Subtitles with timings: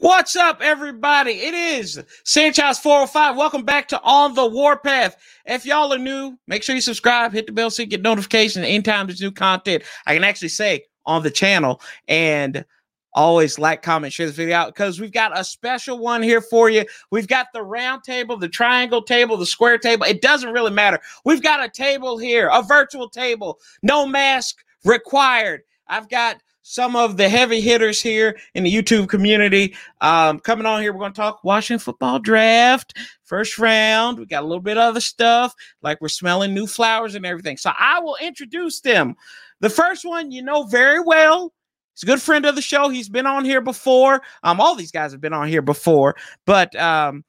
[0.00, 1.32] What's up, everybody?
[1.32, 3.36] It is Sanchez 405.
[3.36, 5.16] Welcome back to On the Warpath.
[5.44, 8.64] If y'all are new, make sure you subscribe, hit the bell so you get notifications
[8.64, 9.82] anytime there's new content.
[10.06, 12.64] I can actually say on the channel and
[13.12, 16.70] always like, comment, share this video out because we've got a special one here for
[16.70, 16.84] you.
[17.10, 20.06] We've got the round table, the triangle table, the square table.
[20.06, 21.00] It doesn't really matter.
[21.24, 25.62] We've got a table here, a virtual table, no mask required.
[25.88, 29.74] I've got some of the heavy hitters here in the YouTube community.
[30.02, 32.94] Um, coming on here, we're going to talk Washington football draft,
[33.24, 34.18] first round.
[34.18, 37.56] We got a little bit of other stuff, like we're smelling new flowers and everything.
[37.56, 39.14] So I will introduce them.
[39.60, 41.54] The first one, you know very well.
[41.94, 42.90] He's a good friend of the show.
[42.90, 44.20] He's been on here before.
[44.42, 47.24] Um, all these guys have been on here before, but um,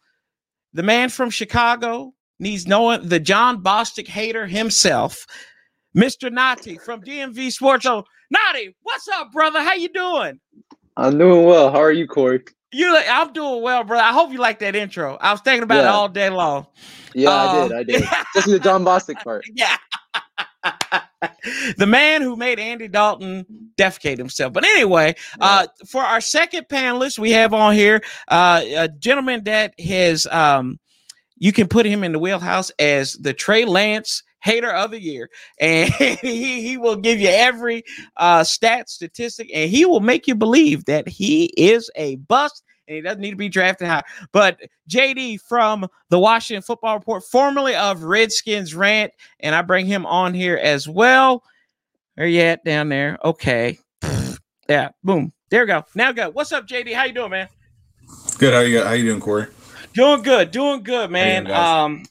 [0.74, 5.26] the man from Chicago needs knowing the Jon Bostic hater himself,
[5.95, 6.32] Mr.
[6.32, 7.84] Nati from DMV Sports.
[7.84, 9.62] So Nadi, what's up, brother?
[9.62, 10.40] How you doing?
[10.96, 11.72] I'm doing well.
[11.72, 12.44] How are you, Corey?
[12.72, 14.04] You, I'm doing well, brother.
[14.04, 15.18] I hope you like that intro.
[15.20, 15.90] I was thinking about yeah.
[15.90, 16.68] it all day long.
[17.16, 17.73] Yeah, um, I did.
[17.73, 18.04] I did.
[18.36, 19.46] Especially the Jon Bostic part.
[19.54, 19.78] Yeah.
[21.78, 23.46] the man who made Andy Dalton
[23.78, 24.53] defecate himself.
[24.53, 25.46] But anyway, yeah.
[25.46, 30.80] uh, for our second panelist, we have on here uh, a gentleman that has, um,
[31.38, 35.30] you can put him in the wheelhouse as the Trey Lance hater of the year
[35.59, 37.84] and he, he will give you every
[38.18, 42.96] uh stat statistic and he will make you believe that he is a bust and
[42.96, 44.04] he doesn't need to be drafted high.
[44.31, 44.59] But
[44.90, 50.34] jd from the washington football report formerly of redskins rant and i bring him on
[50.34, 51.44] here as well.
[52.16, 53.18] Where you at down there?
[53.24, 53.80] Okay.
[54.68, 55.34] Yeah boom.
[55.50, 55.84] There we go.
[55.96, 56.30] Now go.
[56.30, 57.48] What's up jd how you doing man?
[58.38, 58.53] Good.
[58.53, 59.48] How you how you doing corey?
[59.94, 61.46] Doing good doing good man.
[61.46, 62.03] doing, um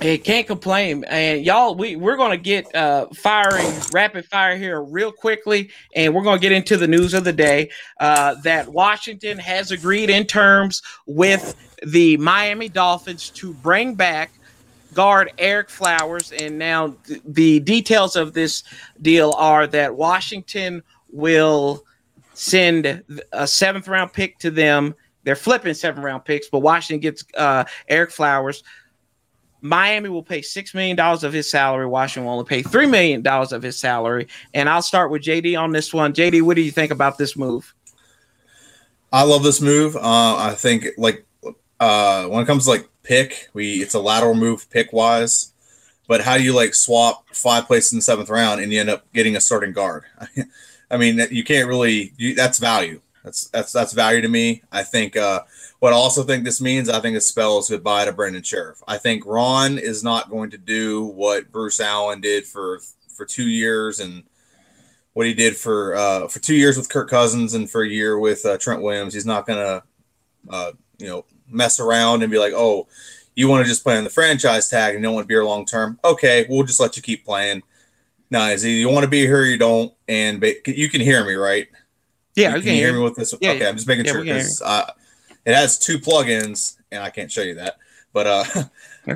[0.00, 1.02] Hey, can't complain.
[1.08, 5.70] And y'all, we, we're to get uh, firing rapid fire here real quickly.
[5.96, 10.08] And we're to get into the news of the day uh, that Washington has agreed
[10.08, 14.30] in terms with the Miami Dolphins to bring back
[14.94, 16.30] guard Ereck Flowers.
[16.30, 18.62] And now th- the details of this
[19.02, 21.82] deal are that Washington will
[22.34, 23.02] send
[23.32, 24.94] a seventh round pick to them.
[25.24, 28.62] They're flipping seven round picks, but Washington gets uh, Ereck Flowers.
[29.60, 31.86] Miami will pay six million dollars of his salary.
[31.86, 34.28] Washington will only pay three million dollars of his salary.
[34.54, 36.12] And I'll start with JD on this one.
[36.12, 37.74] JD, what do you think about this move?
[39.12, 39.96] I love this move.
[39.96, 41.24] Uh, I think like
[41.80, 45.52] uh, when it comes to like pick, we it's a lateral move pick wise.
[46.06, 48.90] But how do you like swap five places in the seventh round and you end
[48.90, 50.04] up getting a starting guard?
[50.90, 52.12] I mean, you can't really.
[52.16, 53.00] You, that's value.
[53.28, 54.62] That's that's that's value to me.
[54.72, 55.16] I think.
[55.16, 55.42] Uh,
[55.80, 58.82] what I also think this means, I think it spells goodbye to Brandon Scherff.
[58.88, 62.80] I think Ron is not going to do what Bruce Allen did for
[63.14, 64.24] for two years and
[65.12, 68.18] what he did for uh, for two years with Kirk Cousins and for a year
[68.18, 69.12] with uh, Trent Williams.
[69.12, 69.82] He's not going to
[70.48, 72.88] uh, you know mess around and be like, oh,
[73.34, 75.34] you want to just play on the franchise tag and you don't want to be
[75.34, 76.00] here long term.
[76.02, 77.62] Okay, we'll just let you keep playing.
[78.30, 81.68] No, is you want to be here, you don't, and you can hear me, right?
[82.38, 83.34] Yeah, you can, hear me with this.
[83.40, 83.68] Yeah, okay, yeah.
[83.68, 84.62] I'm just making yeah, sure because
[85.44, 87.76] it has two plugins, and I can't show you that.
[88.12, 88.64] But uh,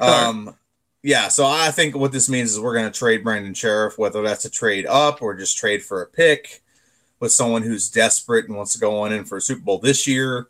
[0.00, 0.56] um,
[1.02, 1.28] yeah.
[1.28, 4.44] So I think what this means is we're going to trade Brandon Scherff, whether that's
[4.44, 6.62] a trade up or just trade for a pick
[7.20, 10.06] with someone who's desperate and wants to go on in for a Super Bowl this
[10.06, 10.48] year.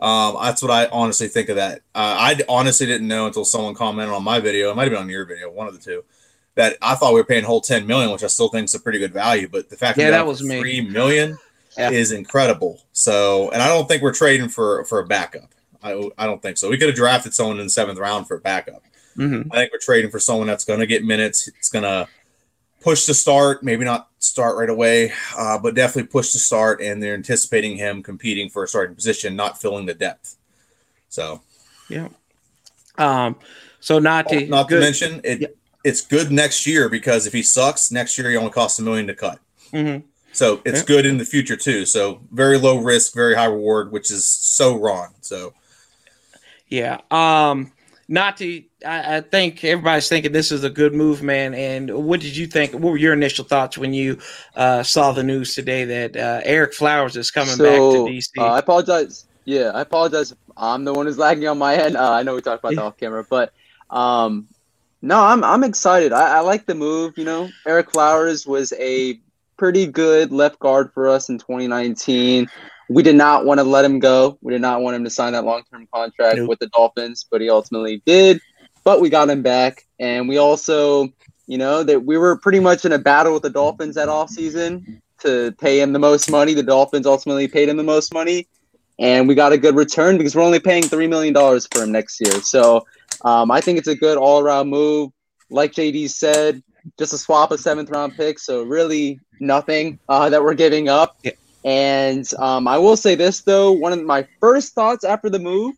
[0.00, 1.80] Um, that's what I honestly think of that.
[1.94, 4.70] Uh, I honestly didn't know until someone commented on my video.
[4.70, 6.04] It might have been on your video, one of the two.
[6.54, 8.80] That I thought we were paying whole ten million, which I still think is a
[8.80, 9.48] pretty good value.
[9.48, 10.58] But the fact yeah, that was me.
[10.58, 11.38] three million
[11.78, 11.90] yeah.
[11.90, 12.82] is incredible.
[12.92, 15.54] So, and I don't think we're trading for for a backup.
[15.82, 16.68] I, I don't think so.
[16.68, 18.82] We could have drafted someone in the seventh round for a backup.
[19.16, 19.52] Mm-hmm.
[19.52, 21.48] I think we're trading for someone that's going to get minutes.
[21.48, 22.08] It's going to
[22.80, 26.80] push to start, maybe not start right away, uh, but definitely push to start.
[26.80, 30.36] And they're anticipating him competing for a starting position, not filling the depth.
[31.08, 31.42] So,
[31.88, 32.08] yeah.
[32.96, 33.36] Um.
[33.80, 34.76] So not to not good.
[34.76, 35.40] to mention it.
[35.40, 35.48] Yeah.
[35.84, 39.06] It's good next year because if he sucks next year, he only costs a million
[39.06, 39.38] to cut.
[39.72, 40.04] Mm-hmm.
[40.38, 40.86] So it's yeah.
[40.86, 41.84] good in the future too.
[41.84, 45.14] So very low risk, very high reward, which is so wrong.
[45.20, 45.52] So
[46.68, 47.00] yeah.
[47.10, 47.72] Um
[48.06, 51.54] not to I, I, think everybody's thinking this is a good move, man.
[51.54, 52.72] And what did you think?
[52.72, 54.18] What were your initial thoughts when you
[54.54, 58.28] uh, saw the news today that uh, Ereck Flowers is coming so, back to DC?
[58.38, 59.26] Uh, I apologize.
[59.44, 60.32] Yeah, I apologize.
[60.56, 61.96] I'm the one who's lagging on my end.
[61.96, 63.52] Uh, I know we talked about that off camera, but
[63.90, 64.46] um,
[65.02, 66.12] no, I'm I'm excited.
[66.12, 67.18] I, I like the move.
[67.18, 69.20] You know, Ereck Flowers was a
[69.58, 72.48] pretty good left guard for us in 2019.
[72.88, 74.38] We did not want to let him go.
[74.40, 76.48] We did not want him to sign that long term contract nope.
[76.48, 78.40] with the Dolphins, but he ultimately did.
[78.84, 79.86] But we got him back.
[80.00, 81.08] And we also,
[81.46, 85.00] you know, that we were pretty much in a battle with the Dolphins that offseason
[85.18, 86.54] to pay him the most money.
[86.54, 88.46] The Dolphins ultimately paid him the most money.
[88.98, 91.92] and we got a good return because we're only paying three million dollars for him
[91.92, 92.40] next year.
[92.40, 92.86] So
[93.24, 95.10] um, I think it's a good all around move.
[95.50, 96.62] Like JD said,
[96.98, 101.16] just a swap of seventh round pick, so really nothing uh, that we're giving up.
[101.22, 101.32] Yeah.
[101.64, 105.74] And um, I will say this though, one of my first thoughts after the move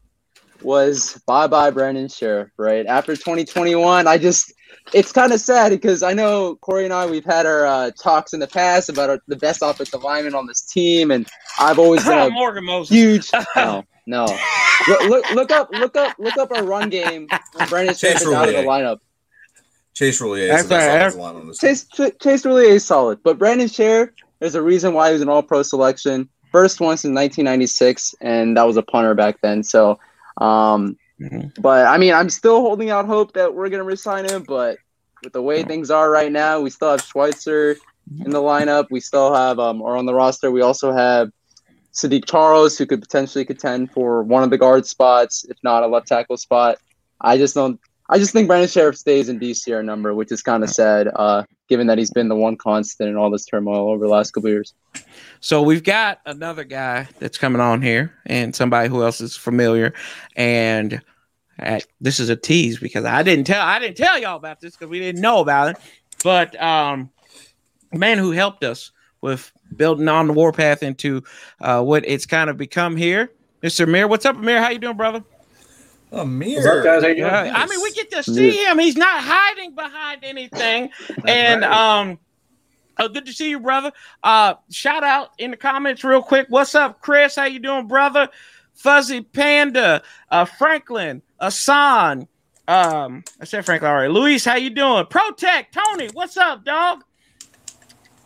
[0.62, 2.50] was bye bye Brandon Scherff.
[2.56, 4.52] Right after 2021, I just
[4.92, 8.32] it's kind of sad because I know Corey and I we've had our uh, talks
[8.32, 11.26] in the past about our, the best offensive lineman on this team, and
[11.58, 12.90] I've always been a Morgan Moses.
[12.90, 14.26] huge no no
[14.88, 18.22] look, look look up look up look up our run game when Brandon Scherff Chase
[18.22, 18.98] is out of the lineup.
[20.00, 21.58] Chase really is That's the best offensive lineman on this.
[21.58, 21.86] Chase
[22.22, 24.08] Chase really is solid, but Brandon Scherff,
[24.38, 28.56] there's a reason why he was an All Pro selection, first one since 1996, and
[28.56, 29.62] that was a punter back then.
[29.62, 29.98] So,
[30.38, 31.52] um, Mhm.
[31.60, 34.78] but I mean, I'm still holding out hope that we're gonna resign him, but
[35.22, 37.76] with the way things are right now, we still have Schweitzer
[38.24, 38.86] in the lineup.
[38.90, 40.50] We still have um, or on the roster.
[40.50, 41.28] We also have
[41.92, 45.88] Saahdiq Charles, who could potentially contend for one of the guard spots, if not a
[45.88, 46.78] left tackle spot.
[47.20, 47.78] I just don't.
[48.10, 51.44] I just think Brandon Scherff stays in DCR number, which is kind of sad, uh,
[51.68, 54.50] given that he's been the one constant in all this turmoil over the last couple
[54.50, 54.74] years.
[55.38, 59.94] So we've got another guy that's coming on here, and somebody who else is familiar.
[60.34, 61.00] And
[61.60, 64.74] uh, this is a tease because I didn't tell I didn't tell y'all about this
[64.74, 65.76] because we didn't know about it.
[66.24, 67.10] But um,
[67.92, 68.90] man who helped us
[69.20, 71.22] with building on the warpath into
[71.60, 73.30] uh, what it's kind of become here,
[73.62, 73.84] Mr.
[73.84, 74.08] Amir.
[74.08, 74.60] What's up, Amir?
[74.60, 75.22] How you doing, brother?
[76.12, 76.56] Amir.
[76.56, 77.02] What's up, guys?
[77.02, 77.30] How you doing?
[77.30, 78.78] Yeah, I mean, we get to see him.
[78.78, 80.90] He's not hiding behind anything.
[81.26, 82.00] and right.
[82.00, 82.18] um,
[82.98, 83.92] oh, good to see you, brother.
[84.22, 86.46] Uh, shout out in the comments real quick.
[86.48, 87.36] What's up, Chris?
[87.36, 88.28] How you doing, brother?
[88.74, 92.26] Fuzzy Panda, uh, Franklin, Asan.
[92.66, 94.12] Um, I said Franklin already.
[94.12, 95.06] Luis, how you doing?
[95.06, 96.08] Protect, Tony.
[96.12, 97.04] What's up, dog?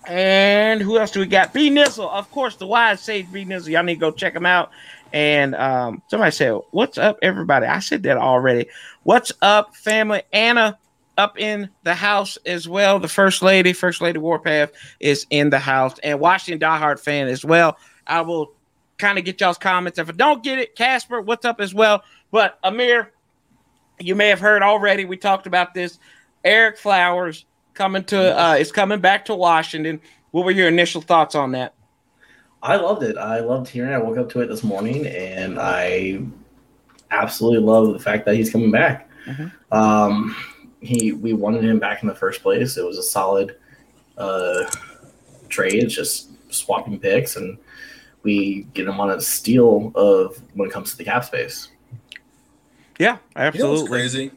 [0.06, 1.52] And who else do we got?
[1.52, 3.70] B Nizzle, of course, the wise sage B Nizzle.
[3.70, 4.70] Y'all need to go check him out.
[5.14, 8.66] And um, somebody said, "What's up, everybody?" I said that already.
[9.04, 10.22] What's up, family?
[10.32, 10.76] Anna
[11.16, 12.98] up in the house as well.
[12.98, 17.44] The first lady, first lady Warpath, is in the house, and Washington diehard fan as
[17.44, 17.78] well.
[18.08, 18.54] I will
[18.98, 20.00] kind of get y'all's comments.
[20.00, 22.02] If I don't get it, Casper, what's up as well?
[22.32, 23.12] But Amir,
[24.00, 25.04] you may have heard already.
[25.04, 26.00] We talked about this.
[26.44, 27.44] Ereck Flowers
[27.74, 30.00] coming to uh, is coming back to Washington.
[30.32, 31.74] What were your initial thoughts on that?
[32.64, 33.16] I loved it.
[33.18, 33.92] I loved hearing.
[33.92, 33.94] it.
[33.94, 36.20] I woke up to it this morning, and I
[37.10, 39.08] absolutely love the fact that he's coming back.
[39.26, 39.52] Mhm.
[39.70, 40.34] Um,
[40.80, 42.76] he we wanted him back in the first place.
[42.76, 43.56] It was a solid
[44.18, 44.64] uh,
[45.48, 45.82] trade.
[45.82, 47.58] It's just swapping picks, and
[48.22, 51.68] we get him on a steal of when it comes to the cap space.
[52.98, 53.76] Yeah, You know absolutely.
[53.80, 54.30] what's crazy?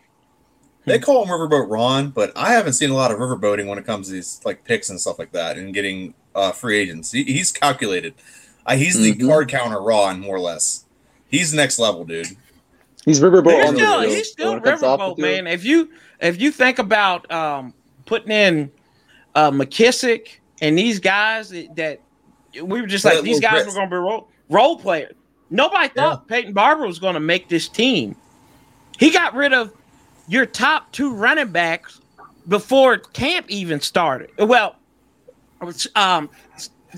[0.85, 3.85] They call him Riverboat Ron, but I haven't seen a lot of riverboating when it
[3.85, 7.11] comes to these like picks and stuff like that, and getting uh, free agents.
[7.11, 8.13] He, he's calculated.
[8.65, 9.27] Uh, he's the Mhm.
[9.27, 10.85] card counter raw and more or less.
[11.29, 12.27] He's next level, dude.
[13.05, 15.47] He's Riverboat He's on the still, he's still When it comes off the riverboat, man.
[15.47, 15.89] If you
[16.19, 17.73] if you think about um,
[18.05, 18.71] putting in
[19.35, 22.01] uh, McKissic and these guys that, that
[22.63, 23.67] we were just Yeah, like these guys Chris.
[23.67, 25.13] were going to be role role players.
[25.49, 28.15] Nobody thought Peyton Barber was going to make this team.
[28.99, 29.71] He got rid of
[30.27, 32.01] your top two running backs
[32.49, 34.31] before camp even started.
[34.37, 34.73] Well, it was,
[35.95, 36.29] um,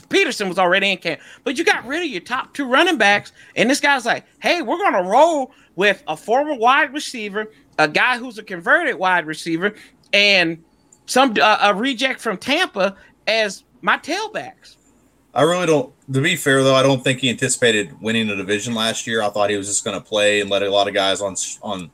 [0.09, 3.31] Peterson was already in camp, but you got rid of your top two running backs,
[3.55, 8.17] and this guy's like, "Hey, we're gonna roll with a former wide receiver, a guy
[8.17, 9.73] who's a converted wide receiver,
[10.13, 10.63] and
[11.05, 12.95] some uh, a reject from Tampa
[13.27, 14.77] as my tailbacks."
[15.33, 15.93] I really don't.
[16.13, 19.21] To be fair, though, I don't think he anticipated winning the division last year.
[19.21, 21.35] I thought he was just going to play and let a lot of guys on
[21.61, 21.91] on.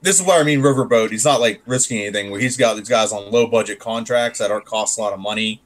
[0.00, 1.10] This is what I mean, riverboat.
[1.10, 2.30] He's not like risking anything.
[2.30, 5.20] Where he's got these guys on low budget contracts that aren't cost a lot of
[5.20, 5.62] money.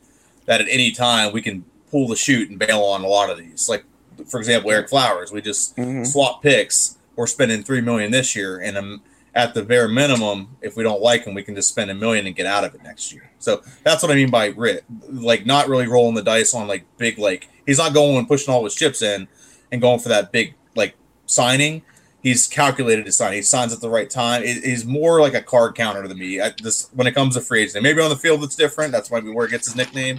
[0.49, 3.39] That at any time we can pull the chute and bail on a lot of
[3.39, 3.69] these.
[3.69, 3.85] Like
[4.27, 5.31] for example, Ereck Flowers.
[5.31, 6.05] We just Mhm.
[6.07, 6.97] swap picks.
[7.15, 9.03] We're spending three million this year, and um,
[9.35, 12.27] at the bare minimum, if we don't like him, we can just spend a million
[12.27, 13.31] and get out of it next year.
[13.39, 14.55] So that's what I mean by
[15.13, 18.53] like not really rolling the dice on like big like he's not going and pushing
[18.53, 19.29] all his chips in
[19.71, 20.95] and going for that big like
[21.27, 21.83] signing.
[22.23, 23.33] He's calculated to sign.
[23.35, 24.43] He signs at the right time.
[24.43, 26.41] It- he's more like a card counter to me.
[26.41, 28.93] At this when it comes to free agency, maybe on the field it's different.
[28.93, 30.19] That's maybe where it gets his nickname.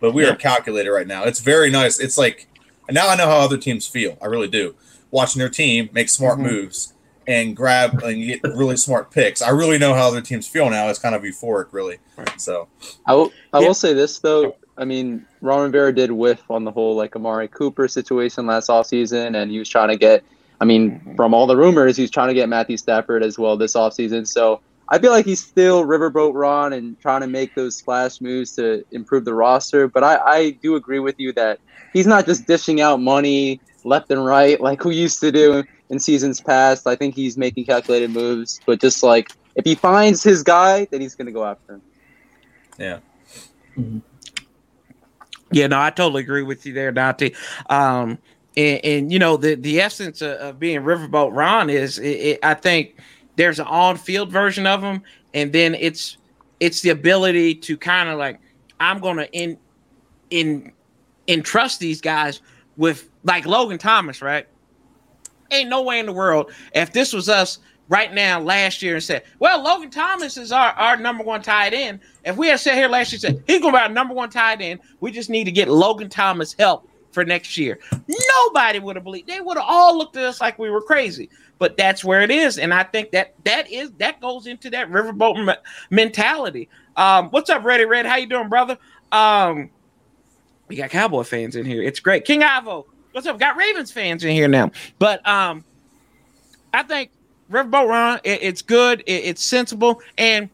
[0.00, 0.32] But we Yeah.
[0.32, 1.24] are calculated right now.
[1.24, 2.00] It's very nice.
[2.00, 2.48] It's like
[2.90, 4.18] now I know how other teams feel.
[4.20, 4.74] I really do.
[5.10, 6.42] Watching their team make smart Mhm.
[6.50, 6.92] moves
[7.28, 9.40] and grab and get really smart picks.
[9.40, 10.88] I really know how other teams feel now.
[10.88, 11.98] It's kind of euphoric, really.
[12.38, 12.68] So
[13.06, 13.32] I will.
[13.52, 13.68] I Yeah.
[13.68, 14.56] will say this though.
[14.76, 19.40] I mean, Ron Rivera did whiff on the whole like Amari Cooper situation last offseason,
[19.40, 20.24] and he was trying to get.
[20.60, 23.74] I mean, from all the rumors, he's trying to get Matthew Stafford as well this
[23.74, 24.26] offseason.
[24.26, 28.54] So I feel like he's still riverboat Ron and trying to make those splash moves
[28.56, 29.88] to improve the roster.
[29.88, 31.58] But I, I do agree with you that
[31.92, 35.98] he's not just dishing out money left and right like we used to do in
[35.98, 36.86] seasons past.
[36.86, 41.00] I think he's making calculated moves, but just like if he finds his guy, then
[41.00, 41.82] he's gonna go after him.
[42.78, 42.98] Yeah.
[45.52, 47.30] Yeah, no, I totally agree with you there, Dante.
[47.70, 48.18] Um,
[48.56, 52.38] and, and you know the the essence of, of being Riverboat Ron is, it, it,
[52.42, 52.96] I think
[53.36, 55.02] there's an on field version of him,
[55.34, 56.16] and then it's
[56.60, 58.40] it's the ability to kind of like
[58.80, 59.58] I'm gonna in
[60.30, 60.72] in
[61.28, 62.40] entrust these guys
[62.76, 64.46] with like Logan Thomas, right?
[65.50, 67.58] Ain't no way in the world if this was us
[67.88, 71.72] right now last year and said, well, Logan Thomas is our, our number one tight
[71.72, 72.00] end.
[72.24, 74.12] If we had sat here last year and said, he's going to be our number
[74.12, 77.78] one tight end, we just need to get Logan Thomas help for next year.
[78.06, 79.26] Nobody would have believed.
[79.26, 81.30] They would have all looked at us like we were crazy.
[81.58, 84.90] But that's where it is, and I think that that is that goes into that
[84.90, 85.54] riverboat me-
[85.88, 86.68] mentality.
[86.94, 88.04] Um, what's up, Ready Red?
[88.04, 88.76] How you doing, brother?
[89.10, 89.70] Um,
[90.68, 91.82] we got Cowboy fans in here.
[91.82, 92.26] It's great.
[92.26, 93.38] King Ivo, what's up?
[93.38, 94.70] Got Ravens fans in here now.
[94.98, 95.64] But um,
[96.74, 97.10] I think
[97.50, 100.50] Riverboat Ron, it, it's good, it, it's sensible, and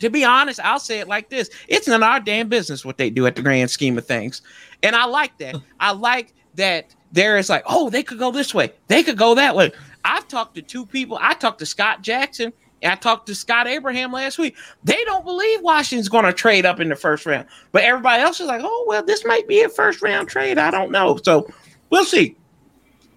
[0.00, 2.98] to be honest, I'll say it like this: it's none of our damn business what
[2.98, 4.42] they do at the grand scheme of things,
[4.82, 5.56] and I like that.
[5.80, 9.34] I like that there is like, oh, they could go this way, they could go
[9.34, 9.72] that way.
[10.04, 11.18] I've talked to two people.
[11.20, 12.52] I talked to Scott Jackson.
[12.82, 14.54] And I talked to Scott Abraham last week.
[14.84, 18.38] They don't believe Washington's going to trade up in the first round, but everybody else
[18.38, 21.48] is like, "Oh well, this might be a first round trade." I don't know, so
[21.88, 22.36] we'll see.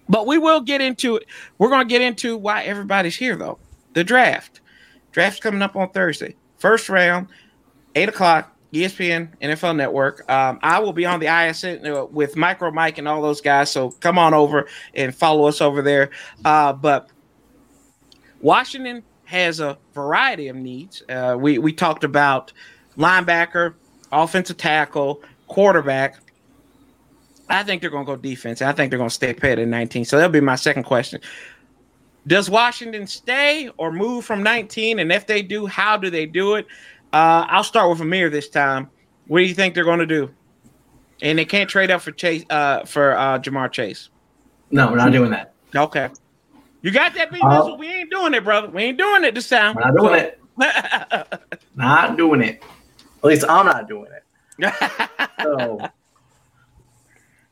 [0.08, 1.26] But we will get into it.
[1.58, 3.58] We're going to get into why everybody's here, though.
[3.92, 4.60] The draft.
[5.12, 6.34] Draft's coming up on Thursday.
[6.60, 7.28] First round,
[7.94, 10.30] 8 o'clock, ESPN, NFL Network.
[10.30, 13.70] Um, I will be on the ISN uh, with Micro Mike and all those guys.
[13.70, 16.10] So come on over and follow us over there.
[16.44, 17.08] Uh, but
[18.42, 21.02] Washington has a variety of needs.
[21.08, 22.52] Uh, we, we talked about
[22.96, 23.74] linebacker,
[24.12, 26.20] offensive tackle, quarterback.
[27.48, 28.60] I think they're going to go defense.
[28.60, 30.04] I think they're going to stay pet at 19.
[30.04, 31.20] So that'll be my second question.
[32.26, 34.98] Does Washington stay or move from 19?
[34.98, 36.66] And if they do, how do they do it?
[37.12, 38.90] Uh, I'll start with Amir this time.
[39.26, 40.30] What do you think they're going to do?
[41.22, 44.08] And they can't trade up for Chase uh, for uh, Ja'Marr Chase.
[44.70, 45.52] No, we're not doing that.
[45.74, 46.08] Okay,
[46.82, 47.40] you got that, B.
[47.42, 48.68] Uh, we ain't doing it, brother.
[48.68, 49.74] We ain't doing it this time.
[49.74, 50.40] We're not doing it.
[51.76, 52.62] Not doing it.
[53.18, 54.72] At least I'm not doing it.
[55.42, 55.78] So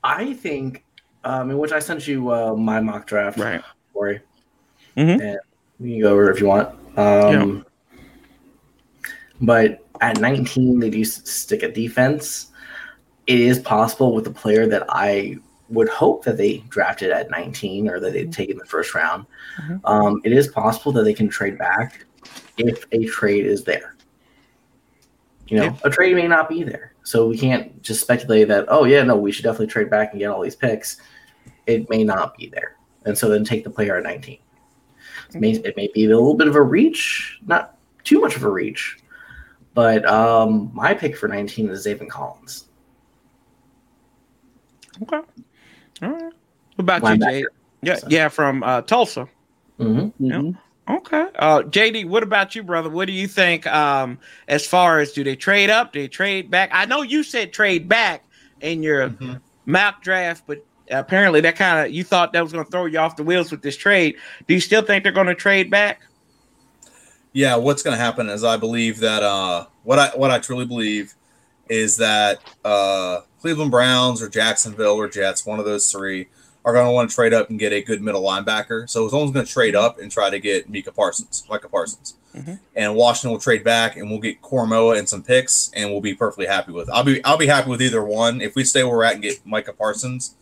[0.05, 0.85] I think,
[1.25, 3.63] um, in which I sent you uh, my mock draft, right.
[3.95, 4.21] Corey.
[4.99, 5.21] Mhm.
[5.23, 5.39] And
[5.79, 6.69] we can go over if you want.
[6.99, 7.65] Um,
[9.41, 12.49] But at 19, they do stick at defense.
[13.29, 15.37] It is possible with a player that I
[15.69, 19.27] would hope that they drafted at 19 or that they'd take in the first round.
[19.61, 19.81] Mhm.
[19.85, 22.05] Um, it is possible that they can trade back
[22.57, 23.95] if a trade is there.
[25.47, 25.75] You know, Yeah.
[25.85, 26.95] a trade may not be there.
[27.05, 30.19] So we can't just speculate that, oh, yeah, no, we should definitely trade back and
[30.21, 30.97] get all these picks.
[31.67, 32.75] It may not be there.
[33.05, 34.39] And so then take the player at 19.
[35.35, 38.45] It may, it may be a little bit of a reach, not too much of
[38.45, 38.99] a reach.
[39.75, 42.65] But um, my pick for 19 is Zaven Collins.
[45.03, 45.17] Okay.
[46.03, 46.33] All right.
[46.77, 47.45] What about you, Jay?
[47.83, 49.29] Yeah, So- yeah, from uh, Tulsa.
[49.79, 50.25] Mm-hmm.
[50.27, 50.59] Mhm.
[50.91, 51.27] Okay.
[51.39, 52.89] Uh, JD, what about you, brother?
[52.89, 54.19] What do you think um,
[54.49, 55.93] as far as do they trade up?
[55.93, 56.71] Do they trade back?
[56.73, 58.25] I know you said trade back
[58.61, 59.41] in your Mhm.
[59.67, 62.99] mock draft, but apparently that kind of you thought that was going to throw you
[62.99, 64.17] off the wheels with this trade.
[64.47, 66.01] Do you still think they're going to trade back?
[67.33, 70.65] Yeah, what's going to happen is I believe that uh, what I what I truly
[70.65, 71.15] believe
[71.69, 76.29] is that uh, Cleveland Browns or Jacksonville or Jets, one of those three,
[76.65, 78.89] are going to want to trade up and get a good middle linebacker.
[78.89, 82.15] So it's someone's going to trade up and try to get Micah Parsons, Micah Parsons,
[82.35, 82.59] Mhm.
[82.75, 86.15] and Washington will trade back and we'll get Koramoah and some picks, and we'll be
[86.15, 86.89] perfectly happy with.
[86.91, 88.41] I'll be I'll be happy with either one.
[88.41, 90.35] If we stay where we're at and get Micah Parsons,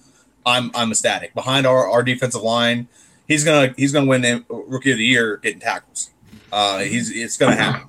[0.46, 1.34] I'm I'm ecstatic.
[1.34, 2.88] Behind our, our defensive line,
[3.28, 6.10] he's gonna he's gonna win the rookie of the year getting tackles.
[6.52, 7.88] Uh, he's it's gonna happen.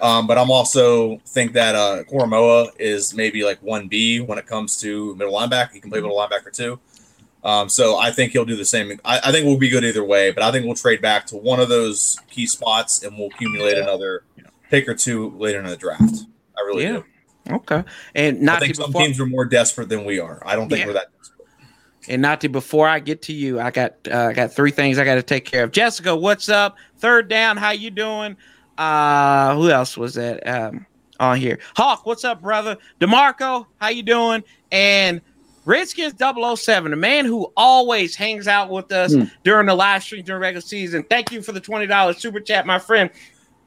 [0.00, 4.46] Um, but I'm also think that uh, Koramoah is maybe like one B when it
[4.46, 5.70] comes to middle linebacker.
[5.72, 6.80] He can play middle linebacker too.
[7.44, 8.98] Um, so I think he'll do the same.
[9.04, 11.36] I, I think we'll be good either way, but I think we'll trade back to
[11.36, 14.24] one of those key spots and we'll accumulate another
[14.70, 16.24] pick or two later in the draft.
[16.58, 17.02] I really Yeah.
[17.48, 17.54] do.
[17.54, 17.82] Okay.
[18.14, 20.42] And I not think some before, teams are more desperate than we are.
[20.46, 20.86] I don't think Yeah.
[20.86, 21.31] we're that desperate.
[22.08, 24.98] And not to before I get to you, I got uh, I got three things
[24.98, 25.70] I got to take care of.
[25.72, 26.76] Jessica, what's up?
[26.98, 28.36] Third down, how you doing?
[28.78, 30.86] Uh, who else was that um,
[31.20, 31.58] on here?
[31.76, 32.76] Hawk, what's up, brother?
[33.00, 34.42] Demarco, how you doing?
[34.72, 35.20] And
[35.64, 39.24] Redskins 007, the man who always hangs out with us Hmm.
[39.44, 41.04] during the live stream during regular season.
[41.04, 43.10] Thank you for the twenty dollars super chat, my friend.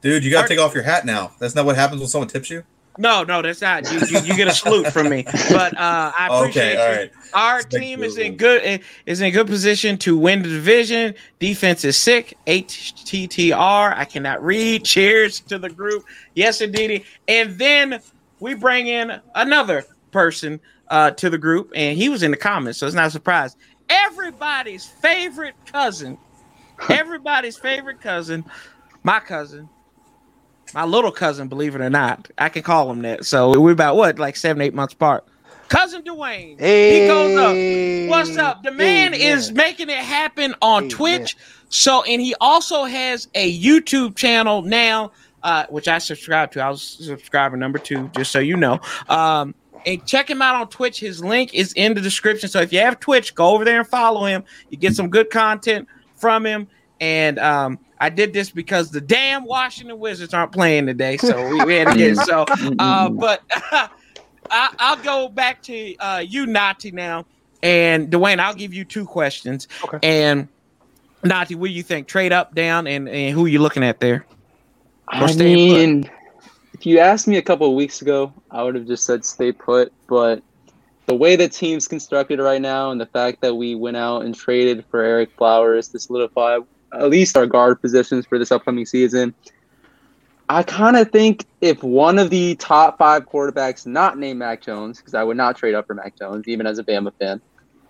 [0.01, 1.31] Dude, you got Are- to take off your hat now.
[1.39, 2.63] That's not what happens when someone tips you.
[2.97, 3.91] No, no, that's not.
[3.91, 5.23] You, you, you get a salute from me.
[5.49, 6.99] But uh, I appreciate Okay, all you.
[7.01, 7.11] right.
[7.33, 11.15] Our Respect team your is in good is in good position to win the division.
[11.39, 12.37] Defense is sick.
[12.47, 13.93] HTTR.
[13.95, 14.85] I cannot read.
[14.85, 16.05] Cheers to the group.
[16.35, 17.03] Yes, indeed.
[17.27, 17.99] And then
[18.39, 20.59] we bring in another person
[20.89, 23.55] uh, to the group, and he was in the comments, so it's not a surprise.
[23.89, 26.17] Everybody's favorite cousin.
[26.89, 28.45] Everybody's favorite cousin.
[29.03, 29.69] My cousin.
[30.73, 32.29] My little cousin, believe it or not.
[32.37, 33.25] I can call him that.
[33.25, 35.25] So we're about what, like seven, eight months apart.
[35.67, 36.59] Cousin Dwayne.
[36.59, 38.09] He goes up.
[38.09, 38.63] What's up?
[38.63, 40.89] The man is making it happen on Amen.
[40.89, 41.37] Twitch.
[41.69, 45.11] So, and he also has a YouTube channel now,
[45.43, 46.61] uh, which I subscribe to.
[46.61, 48.79] I was subscriber number two, just so you know.
[49.09, 49.55] Um,
[49.85, 50.99] and check him out on Twitch.
[50.99, 52.49] His link is in the description.
[52.49, 54.43] So if you have Twitch, go over there and follow him.
[54.69, 56.67] You get some good content from him.
[56.99, 61.63] And um, I did this because the damn Washington Wizards aren't playing today, so we,
[61.63, 62.17] we had to get.
[62.17, 62.45] So,
[62.79, 63.89] uh, but I,
[64.51, 67.25] I'll go back to uh, you, Nati, now.
[67.63, 69.67] And Dwayne, I'll give you two questions.
[69.83, 69.99] Okay.
[70.03, 70.47] And
[71.23, 72.07] Nati, what do you think?
[72.07, 74.25] Trade up, down, and, and who you looking at there?
[75.07, 75.73] I stay put.
[75.73, 76.09] mean,
[76.73, 79.51] if you asked me a couple of weeks ago, I would have just said stay
[79.51, 79.93] put.
[80.07, 80.43] But
[81.05, 84.35] the way the team's constructed right now, and the fact that we went out and
[84.35, 86.59] traded for Ereck Flowers to solidify
[86.95, 89.33] at least our guard positions for this upcoming season,
[90.47, 94.99] I kind of think if one of the top five quarterbacks, not named Mac Jones,
[94.99, 97.41] because I would not trade up for Mac Jones, even as a Bama fan,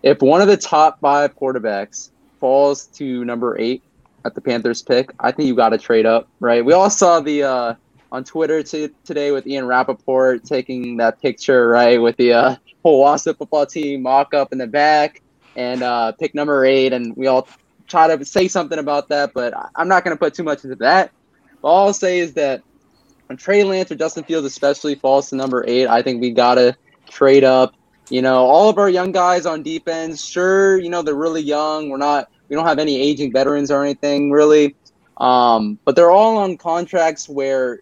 [0.03, 3.83] if one of the top five quarterbacks falls to number eight
[4.24, 6.63] at the Panthers pick, I think you got to trade up, right?
[6.63, 7.75] We all saw the uh,
[8.12, 13.03] on Twitter t- today with Ian Rapoport taking that picture, right, with the uh, whole
[13.03, 15.21] Wassa football team mock up in the back
[15.57, 17.47] and uh, pick number eight, and we all
[17.88, 20.75] try to say something about that, but I'm not going to put too much into
[20.77, 21.12] that.
[21.62, 22.62] All I'll say is that
[23.27, 26.77] when Trey Lance or Justin Fields especially falls to number eight, I think we gotta
[27.09, 27.74] trade up.
[28.09, 31.90] You know, all of our young guys on defense, sure, you know, they're really young.
[31.90, 34.75] We're not we don't have any aging veterans or anything really.
[35.18, 37.79] Um, but they're all on contracts where,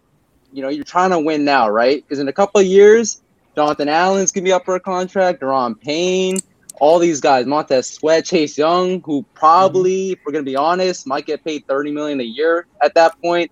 [0.52, 2.02] you know, you're trying to win now, right?
[2.02, 3.20] Because in a couple of years,
[3.54, 6.38] Jonathan Allen's gonna be up for a contract, Daron Payne,
[6.80, 11.26] all these guys, Montez Sweat, Chase Young, who probably, if we're gonna be honest, might
[11.26, 13.50] get paid 30 million a year at that point.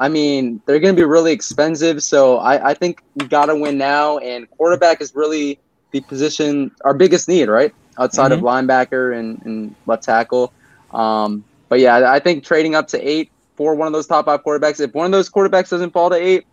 [0.00, 2.02] I mean, they're going to be really expensive.
[2.02, 4.16] So I, I think we got to win now.
[4.16, 5.58] And quarterback is really
[5.90, 7.74] the position, our biggest need, right?
[7.98, 10.54] Outside of linebacker and, and left tackle.
[10.90, 14.42] Um, but yeah, I think trading up to eight for one of those top five
[14.42, 16.46] quarterbacks, if one of those quarterbacks doesn't fall to eight,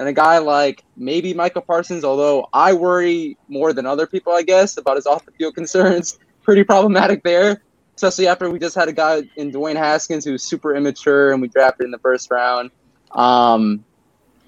[0.00, 4.40] then a guy like maybe Michael Parsons, although I worry more than other people, I
[4.40, 7.62] guess, about his off the field concerns, pretty problematic there.
[7.96, 11.48] Especially after we just had a guy in Dwayne Haskins who's super immature and we
[11.48, 12.70] drafted in the first round.
[13.10, 13.84] Um,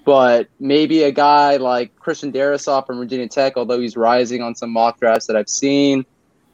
[0.05, 4.71] but maybe a guy like Christian Darrisaw from Virginia Tech, although he's rising on some
[4.71, 6.03] mock drafts that I've seen.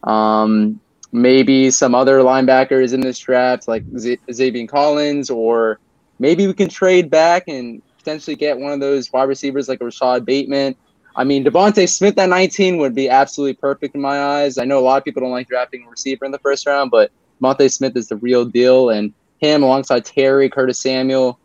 [0.03, 0.81] Um,
[1.13, 5.79] maybe some other linebackers in this draft, like Z- Collins, or
[6.19, 9.85] maybe we can trade back and potentially get one of those wide receivers like a
[9.85, 10.75] Rashod Bateman.
[11.15, 14.57] I mean, DeVonta Smith at 19 would be absolutely perfect in my eyes.
[14.57, 16.91] I know a lot of people don't like drafting a receiver in the first round,
[16.91, 21.39] but DeVonta Smith is the real deal, and him alongside Terry, Curtis Samuel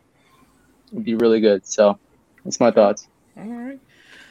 [0.93, 1.67] would be really good.
[1.67, 1.99] So
[2.45, 3.09] that's my thoughts.
[3.37, 3.81] All right.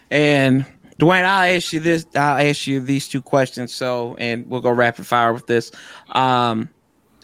[0.10, 0.66] And
[1.00, 2.06] Dwayne, I'll ask you this.
[2.16, 3.74] I'll ask you these two questions.
[3.74, 5.72] So, and we'll go rapid fire with this.
[6.10, 6.70] Um,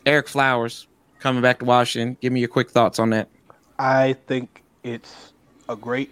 [0.05, 0.88] Ereck Flowers
[1.19, 2.17] coming back to Washington.
[2.19, 3.29] Give me your quick thoughts on that.
[3.77, 5.34] I think it's
[5.70, 6.12] a great.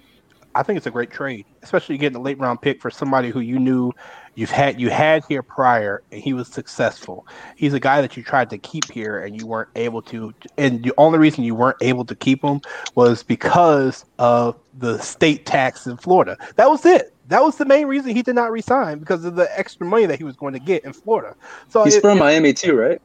[0.55, 3.41] I think it's a great trade, especially getting a late round pick for somebody who
[3.41, 3.91] you knew
[4.35, 7.27] you've had you had here prior, and he was successful.
[7.55, 10.33] He's a guy that you tried to keep here, and you weren't able to.
[10.57, 12.61] And the only reason you weren't able to keep him
[12.95, 16.37] was because of the state tax in Florida.
[16.55, 17.05] That was it.
[17.27, 20.17] That was the main reason he did not resign because of the extra money that
[20.17, 21.35] he was going to get in Florida.
[21.69, 23.01] So He's it- from Miami too, right?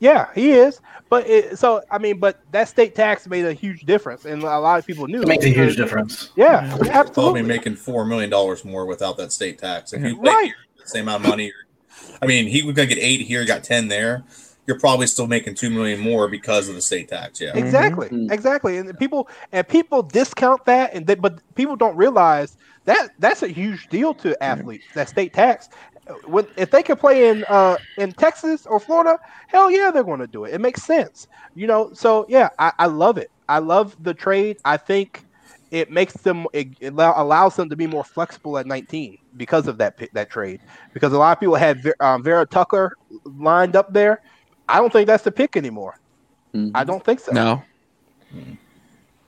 [0.00, 0.80] Yeah, he is.
[1.08, 4.58] But it, so I mean, but that state tax made a huge difference, and a
[4.58, 5.22] lot of people knew.
[5.22, 6.30] It makes a huge difference.
[6.36, 6.88] Yeah, absolutely.
[6.88, 7.42] Probably absolutely.
[7.42, 9.92] making four million dollars more without that state tax.
[9.92, 10.34] If you Right.
[10.34, 10.52] right.
[10.82, 11.52] the same amount of money,
[12.20, 14.24] I mean, he was gonna get eight here, got ten there.
[14.66, 17.40] You're probably still making two million more because of the state tax.
[17.40, 17.56] Yeah.
[17.56, 18.32] Exactly, Mhm.
[18.32, 23.44] exactly, and people and people discount that, and they, but people don't realize that that's
[23.44, 24.84] a huge deal to athletes.
[24.94, 25.68] That state tax,
[26.26, 30.20] when if they can play in uh in Texas or Florida, hell yeah, they're going
[30.20, 30.54] to do it.
[30.54, 31.90] It makes sense, you know.
[31.92, 33.30] So yeah, I, I love it.
[33.48, 34.58] I love the trade.
[34.64, 35.24] I think
[35.70, 39.66] it makes them it, it allow, allows them to be more flexible at 19 because
[39.66, 40.60] of that that trade.
[40.92, 42.92] Because a lot of people had um, Vera Tucker
[43.24, 44.22] lined up there.
[44.68, 45.98] I don't think that's the pick anymore.
[46.54, 46.72] Mhm.
[46.74, 47.32] I don't think so.
[47.32, 47.62] No.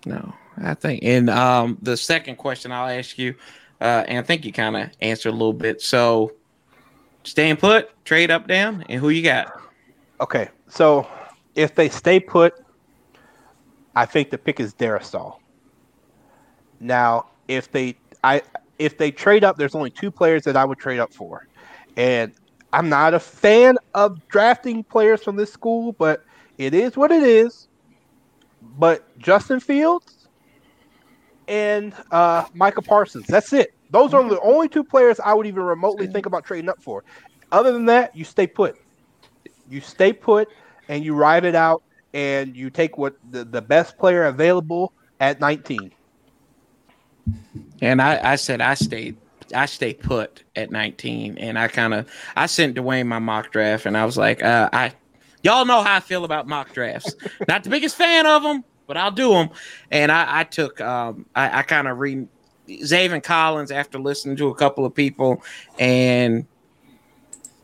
[0.07, 0.33] No.
[0.61, 1.05] I think.
[1.05, 3.35] And um, the second question I'll ask you,
[3.81, 5.81] uh, and I think you kind of answered a little bit.
[5.81, 6.33] So,
[7.29, 9.53] staying put, trade up, down, and who you got?
[10.21, 11.07] Okay, so
[11.55, 12.55] if they stay put,
[13.95, 15.37] I think the pick is Darrisaw.
[16.81, 18.43] Now, if they I
[18.79, 21.47] if they trade up, there's only two players that I would trade up for,
[21.97, 22.33] and
[22.73, 26.25] I'm not a fan of drafting players from this school, but
[26.59, 27.69] it is what it is.
[28.79, 30.29] But Justin Fields
[31.47, 33.73] and uh, Micah Parsons, that's it.
[33.90, 37.05] Those are the only two players I would even remotely think about trading up for.
[37.51, 38.77] Other than that, you stay put.
[39.70, 40.48] You stay put
[40.88, 45.40] and you ride it out and you take what the, the best player available at
[45.40, 45.92] 19.
[47.81, 49.16] And I, I said I stayed
[49.55, 53.87] I stayed put at 19 and I kind of I sent Dwayne my mock draft
[53.87, 54.92] and I was like uh, I
[55.42, 57.14] y'all know how I feel about mock drafts.
[57.48, 59.51] Not the biggest fan of them, but I'll do them.
[59.90, 62.29] And I, I took um I, I kind of read
[62.69, 65.43] Zaven Collins after listening to a couple of people
[65.79, 66.47] and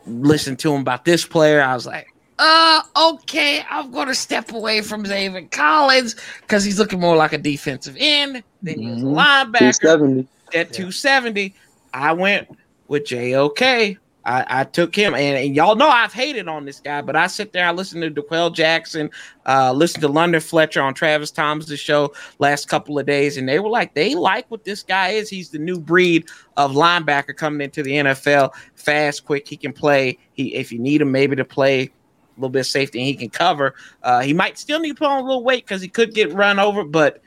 [0.06, 1.62] listened to him about this player.
[1.62, 2.06] I was like,
[2.38, 7.32] uh, okay, I'm going to step away from Zaven Collins because he's looking more like
[7.32, 9.14] a defensive end than he's a Mhm.
[9.14, 10.28] linebacker 270.
[10.54, 11.54] at 270.
[11.92, 12.48] I went
[12.88, 13.96] with JOK.
[14.26, 17.26] I, I took him, and, and y'all know I've hated on this guy, but I
[17.26, 19.10] sit there, I listen to D'Qwell Jackson,
[19.46, 23.58] uh, listen to London Fletcher on Travis Thomas' show last couple of days, and they
[23.58, 25.28] were like, they like what this guy is.
[25.28, 28.54] He's the new breed of linebacker coming into the NFL.
[28.74, 30.18] Fast, quick, he can play.
[30.32, 31.90] He if you need him maybe to play a
[32.36, 33.74] little bit of safety and he can cover.
[34.02, 36.32] Uh, he might still need to put on a little weight because he could get
[36.32, 37.20] run over, but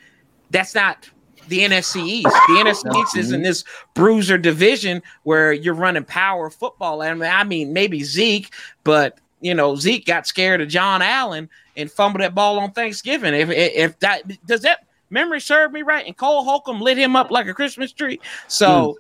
[0.50, 1.10] that's not
[1.48, 2.30] the NFC East.
[2.48, 7.02] The NFC East is in this bruiser division where you're running power football.
[7.02, 11.92] And I mean, maybe Zeke, but you know, Zeke got scared of John Allen and
[11.92, 13.34] fumbled that ball on Thanksgiving.
[13.34, 17.32] If if that does that memory serve me right, and Cole Holcomb lit him up
[17.32, 18.20] like a Christmas tree.
[18.48, 18.98] So.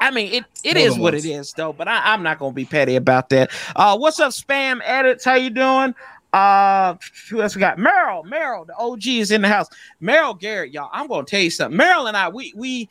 [0.00, 1.72] I mean, it, it More is what it is, though.
[1.72, 3.50] But I, I'm not gonna be petty about that.
[3.74, 5.24] Uh, what's up, spam edits?
[5.24, 5.94] How you doing?
[6.34, 6.96] Uh,
[7.30, 7.78] who else we got?
[7.78, 9.68] Merrill, Merrill, the OG is in the house.
[10.00, 10.90] Merrill Garrett, y'all.
[10.92, 11.76] I'm gonna tell you something.
[11.76, 12.88] Merrill and I, we we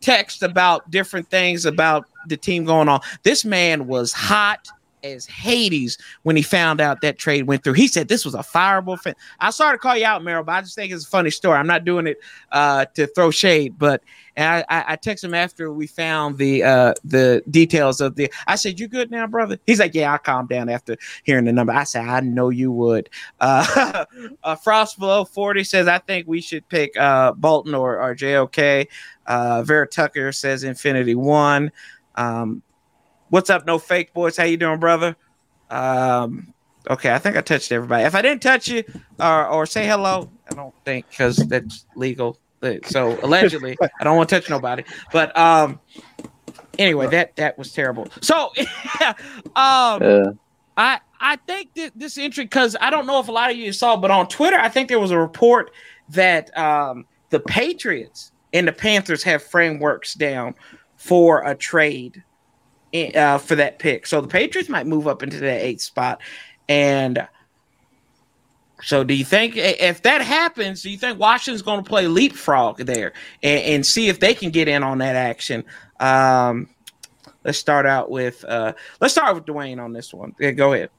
[0.00, 3.00] text about different things about the team going on.
[3.24, 4.68] This man was hot
[5.04, 7.74] as Hades when he found out that trade went through.
[7.74, 9.14] He said this was a fireable thing.
[9.38, 11.58] I sorry to call you out, Merrill, but I just think it's a funny story.
[11.58, 12.18] I'm not doing it
[12.50, 14.02] uh, to throw shade, but
[14.36, 18.32] I, I, I texted him after we found the uh, the details of the.
[18.46, 21.52] I said, "You good now, brother?" He's like, "Yeah, I calmed down after hearing the
[21.52, 24.04] number." I said, "I know you would." Uh,
[24.42, 28.88] uh, Frost below forty says, "I think we should pick uh, Bolton or, or JOK."
[29.26, 31.70] Uh, Vera Tucker says, "Infinity One."
[32.16, 32.62] Um,
[33.30, 34.36] what's up, no fake boys?
[34.36, 35.16] How you doing, brother?
[35.70, 36.52] Um,
[36.88, 38.04] okay, I think I touched everybody.
[38.04, 38.84] If I didn't touch you
[39.18, 42.38] or, or say hello, I don't think because that's legal.
[42.86, 44.84] So allegedly, I don't want to touch nobody.
[45.12, 45.80] But um,
[46.78, 48.08] anyway, that that was terrible.
[48.20, 48.52] So
[49.56, 50.24] um, Yeah.
[50.76, 53.72] I I think that this entry because I don't know if a lot of you
[53.72, 55.70] saw, but on Twitter, I think there was a report
[56.10, 60.54] that um, the Patriots and the Panthers have frameworks down
[60.96, 62.22] for a trade
[62.94, 64.06] uh, for that pick.
[64.06, 66.20] So the Patriots might move up into that eighth spot.
[66.68, 67.26] And
[68.82, 72.78] so, do you think if that happens, do you think Washington's going to play leapfrog
[72.78, 75.64] there and, and see if they can get in on that action?
[76.00, 76.68] Um,
[77.44, 80.34] let's start out with uh, let's start with Dwayne on this one.
[80.38, 80.90] Yeah, go ahead.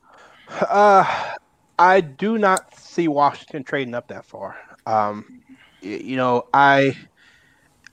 [0.49, 1.34] Uh,
[1.77, 4.55] I do not see Washington trading up that far.
[4.86, 5.41] Um,
[5.81, 6.95] you know, I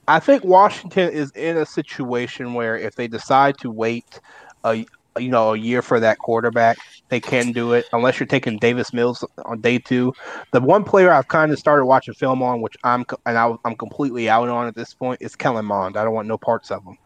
[0.08, 4.20] I think Washington is in a situation where if they decide to wait
[4.64, 4.84] a
[5.18, 7.86] you know a year for that quarterback, they can do it.
[7.92, 10.12] Unless you're taking Davis Mills on day two.
[10.52, 13.76] The one player I've kind of started watching film on, which I'm and I, I'm
[13.76, 15.96] completely out on at this point, is Kellen Mond.
[15.96, 16.98] I don't want no parts of him.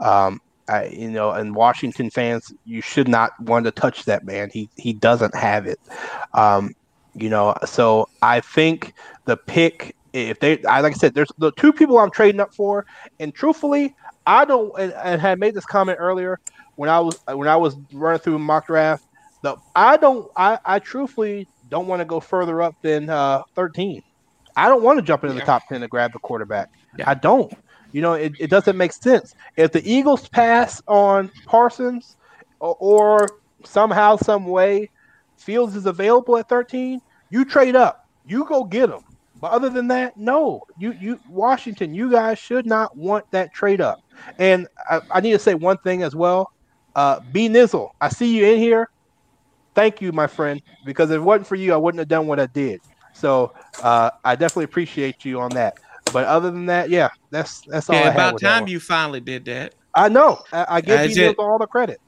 [0.00, 4.50] Um, I, you know, and Washington fans, you should not want to touch that man.
[4.52, 5.80] He he doesn't have it.
[6.32, 6.74] Um,
[7.14, 11.52] you know, so I think the pick, if they, I like I said, there's the
[11.52, 12.86] two people I'm trading up for,
[13.20, 13.94] and truthfully,
[14.26, 16.40] I don't, and, and had made this comment earlier
[16.76, 19.04] when I was when I was running through mock draft.
[19.42, 24.02] The I don't, I I truthfully don't want to go further up than uh, 13.
[24.56, 25.40] I don't want to jump into Yeah.
[25.40, 26.70] the top 10 to grab the quarterback.
[26.96, 27.10] Yeah.
[27.10, 27.52] I don't.
[27.92, 29.34] You know, it, it doesn't make sense.
[29.56, 32.16] If the Eagles pass on Parsons
[32.60, 33.28] or, or
[33.64, 34.90] somehow, some way,
[35.36, 37.00] Fields is available at 13,
[37.30, 38.08] you trade up.
[38.26, 39.00] You go get him.
[39.44, 40.62] But other than that, no.
[40.78, 44.00] You you Washington, you guys should not want that trade up.
[44.38, 46.48] And I, I need to say one thing as well.
[46.96, 48.88] Uh, B Nizzle, I see you in here.
[49.74, 52.40] Thank you, my friend, because if it wasn't for you, I wouldn't have done what
[52.40, 52.80] I did.
[53.12, 53.52] So
[53.82, 55.74] uh, I definitely appreciate you on that.
[56.10, 57.96] But other than that, yeah, that's that's all.
[57.96, 59.74] I Yeah, about time you finally did that.
[59.94, 60.40] I know.
[60.54, 62.00] I, I give That's you all the credit.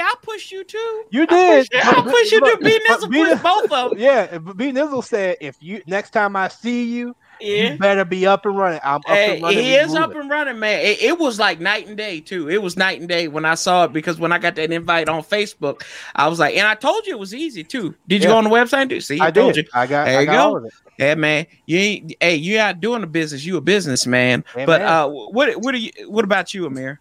[0.00, 1.04] I pushed you too.
[1.10, 1.70] You I did.
[1.70, 3.98] pushed, I pushed you to Look, be but Nizzle B- pushed both of them.
[3.98, 7.72] Yeah, B Nizzle said if you next time I see you, Yeah.
[7.72, 8.80] you better be up and running.
[8.82, 9.58] I'm up Hey, and running.
[9.58, 10.80] he is up and running, man.
[10.84, 12.48] It, it was like night and day too.
[12.48, 15.08] It was night and day when I saw it because when I got that invite
[15.08, 15.82] on Facebook,
[16.14, 17.94] I was like, and I told you it was easy too.
[18.08, 18.34] Did you Yeah.
[18.34, 18.82] go on the website?
[18.82, 19.00] and do?
[19.00, 19.64] See, I, I told did.
[19.66, 19.70] you.
[19.74, 20.04] I got.
[20.06, 20.38] There I you got go.
[20.42, 20.72] all of it.
[20.98, 21.46] Yeah, man.
[21.66, 22.14] You ain't.
[22.20, 23.44] Hey, you out doing the business.
[23.44, 24.44] You a businessman.
[24.54, 24.66] Amen.
[24.66, 25.90] But uh, what what are you?
[26.08, 27.00] What about you, Amir?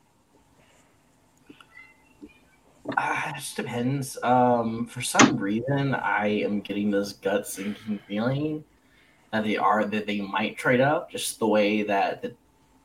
[2.97, 4.17] Uh, it just depends.
[4.21, 8.63] Um, for some reason, I am getting this gut sinking feeling
[9.31, 11.09] that they are that they might trade up.
[11.09, 12.35] Just the way that the,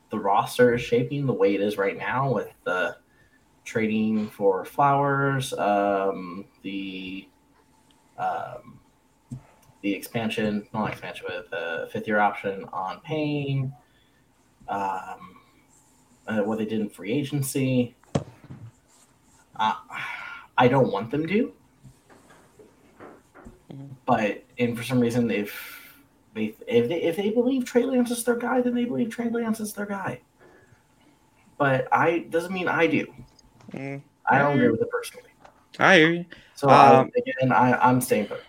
[0.09, 2.97] the roster is shaping, the way it is right now, with the
[3.63, 7.27] trading for flowers, um, the
[8.17, 8.79] um,
[9.81, 13.73] the expansion, not expansion, but the fifth year option on Payne,
[14.67, 15.37] um,
[16.27, 17.95] uh, what they did in free agency.
[19.55, 19.73] Uh,
[20.57, 21.53] I don't want them to,
[24.05, 25.91] but and for some reason, if
[26.33, 29.29] they if they if they believe Trey Lance is their guy, then they believe Trey
[29.29, 30.21] Lance is their guy.
[31.57, 33.13] But I doesn't mean I do.
[33.71, 35.29] Mm, I don't agree with it personally.
[35.79, 36.25] I hear you.
[36.55, 38.41] So Um, again, I, I'm staying put.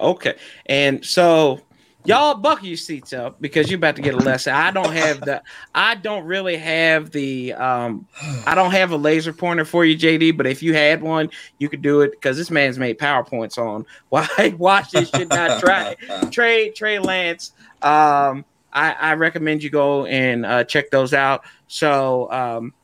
[0.00, 0.36] Okay.
[0.66, 1.60] And so
[2.04, 4.52] y'all buckle your seats up because you're about to get a lesson.
[4.54, 5.42] I don't have the
[5.74, 8.06] I don't really have the um
[8.46, 11.68] I don't have a laser pointer for you, JD, but if you had one, you
[11.70, 15.96] could do it because this man's made PowerPoints on why watch this shit not try
[16.30, 17.52] Trey Trey Lance.
[17.82, 21.42] Um I, I recommend you go and uh, check those out.
[21.68, 22.74] So um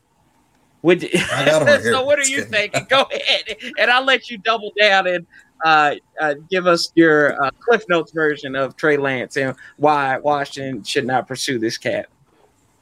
[0.83, 1.93] would I got 'em right here.
[1.93, 2.85] so what are you thinking?
[2.89, 5.27] Go ahead and I'll let you double down and
[5.63, 10.83] uh, uh, give us your uh, Cliff Notes version of Trey Lance and why Washington
[10.83, 12.07] should not pursue this cat.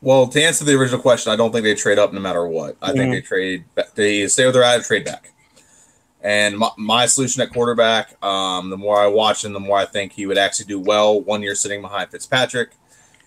[0.02, 2.78] Well, to answer the original question, I don't think they trade up no matter what.
[2.82, 3.12] I think Mhm.
[3.12, 3.66] they trade,
[3.96, 5.34] they stay where they're at, and trade back.
[6.22, 9.86] And my, my solution at quarterback, um, the more I watch him, the more I
[9.86, 12.72] think he would actually do well one year sitting behind Fitzpatrick,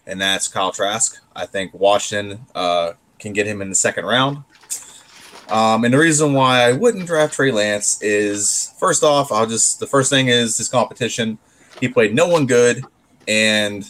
[0.06, 1.16] and that's Kyle Trask.
[1.34, 4.44] I think Washington uh, can get him in the second round.
[5.52, 9.80] Um, and the reason why I wouldn't draft Trey Lance is first off, I'll just
[9.80, 11.36] the first thing is his competition.
[11.78, 12.82] He played no one good,
[13.28, 13.84] and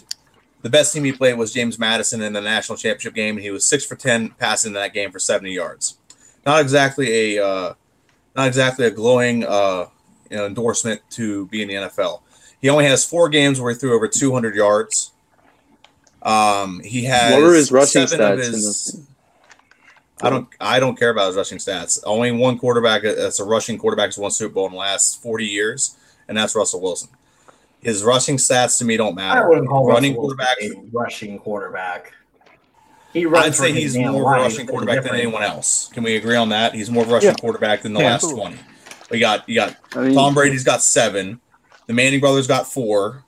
[0.62, 3.52] the best team he played was James Madison in the national championship game, and he
[3.52, 5.98] was six for ten passing in that game for seventy yards.
[6.44, 7.74] Not exactly a uh,
[8.34, 9.86] not exactly a glowing uh,
[10.32, 12.22] you know, endorsement to be in the NFL.
[12.60, 15.12] He only has four games where he threw over two hundred yards.
[16.22, 19.06] Um, he has What were his rushing stats in his-?
[20.22, 20.48] I don't.
[20.60, 22.00] I don't care about his rushing stats.
[22.04, 25.20] Only one quarterback uh, that's a rushing quarterback has won Super Bowl in the last
[25.22, 25.96] forty years,
[26.28, 27.08] and that's Russell Wilson.
[27.80, 29.44] His rushing stats to me don't matter.
[29.44, 30.56] I wouldn't call Running Russell quarterback.
[30.62, 32.12] a rushing quarterback.
[33.12, 34.40] He runs I'd say he's more of a life.
[34.42, 35.88] rushing quarterback than anyone else.
[35.92, 36.74] Can we agree on that?
[36.74, 37.34] He's more of a rushing Yeah.
[37.34, 38.42] quarterback than the Yeah, last absolutely.
[38.42, 38.58] twenty.
[39.10, 41.40] We got you got I mean, Tom Brady's got seven.
[41.86, 43.24] The Manning brothers got four.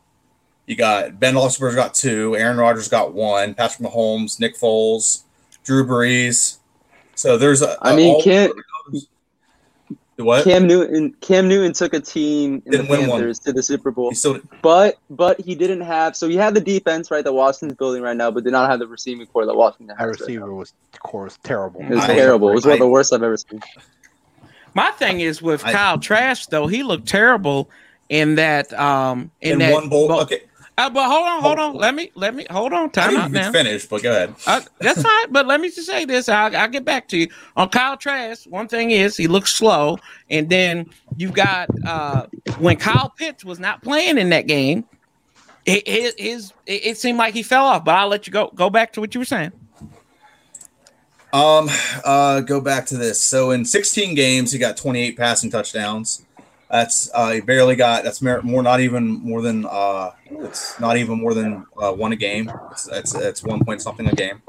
[0.67, 2.35] You got Ben Roethlisberger's got two.
[2.37, 3.53] Aaron Rodgers got one.
[3.55, 5.25] Patrick Mahomes, Nick Foles,
[5.65, 6.59] Drew Brees.
[7.15, 7.77] So there's a.
[7.83, 8.51] I mean, all- Cam-
[10.17, 10.45] what?
[10.45, 11.13] Cam Newton.
[11.21, 12.97] Cam Newton took a team in Didn't the.
[12.97, 16.17] Panthers to the Super Bowl, He but but he didn't have.
[16.17, 18.79] So he had the defense right that Washington's building right now, but did not have
[18.79, 20.07] the receiving core that Washington That has.
[20.07, 21.81] right receiver was, of course, terrible.
[21.81, 22.51] It was I- terrible.
[22.51, 23.61] It was one of the worst I've ever seen.
[24.73, 27.69] My thing is with I- Kyle Trask though, he looked terrible
[28.09, 30.07] in that um in, in that one bowl.
[30.09, 30.43] but, okay,
[30.77, 31.77] uh, but hold on, hold on.
[31.77, 32.91] Let me let me hold on.
[32.91, 33.53] Time out now.
[33.53, 34.35] finish, but go ahead.
[34.45, 36.29] Uh, that's fine, but let me just say this.
[36.29, 38.45] I'll, I'll get back to you on Kyle Trask.
[38.49, 39.99] One thing is he looks slow,
[40.31, 42.27] and then you've got uh,
[42.59, 44.85] when Kyle Pitts was not playing in that game,
[45.67, 47.85] hi- his, his it it seemed like he fell off.
[47.85, 48.51] But I'll let you go.
[48.55, 49.53] Go back to what you were saying.
[51.33, 51.69] Um,
[52.05, 53.21] uh, go back to this.
[53.21, 56.25] So in 16 games, he got 28 passing touchdowns.
[56.75, 58.03] That's uh, barely got.
[58.03, 59.65] That's more, not even more than.
[59.65, 62.51] Uh, it's not even more than uh, one a game.
[62.73, 64.43] It's it's, it's one point something a game.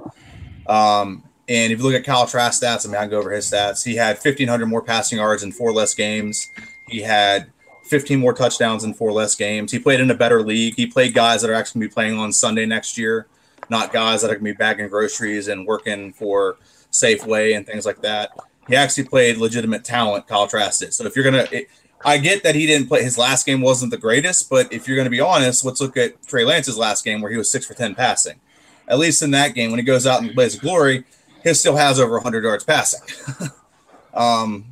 [0.65, 3.29] Um, and if you look at Kyle Trask stats, I mean, I can go over
[3.29, 3.85] his stats.
[3.85, 6.49] He had 1,500 more passing yards in four less games.
[6.87, 7.51] He had
[7.83, 9.71] 15 more touchdowns in four less games.
[9.71, 10.73] He played in a better league.
[10.75, 13.27] He played guys that are actually going to be playing on Sunday next year,
[13.69, 16.57] not guys that are going to be bagging groceries and working for
[16.91, 18.31] Safeway and things like that.
[18.67, 20.91] He actually played legitimate talent, Kyle Trask did.
[20.91, 21.65] So if you're going to,
[22.05, 24.95] I get that he didn't play, his last game wasn't the greatest, but if you're
[24.95, 27.65] going to be honest, let's look at Trey Lance's last game where he was six
[27.65, 28.39] for 10 passing.
[28.87, 31.03] At least in that game, when he goes out and plays of glory,
[31.43, 33.01] he still has over 100 yards passing.
[34.13, 34.65] um,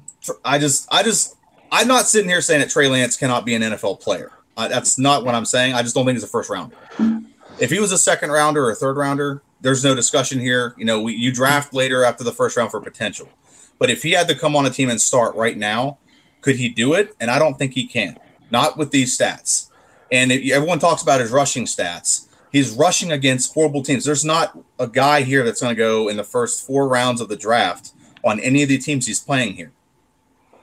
[0.45, 1.35] I just, I just,
[1.71, 4.31] I'm not sitting here saying that Trey Lance cannot be an NFL player.
[4.55, 5.73] Uh, that's not what I'm saying.
[5.73, 6.75] I just don't think he's a first rounder.
[7.59, 10.75] If he was a second rounder or a third rounder, there's no discussion here.
[10.77, 13.27] You know, we, you draft later after the first round for potential.
[13.79, 15.97] But if he had to come on a team and start right now,
[16.43, 17.15] could he do it?
[17.19, 18.19] And I don't think he can.
[18.51, 19.71] Not with these stats.
[20.11, 22.27] And if, everyone talks about his rushing stats.
[22.51, 24.05] He's rushing against horrible teams.
[24.05, 27.29] There's not a guy here that's going to go in the first four rounds of
[27.29, 29.71] the draft on any of the teams he's playing here.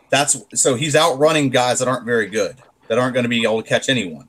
[0.08, 2.56] That's so he's outrunning guys that aren't very good,
[2.88, 4.28] that aren't going to be able to catch anyone.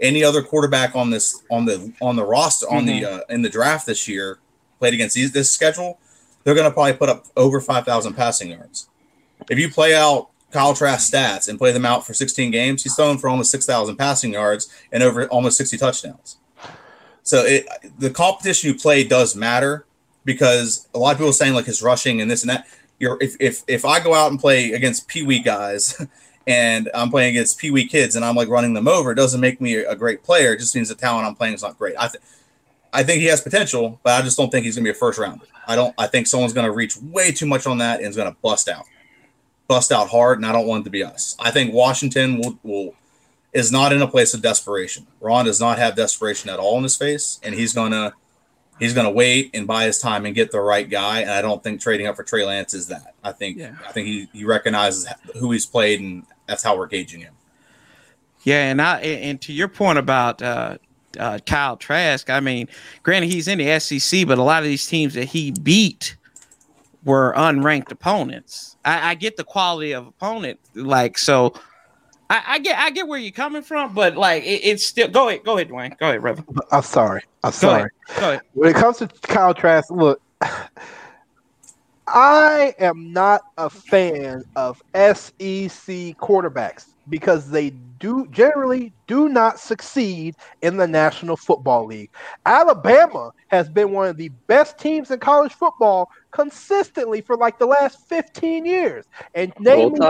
[0.00, 3.48] Any other quarterback on this on the on the roster on the uh, in the
[3.48, 4.38] draft this year
[4.78, 5.98] played against these, this schedule,
[6.44, 8.88] they're going to probably put up over five thousand passing yards.
[9.48, 12.94] If you play out Kyle Trask stats and play them out for 16 games, he's
[12.94, 16.36] thrown for almost 6,000 passing yards and over almost 60 touchdowns.
[17.22, 17.66] So it,
[17.98, 19.86] the competition you play does matter
[20.24, 22.66] because a lot of people are saying like his rushing and this and that.
[22.98, 26.00] You're if if if I go out and play against Pee Wee guys
[26.46, 29.40] and I'm playing against Pee Wee kids and I'm like running them over, it doesn't
[29.40, 30.52] make me a great player.
[30.52, 31.94] It just means the talent I'm playing is not great.
[31.98, 32.10] I
[32.92, 35.18] I think he has potential, but I just don't think he's gonna be a first
[35.18, 35.46] rounder.
[35.66, 35.94] I don't.
[35.96, 38.84] I think someone's gonna reach way too much on that and is gonna bust out,
[39.68, 41.36] bust out hard, and I don't want it to be us.
[41.38, 42.94] I think Washington will will
[43.52, 45.06] is not in a place of desperation.
[45.20, 48.12] Ron does not have desperation at all in his face, and he's gonna
[48.78, 51.20] he's gonna wait and buy his time and get the right guy.
[51.20, 53.14] And I don't think trading up for Trey Lance is that.
[53.22, 53.74] I think Yeah.
[53.86, 55.06] I think he he recognizes
[55.38, 57.34] who he's played, and that's how we're gauging him.
[58.42, 60.78] Yeah, and I and and to your point about uh,
[61.18, 62.68] uh, Kyle Trask, I mean,
[63.02, 66.16] granted he's in the SEC, but a lot of these teams that he beat
[67.04, 68.76] were unranked opponents.
[68.84, 71.54] I, I get the quality of opponent, like so.
[72.30, 75.28] I, I get I get where you're coming from, but like it, it's still go
[75.28, 77.22] ahead, go ahead, Dwayne, go ahead, go I'm sorry.
[77.44, 77.90] I'm ahead, sorry.
[78.18, 78.40] go ahead.
[78.54, 80.20] When it comes to Trask, look,
[82.06, 85.38] I am not a fan of SEC
[86.18, 92.10] quarterbacks because they do generally do not succeed in the National Football League.
[92.46, 97.66] Alabama has been one of the best teams in college football consistently for like the
[97.66, 99.06] last 15 years.
[99.34, 100.00] And name me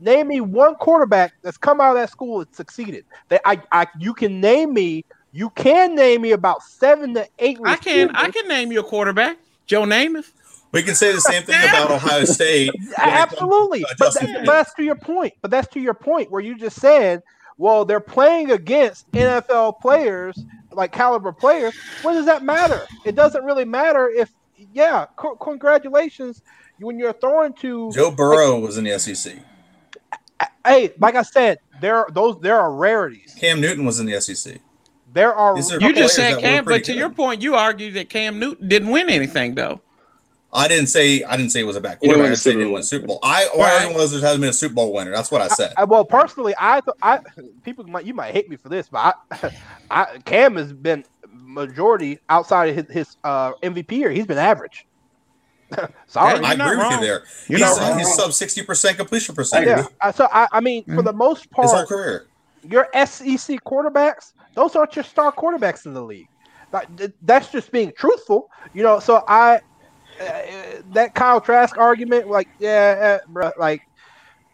[0.00, 3.04] name me one quarterback that's come out of that school and succeeded.
[3.28, 7.58] That I, I you can name me you can name me about seven to eight.
[7.64, 10.32] I can I can name you a quarterback, Joe Namath.
[10.72, 12.72] We can say the same thing about Ohio State.
[12.74, 15.34] when comes Absolutely, uh, but, that, but that's to your point.
[15.42, 17.22] But that's to your point where you just said,
[17.58, 21.74] well, they're playing against NFL players, like caliber players.
[22.00, 22.86] What does that matter?
[23.04, 24.32] It doesn't really matter if,
[24.72, 26.42] yeah, co- congratulations
[26.80, 27.92] when you're throwing to.
[27.92, 29.36] Joe Burrow was in the SEC.
[30.64, 32.40] Hey, like I said, there are those.
[32.40, 33.36] There are rarities.
[33.38, 34.58] Cam Newton was in the SEC.
[35.12, 35.52] There are.
[35.52, 36.96] Are You just said Cam, but to good.
[36.98, 39.80] your point, you argued that Cam Newton didn't win anything though.
[40.54, 42.32] I didn't say I didn't say it was a bad You didn't quarterback.
[42.32, 42.72] I said he Super didn't Bowl.
[42.74, 43.18] win a Super Bowl.
[43.22, 43.72] I my Right.
[43.74, 45.10] argument was there hasn't been a Super Bowl winner.
[45.10, 45.72] That's what I said.
[45.76, 47.20] I, well, personally, I, th- I
[47.64, 49.50] people might you might hate me for this, but I,
[49.90, 54.10] I Cam has been majority outside of his, his uh, MVP year.
[54.10, 54.86] He's been average.
[56.06, 57.22] Sorry, Yeah, I you're not agree with you there.
[57.48, 57.98] You're He's, not wrong.
[57.98, 59.86] he's sub sixty percent completion percentage yeah.
[60.02, 62.26] Uh, So I, I mean, for the most part, his whole part, career.
[62.62, 66.28] your SEC quarterbacks, those aren't your star quarterbacks in the league.
[66.72, 66.88] Like,
[67.22, 68.98] That's just being truthful, you know.
[68.98, 69.58] So I, uh,
[70.92, 73.82] that Kyle Trask argument, like, yeah, uh, bro, like,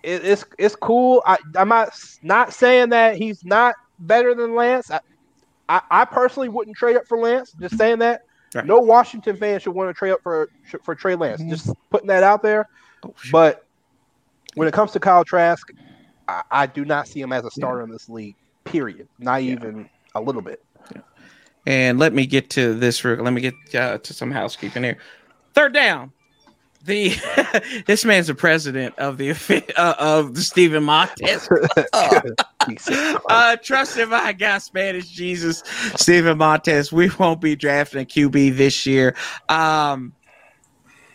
[0.03, 1.23] it, it's it's cool.
[1.27, 1.91] I, I'm not
[2.23, 4.91] not saying that he's not better than Lance.
[4.91, 5.01] I,
[5.69, 7.53] I, I personally wouldn't trade up for Lance.
[7.61, 8.23] Just saying that.
[8.55, 8.65] Right.
[8.65, 10.49] No Washington fan should want to trade up for
[10.83, 11.43] for Trey Lance.
[11.43, 11.51] Mhm.
[11.51, 12.67] Just putting that out there.
[13.05, 13.15] Oh.
[13.31, 13.67] But
[14.55, 15.71] when it comes to Kyle Trask,
[16.29, 18.37] I, I do not see him as a starter in this league.
[18.65, 19.09] Period.
[19.19, 19.53] Not Yeah.
[19.53, 20.63] even a little bit.
[21.67, 23.05] And let me get to this.
[23.05, 24.97] Let me get uh, to some housekeeping here.
[25.55, 26.13] Third down.
[26.85, 27.13] The
[27.87, 29.31] this man's the president of the
[29.77, 31.49] uh, of the Stephen Montez.
[33.29, 35.63] uh, trusted by God, Spanish Jesus,
[35.97, 36.93] Stephen Montez.
[36.93, 39.17] We won't be drafting a QB this year.
[39.49, 40.13] Um,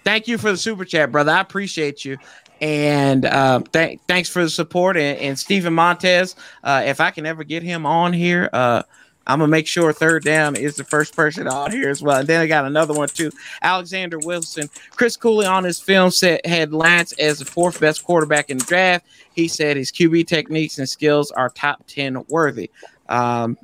[0.03, 1.31] thank you for the super chat, brother.
[1.31, 2.17] I appreciate you.
[2.61, 4.95] And um, th- thanks for the support.
[4.95, 8.83] And, and Stephen Montez, uh, if I can ever get him on here, uh,
[9.27, 12.19] I'm gonna make sure third down is the first person on here as well.
[12.19, 13.31] And then I got another one too.
[13.61, 18.49] Alexander Wilson, Chris Cooley on his film set had Lance as the fourth best quarterback
[18.49, 19.05] in the draft.
[19.33, 22.69] He said his QB techniques and skills are top ten worthy.
[23.09, 23.57] Um,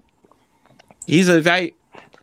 [1.06, 1.72] he's a.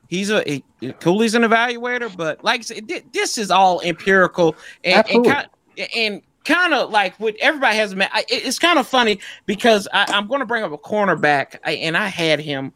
[0.09, 4.55] He's a he, Cooley's an evaluator, but like I said, thi- this is all empirical
[4.85, 5.33] and and Absolutely.
[5.33, 5.49] kind,
[5.97, 7.93] and kind of like what everybody has.
[7.93, 11.73] I- It's kind of funny because I, I'm going to bring up a cornerback, I,
[11.73, 12.73] and I had him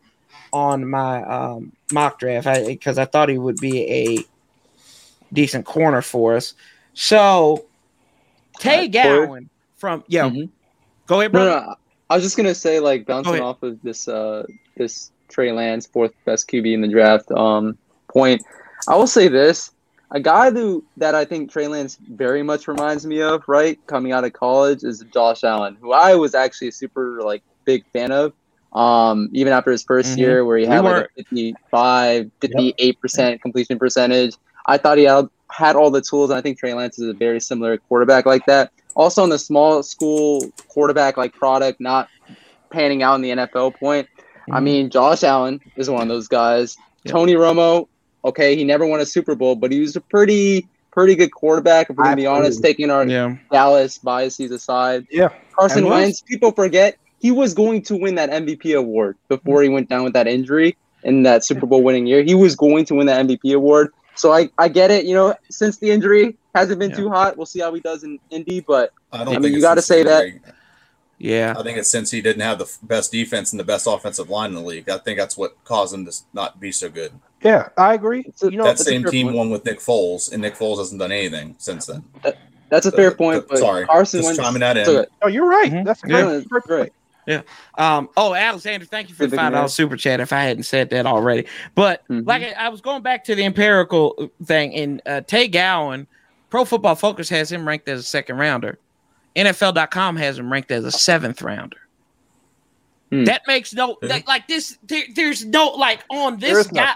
[0.53, 4.18] on my um, mock draft because I, thought he would be a
[5.32, 6.55] decent corner for us.
[6.94, 7.66] So
[8.59, 9.26] Tay Uh, Corey?
[9.26, 10.51] Gowan from yeah, Mhm.
[11.07, 11.61] go ahead, No, bro.
[11.61, 11.74] no,
[12.11, 14.44] I was just gonna say, like bouncing off of this uh
[14.76, 17.78] this Trey Lance fourth best QB in the draft um
[18.12, 18.42] point.
[18.88, 19.70] I will say this:
[20.11, 24.12] a guy who that I think Trey Lance very much reminds me of, right, coming
[24.12, 28.11] out of college, is Josh Allen, who I was actually a super like big fan
[28.11, 28.32] of.
[28.73, 30.18] Um, even after his 1st Mhm.
[30.18, 34.35] year, where he had We like were- a 55, 58 percent completion percentage,
[34.66, 36.31] I thought he had, had all the tools.
[36.31, 38.71] And I think Trey Lance is a very similar quarterback like that.
[38.95, 42.09] Also, in the small school quarterback like product, not
[42.71, 44.07] panning out in the NFL point.
[44.53, 44.62] I Mhm.
[44.62, 46.77] mean, Josh Allen is one of those guys.
[47.05, 47.12] Yeah.
[47.12, 47.87] Tony Romo,
[48.25, 51.89] okay, he never won a Super Bowl, but he was a pretty pretty good quarterback.
[51.89, 53.37] If we're gonna be honest, taking our Yeah.
[53.53, 55.07] Dallas biases aside.
[55.09, 55.29] Yeah.
[55.57, 59.89] Carson Wentz, people forget he was going to win that MVP award before he went
[59.89, 62.23] down with that injury in that Super Bowl winning year.
[62.23, 63.93] He was going to win that MVP award.
[64.16, 66.97] So I, I get it, you know, since the injury hasn't been Yeah.
[66.97, 69.55] too hot, we'll see how he does in Indy, but I don't I mean, think
[69.55, 70.27] you gotta say that-
[71.18, 71.55] Yeah.
[71.57, 74.51] I think it's since he didn't have the best defense and the best offensive line
[74.51, 74.89] in the league.
[74.89, 77.12] I think that's what caused him to not be so good.
[77.43, 78.25] Yeah, I agree.
[78.43, 79.37] A- You know, that same team point.
[79.37, 82.03] won with Nick Foles, and Nick Foles hasn't done anything since then.
[82.68, 83.47] that's a fair Uh, point.
[83.49, 84.89] But sorry, Carson just Wentz, chiming that in.
[84.89, 85.71] it's oh, you're right.
[85.73, 85.85] Mhm.
[85.85, 86.41] That's a Yeah.
[86.51, 86.93] great, great
[87.27, 87.43] Great.
[87.77, 89.59] Um, oh, Alexander, thank you for the Good five man.
[89.61, 90.21] dollar super chat.
[90.21, 92.27] If I hadn't said that already, but Mhm.
[92.27, 96.07] like I, I was going back to the empirical thing, and uh, Tay Gowan,
[96.49, 98.79] Pro Football Focus has him ranked as a second rounder.
[99.37, 101.77] NFL.com has him ranked as a seventh rounder.
[103.11, 103.25] Hmm.
[103.25, 104.79] That makes no like, like this.
[104.85, 106.95] There, there's no like on this is guy.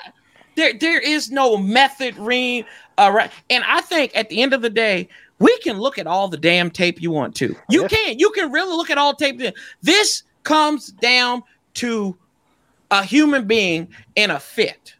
[0.56, 2.66] There, there is no method read.
[2.96, 3.30] Uh, right.
[3.50, 5.08] And I think at the end of the day,
[5.38, 7.56] we can look at all the damn tape you want to.
[7.68, 7.88] You Yeah.
[7.88, 8.18] can.
[8.18, 9.40] You can really look at all tape.
[9.82, 11.42] This comes down
[11.74, 12.16] to
[12.90, 14.94] a human being in a fit.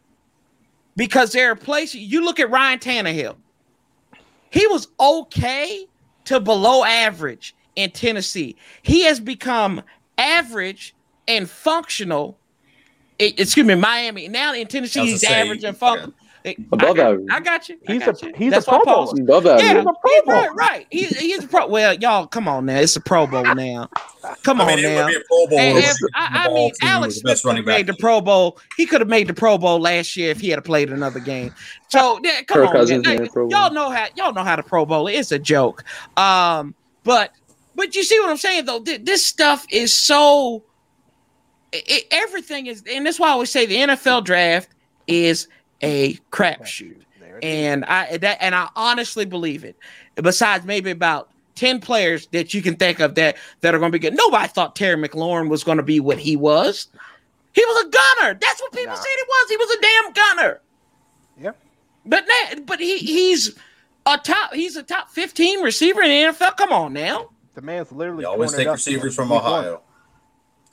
[0.97, 3.37] Because there are places you look at Ryan Tannehill.
[4.51, 5.87] He was okay
[6.27, 8.57] to below average in Tennessee.
[8.83, 9.83] He has become
[10.19, 10.95] average
[11.27, 12.39] and functional.
[13.19, 14.29] excuse me, Miami.
[14.29, 16.15] Now in Tennessee, he's say, average and functional.
[16.73, 17.27] Above I got, average.
[17.31, 17.79] I got you.
[17.89, 18.33] I He's got a- you.
[18.37, 19.13] he's That's a Pro paused.
[19.17, 19.23] Bowler.
[19.39, 19.61] Above that.
[19.63, 20.35] Yeah, He's a Pro Bowl.
[20.35, 20.87] right, right.
[20.91, 21.67] He, he's a pro.
[21.69, 22.81] Well, y'all, come on now.
[22.81, 23.89] It's a Pro Bowl now.
[24.43, 25.05] Come I on mean, it now.
[25.07, 25.59] would be a Pro Bowl.
[25.59, 27.97] And if if- I, I mean, Alex was the Smith best could made back.
[27.97, 28.59] the Pro Bowl.
[28.77, 31.55] He could have made the Pro Bowl last year if he had played another game.
[31.89, 33.17] So yeah, come Kirk on, Cousins man.
[33.21, 33.51] made the Pro Bowl.
[33.59, 35.07] y'all know how y'all know how the Pro Bowl.
[35.09, 35.19] is.
[35.21, 35.83] It's a joke.
[36.19, 36.75] Um,
[37.05, 37.31] but
[37.75, 38.81] but you see what I'm saying though.
[38.81, 40.63] This stuff is so.
[41.73, 44.69] It, everything is, and that's why I always say the NFL draft
[45.09, 45.49] is
[45.85, 49.77] a crapshoot There and I that and I honestly believe it.
[50.17, 53.99] Besides maybe about ten players that you can think of that that are going to
[53.99, 54.15] be good.
[54.17, 56.89] Nobody thought Terry McLaurin was going to be what he was.
[57.53, 58.39] He was a gunner.
[58.41, 58.95] That's what people Nah.
[58.95, 59.51] said he was.
[59.51, 60.61] He was a damn gunner.
[61.41, 61.51] Yeah.
[62.05, 63.57] But now, but he he's
[64.07, 64.53] a top.
[64.55, 66.57] He's a top fifteen receiver in the NFL.
[66.57, 67.31] Come on now.
[67.55, 68.23] The man's literally.
[68.25, 69.31] You always torn take receivers from.
[69.33, 69.81] Ohio.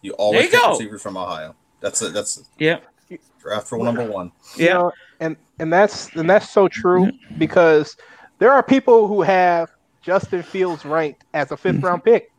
[0.01, 0.71] You always you take go.
[0.71, 1.55] receivers from Ohio.
[1.79, 2.13] That's it.
[2.13, 2.79] That's Yeah.
[3.41, 4.31] Draft rule number one.
[4.55, 4.73] You Yeah.
[4.73, 7.97] know, and and that's and that's so true because
[8.39, 9.69] there are people who have
[10.01, 12.31] Justin Fields ranked as a 5th round pick.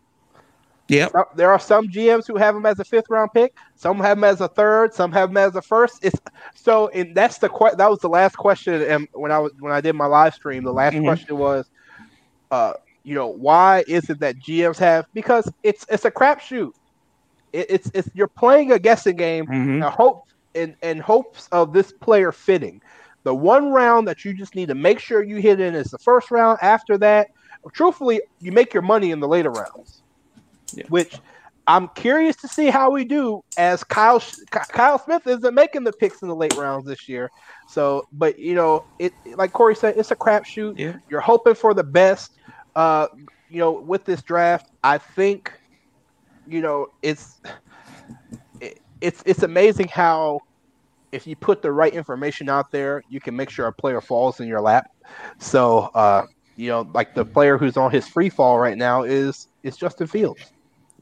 [0.89, 1.09] Yeah.
[1.09, 3.57] Some- There are some GMs who have him as a fifth round pick.
[3.77, 4.93] Some have him as a third.
[4.93, 6.05] Some have him as a first.
[6.05, 6.21] It's
[6.55, 8.83] so, and that's the que- that was the last question.
[8.83, 11.05] And when I was when I did my live stream, the last Mhm.
[11.05, 11.71] question was,
[12.51, 12.75] uh,
[13.05, 15.07] you know, why is it that GMs have?
[15.15, 16.73] Because it's it's a crapshoot.
[17.53, 19.77] It, it's it's you're playing a guessing game Mhm.
[19.77, 20.25] in hope
[20.55, 22.81] in, in hopes of this player fitting.
[23.25, 25.99] The one round that you just need to make sure you hit in is the
[25.99, 26.59] first round.
[26.61, 27.29] After that,
[27.73, 30.03] truthfully, you make your money in the later rounds.
[30.75, 30.85] Yeah.
[30.89, 31.19] Which
[31.67, 36.23] I'm curious to see how we do as Kyle Kyle Smith isn't making the picks
[36.23, 37.31] in the late rounds this year.
[37.69, 40.79] So, but you know, it like Corey said, it's a crapshoot.
[40.79, 40.97] Yeah.
[41.09, 42.33] You're hoping for the best.
[42.75, 43.07] Uh,
[43.49, 45.53] you know, with this draft, I think,
[46.49, 47.53] you know, it's it,
[49.03, 50.41] it's it's amazing how
[51.11, 54.41] if you put the right information out there, you can make sure a player falls
[54.41, 54.91] in your lap.
[55.39, 56.27] So, uh,
[56.57, 60.07] you know, like the player who's on his free fall right now is is Justin
[60.07, 60.53] Fields.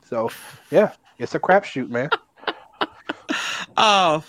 [0.04, 0.30] So,
[0.70, 2.10] yeah, it's a crapshoot, man.
[3.76, 4.22] Oh,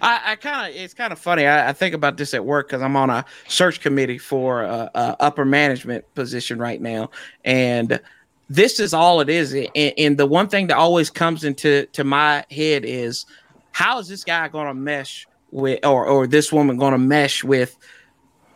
[0.00, 1.46] I, I kind of it's kind of funny.
[1.46, 4.90] I, I think about this at work because I'm on a search committee for a,
[4.94, 7.10] a upper management position right now,
[7.44, 8.00] and
[8.48, 9.52] this is all it is.
[9.52, 13.26] And, and the one thing that always comes into to my head is
[13.72, 17.44] how is this guy going to mesh with, or or this woman going to mesh
[17.44, 17.76] with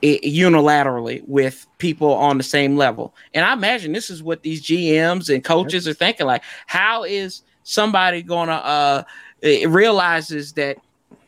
[0.02, 3.14] i- unilaterally with people on the same level.
[3.34, 6.26] And I imagine this is what these GMs and coaches are thinking.
[6.26, 9.02] Like, how is somebody going to uh
[9.42, 10.78] it realizes that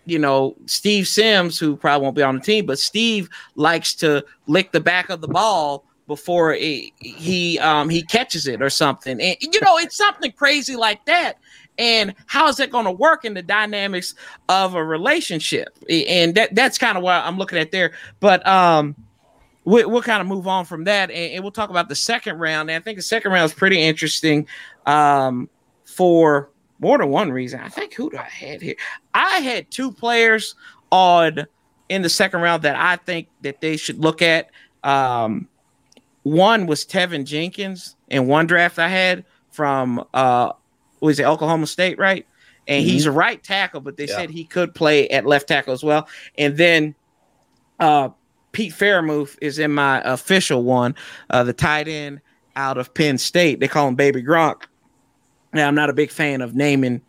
[0.04, 4.24] you know Steve Sims, who probably won't be on the team, but Steve likes to
[4.46, 9.20] lick the back of the ball before he he, um, he catches it or something.
[9.20, 11.38] And you know, it's something crazy like that.
[11.78, 14.14] And how is that going to work in the dynamics
[14.48, 15.68] of a relationship?
[15.88, 17.92] And that that's kind of what I'm looking at there.
[18.20, 18.94] But um,
[19.64, 22.38] we, will kind of move on from that, and, and, we'll talk about the second
[22.38, 22.70] round.
[22.70, 24.46] And I think the second round is pretty interesting
[24.86, 25.48] um,
[25.84, 26.50] for
[26.80, 27.60] more than one reason.
[27.60, 28.74] I think who do I had here?
[29.14, 30.56] I had two players
[30.90, 31.46] on
[31.88, 34.50] in the second round that I think that they should look at.
[34.82, 35.48] Um,
[36.22, 40.52] one was Teven Jenkins in one draft I had from uh
[41.00, 42.26] was it Oklahoma State, right?
[42.68, 42.92] And mm-hmm.
[42.92, 44.16] he's a right tackle, but they yeah.
[44.16, 46.08] said he could play at left tackle as well.
[46.38, 46.94] And then
[47.80, 48.10] uh
[48.52, 50.94] Pete Freiermuth is in my official one,
[51.30, 52.20] uh the tight end
[52.54, 53.60] out of Penn State.
[53.60, 54.62] They call him Baby Gronk.
[55.52, 57.00] Now I'm not a big fan of naming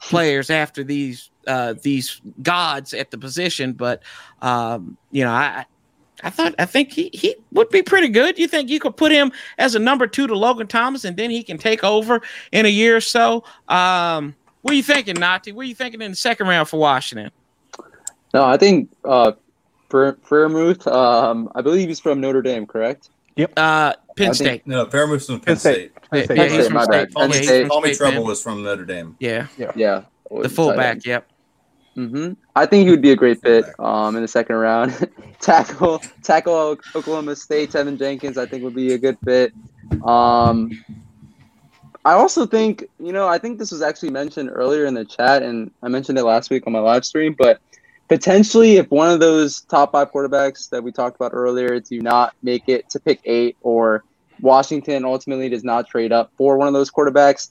[0.00, 4.02] players after these uh these gods at the position, but
[4.42, 5.64] um, you know, I
[6.22, 8.38] I thought I think he, he would be pretty good.
[8.38, 11.30] You think you could put him as a number two to Logan Thomas, and then
[11.30, 12.20] he can take over
[12.52, 13.44] in a year or so?
[13.68, 15.52] Um, what are you thinking, Nati?
[15.52, 17.30] What are you thinking in the second round for Washington?
[18.34, 19.32] No, I think uh,
[19.90, 20.86] Freiermuth.
[20.86, 23.10] Um, I believe he's from Notre Dame, correct?
[23.36, 23.52] Yep.
[23.56, 24.46] Uh, Penn State.
[24.46, 25.74] Think, no, Freiermuth's from Penn, Penn State.
[25.74, 26.10] State.
[26.10, 26.36] Penn State.
[26.36, 27.12] Yeah, he's from State.
[27.12, 29.16] Tommy, Tommy Tremble was from Notre Dame.
[29.20, 29.46] Yeah.
[29.56, 29.72] Yeah.
[29.76, 30.02] yeah.
[30.30, 31.06] The fullback.
[31.06, 31.30] Yep.
[31.98, 32.34] Mm-hmm.
[32.54, 35.10] I think he would be a great fit um, in the second round.
[35.40, 37.72] tackle, tackle Oklahoma State.
[37.72, 39.52] Teven Jenkins, I think would be a good fit.
[40.04, 40.70] Um,
[42.04, 45.42] I also think, you know, I think this was actually mentioned earlier in the chat,
[45.42, 47.34] and I mentioned it last week on my live stream.
[47.36, 47.60] But
[48.08, 52.32] potentially, if one of those top five quarterbacks that we talked about earlier do not
[52.44, 54.04] make it to pick eight, or
[54.40, 57.50] Washington ultimately does not trade up for one of those quarterbacks,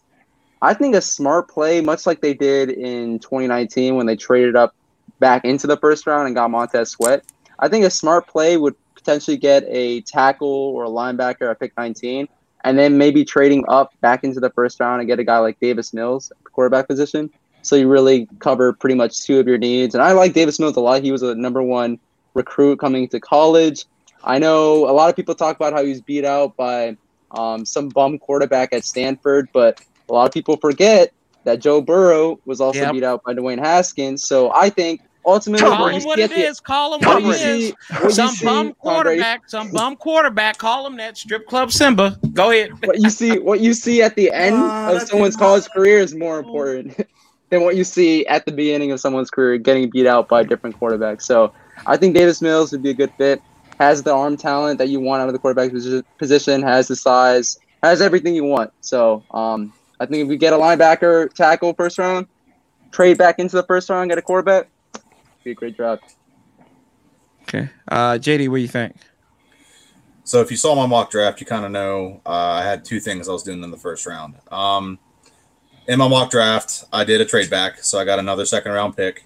[0.62, 4.76] I think a smart play, much like they did in 2019 when they traded up
[5.20, 7.24] back into the first round and got Montez Sweat.
[7.60, 11.74] I think a smart play would potentially get a tackle or a linebacker at pick
[11.78, 12.28] 19,
[12.64, 15.60] and then maybe trading up back into the first round and get a guy like
[15.60, 17.30] Davis Mills at the quarterback position.
[17.62, 19.94] So you really cover pretty much two of your needs.
[19.94, 21.04] And I like Davis Mills a lot.
[21.04, 22.00] He was a number one
[22.34, 23.86] recruit coming to college.
[24.24, 26.98] I know a lot of people talk about how he was beat out by
[27.32, 31.12] um, some bum quarterback at Stanford, but a lot of people forget
[31.44, 32.94] that Joe Burrow was also yep.
[32.94, 34.24] beat out by Dwayne Haskins.
[34.24, 36.60] So I think ultimately, call him what it the, is.
[36.60, 37.74] Call him what, what it
[38.10, 38.16] is.
[38.16, 39.50] Some bum quarterback.
[39.50, 40.58] Some bum quarterback.
[40.58, 42.20] Call him that strip club Simba.
[42.34, 42.72] Go ahead.
[42.86, 46.16] what you see, what you see at the end uh, of someone's college career is
[46.16, 47.08] more important
[47.50, 50.44] than what you see at the beginning of someone's career, getting beat out by a
[50.44, 51.22] different quarterback.
[51.22, 51.54] So
[51.86, 53.42] I think Davis Mills would be a good fit.
[53.80, 55.72] Has the arm talent that you want out of the quarterback
[56.18, 56.62] position.
[56.64, 57.60] Has the size.
[57.84, 58.74] Has everything you want.
[58.82, 62.28] So um, I think if we get a linebacker tackle first round,
[62.92, 64.70] trade back into the first round, get a quarterback,
[65.44, 66.16] be a great draft.
[67.44, 68.96] Okay, uh, JD, what do you think?
[70.24, 73.00] So if you saw my mock draft, you kind of know uh, I had two
[73.00, 74.36] things I was doing in the first round.
[74.52, 75.00] Um,
[75.88, 78.98] in my mock draft, I did a trade back, so I got another second round
[78.98, 79.26] pick,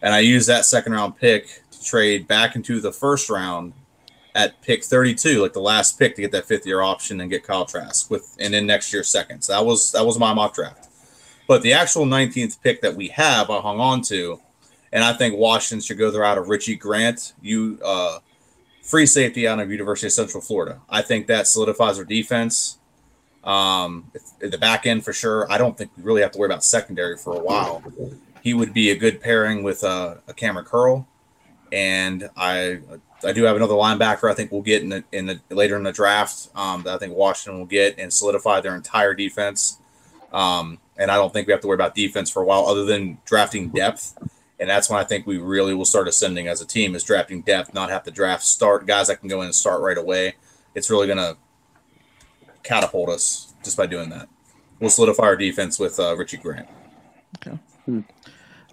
[0.00, 3.74] and I used that second round pick to trade back into the first round
[4.34, 7.44] at pick 32, like the last pick to get that fifth year option and get
[7.44, 9.42] Kyle Trask with and then next year second.
[9.42, 10.88] So that was that was my mock draft.
[11.46, 14.40] But the actual 19th pick that we have, I hung on to,
[14.92, 18.20] and I think Washington should go the route of Richie Grant, you uh,
[18.82, 20.80] free safety out of University of Central Florida.
[20.88, 22.78] I think that solidifies our defense.
[23.42, 25.50] Um, the back end for sure.
[25.50, 27.82] I don't think we really have to worry about secondary for a while.
[28.42, 31.06] He would be a good pairing with uh, a Kamren Curl,
[31.72, 32.80] and I
[33.24, 34.30] I do have another linebacker.
[34.30, 36.48] I think we'll get in the in the later in the draft.
[36.54, 39.78] Um, that I think Washington will get and solidify their entire defense.
[40.32, 42.84] Um, and I don't think we have to worry about defense for a while, other
[42.84, 44.16] than drafting depth.
[44.58, 47.40] And that's when I think we really will start ascending as a team is drafting
[47.40, 50.34] depth, not have to draft start guys that can go in and start right away.
[50.74, 51.36] It's really going to
[52.62, 54.28] catapult us just by doing that.
[54.78, 56.68] We'll solidify our defense with uh, Richie Grant.
[57.38, 57.58] Okay.
[57.86, 58.00] Hmm.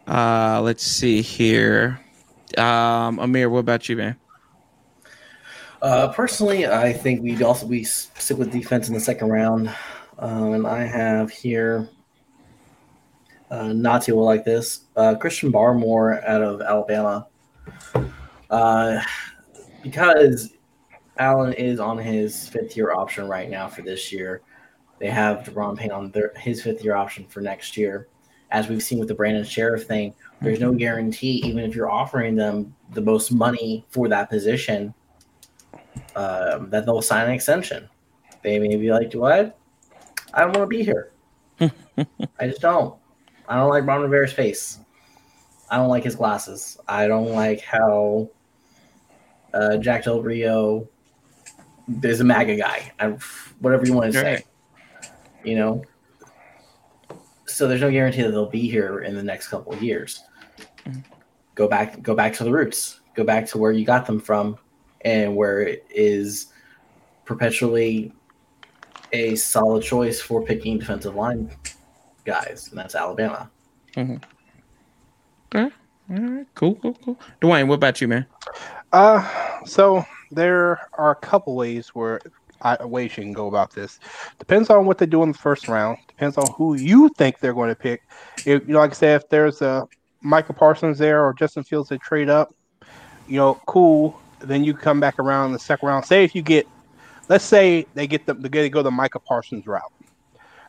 [0.05, 1.99] Uh, let's see here.
[2.57, 4.15] Um, Amir, what about you, man?
[5.81, 9.73] Uh, personally, I think we'd also we stick with defense in the second round,
[10.17, 11.89] um, and I have here.
[13.51, 14.85] Uh, Nati will like this.
[14.95, 17.27] Uh, Christian Barmore out of Alabama,
[18.49, 19.01] uh,
[19.83, 20.53] because
[21.19, 24.41] Allen is on his fifth year option right now for this year.
[24.99, 28.07] They have Daron Payne on their, his fifth year option for next year.
[28.49, 32.35] As we've seen with the Brandon Scherff thing, there's no guarantee, even if you're offering
[32.35, 34.93] them the most money for that position,
[36.17, 37.87] um, that they'll sign an extension.
[38.43, 39.57] They may be like, "What?
[40.33, 41.11] I I don't want to be here.
[41.61, 42.95] I just don't.
[43.47, 44.79] I don't like Ron Rivera's face.
[45.69, 46.77] I don't like his glasses.
[46.87, 48.29] I don't like how
[49.53, 50.87] uh, Jack Del Rio
[51.87, 53.07] there's a MAGA guy, I,
[53.59, 54.39] whatever you want to Right.
[54.39, 55.09] say.
[55.45, 55.83] You know,
[57.45, 60.21] so there's no guarantee that they'll be here in the next couple of years.
[60.85, 61.03] Mhm.
[61.55, 62.99] Go back, go back to the roots.
[63.15, 64.57] Go back to where you got them from,
[65.01, 66.47] and where it is
[67.25, 68.11] perpetually
[69.13, 71.51] a solid choice for picking defensive line
[72.25, 73.49] guys, and that's Alabama.
[76.09, 77.19] All right, cool, cool, cool.
[77.41, 78.25] Dwayne, what about you, man?
[78.93, 82.21] Uh, so there are a couple ways where
[82.61, 83.99] I, ways you can go about this.
[84.39, 85.97] Depends on what they do in the first round.
[86.07, 88.03] Depends on who you think they're going to pick.
[88.45, 89.87] If you know, like I said, if there's a
[90.21, 92.55] Micah Parsons there or Justin Fields they trade up,
[93.27, 94.19] you know, cool.
[94.39, 96.05] Then you come back around in the second round.
[96.05, 96.67] Say if you get,
[97.29, 99.91] let's say they get the they go the Micah Parsons route,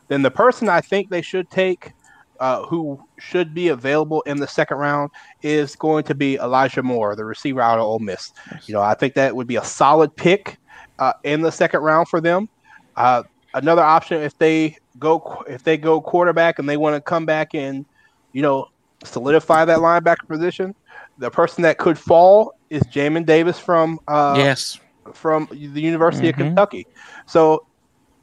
[0.07, 1.93] then the person I think they should take,
[2.39, 5.11] uh, who should be available in the second round,
[5.41, 8.33] is going to be Elijah Moore, the receiver out of Ole Miss.
[8.65, 10.57] You know, I think that would be a solid pick
[10.97, 12.49] uh, in the second round for them.
[12.95, 17.25] Uh, another option if they go if they go quarterback and they want to come
[17.25, 17.85] back and
[18.33, 18.67] you know
[19.03, 20.75] solidify that linebacker position,
[21.17, 24.79] the person that could fall is Jamin Davis from uh, yes.
[25.13, 26.29] from the University Mhm.
[26.31, 26.87] of Kentucky.
[27.27, 27.65] So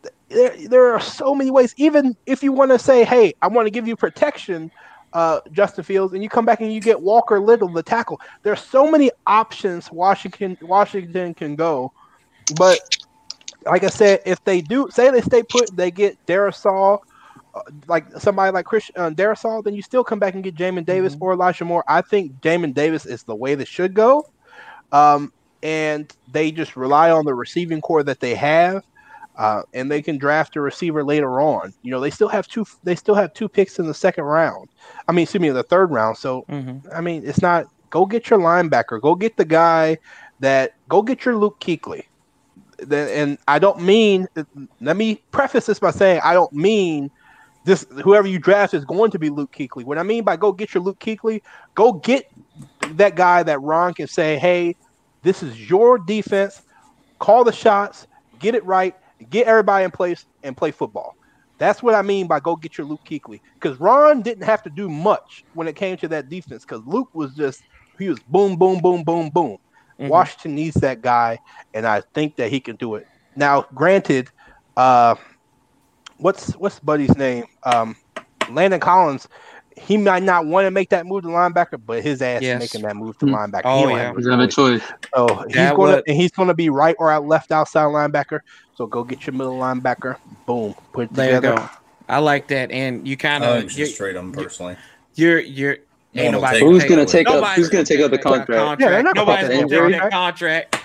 [0.03, 1.75] th- there, there are so many ways.
[1.77, 4.71] Even if you want to say, "Hey, I want to give you protection,"
[5.13, 8.21] uh, Justin Fields, and you come back and you get Walker Little, the tackle.
[8.43, 11.93] There's so many options Washington Washington can go,
[12.57, 12.79] but
[13.65, 16.99] like I said, if they do say they stay put, they get Darrisaw.
[17.55, 20.85] uh, Like somebody like Chris uh, Darrisaw, then you still come back and get Jamin
[20.87, 21.83] Davis or Elijah Moore.
[21.89, 24.25] I think Jamin Davis is the way that should go.
[24.93, 25.33] Um,
[25.63, 28.83] and they just rely on the receiving corps that they have,
[29.37, 31.73] uh, and they can draft a receiver later on.
[31.83, 32.65] You know, they still have two.
[32.83, 34.69] They still have two picks in the second round.
[35.09, 36.17] I mean, excuse me, in the third round.
[36.19, 37.67] So hmm I mean, it's not.
[37.91, 39.01] Go get your linebacker.
[39.01, 39.99] Go get the guy
[40.41, 40.73] that.
[40.89, 41.63] Go get your Luke.
[42.79, 44.27] Then, and I don't mean.
[44.81, 47.11] Let me preface this by saying I don't mean
[47.65, 47.87] this.
[48.03, 49.85] Whoever you draft is going to be Luke Kuechly.
[49.85, 51.41] What I mean by go get your Luke Kuechly,
[51.75, 52.25] go get
[52.95, 54.77] that guy that Ron can say, "Hey,
[55.23, 56.61] this is your defense.
[57.19, 58.07] Call the shots.
[58.39, 58.95] Get it right.
[59.31, 61.15] Get everybody in place and play football."
[61.59, 63.41] That's what I mean by go get your Luke Kuechly.
[63.61, 66.65] Because Ron didn't have to do much when it came to that defense.
[66.65, 67.63] Because Luke was just
[67.99, 69.57] he was boom, boom, boom, boom, boom.
[70.01, 70.09] Mhm.
[70.09, 71.39] Washington needs that guy,
[71.73, 73.07] and I think that he can do it.
[73.35, 74.29] Now, granted,
[74.77, 75.15] uh,
[76.19, 77.45] what's what's Buddy's name?
[77.65, 77.97] Um,
[78.51, 79.27] Landon Collins.
[79.77, 82.55] He might not want to make that move to linebacker, but his ass Yes.
[82.55, 83.35] is making that move to Hmm.
[83.35, 83.63] linebacker.
[83.65, 84.11] Oh, He don't yeah.
[84.11, 84.81] a He's gonna have a choice.
[84.81, 84.91] choice.
[85.15, 88.41] Oh, he's That gonna and he's gonna be right or out left outside linebacker.
[88.75, 90.17] So go get your middle linebacker.
[90.47, 91.57] Boom, put it There you together.
[91.57, 91.69] go.
[92.09, 94.77] I like that, and you kind of think just trade them personally.
[95.15, 95.77] you're you're
[96.15, 97.35] No ain't one will nobody Who's gonna take up?
[97.35, 98.81] nobody's Who's gonna take up the contract?
[98.81, 100.77] Yeah, they're not gonna Nobody's take gonna take that contract.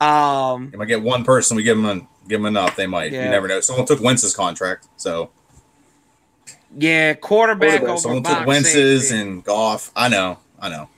[0.00, 2.76] Um, If I get one person, we give them give them enough.
[2.76, 3.12] They might.
[3.12, 3.24] Yeah.
[3.24, 3.60] You never know.
[3.60, 5.30] Someone took Wentz's contract, so
[6.76, 7.98] yeah, quarterback Quarterback.
[7.98, 9.22] someone took Wentz's safety.
[9.22, 9.90] and Goff.
[9.96, 10.88] I know, I know,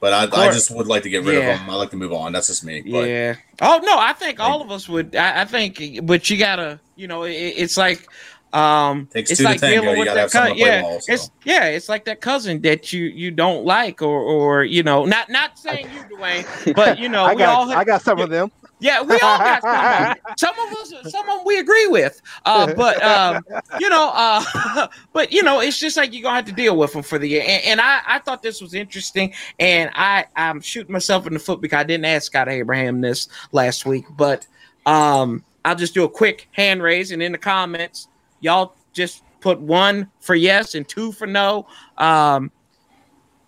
[0.00, 1.54] but I, I just would like to get rid Yeah.
[1.54, 1.70] of them.
[1.70, 2.32] I like to move on.
[2.32, 2.82] That's just me.
[2.82, 3.34] But Yeah.
[3.60, 5.14] Oh no, I think all of us would.
[5.16, 8.06] I, I think, but you gotta, you know, it, it's like,
[8.52, 9.80] um, Takes it's two like tango.
[9.82, 10.56] dealing You with that cousin.
[10.56, 11.12] Yeah, ball, so.
[11.12, 15.04] it's yeah, it's like that cousin that you you don't like, or or you know,
[15.04, 18.20] not not saying you, Dwayne, but you know, I we all have, I got some
[18.20, 18.52] of them.
[18.80, 20.10] Yeah, we all got some.
[20.10, 23.42] Of, some of us, some of them we agree with, uh, but um,
[23.80, 26.92] you know, uh, but you know, it's just like you're gonna have to deal with
[26.92, 27.44] them for the year.
[27.46, 31.38] And, and I, I thought this was interesting, and I, I'm shooting myself in the
[31.38, 34.46] foot because I didn't ask Scott Abraham this last week, but
[34.86, 38.08] um, I'll just do a quick hand raise, and in the comments,
[38.40, 41.66] y'all just put one for yes and two for no.
[41.98, 42.50] Um,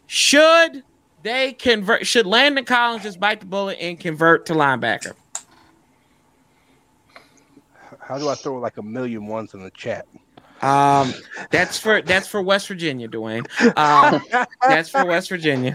[0.06, 0.82] should
[1.26, 2.06] they convert?
[2.06, 5.12] Should Landon Collins just bite the bullet and convert to linebacker?
[8.00, 10.06] How do I throw like a million ones in the chat?
[10.62, 11.12] Um,
[11.50, 13.46] that's for that's for West Virginia, Dwayne.
[13.76, 14.22] Um,
[14.62, 15.74] that's for West Virginia.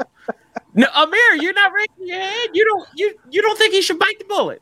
[0.73, 2.49] No, Amir, you're not raising your head.
[2.53, 4.61] You don't you you don't think he should bite the bullet?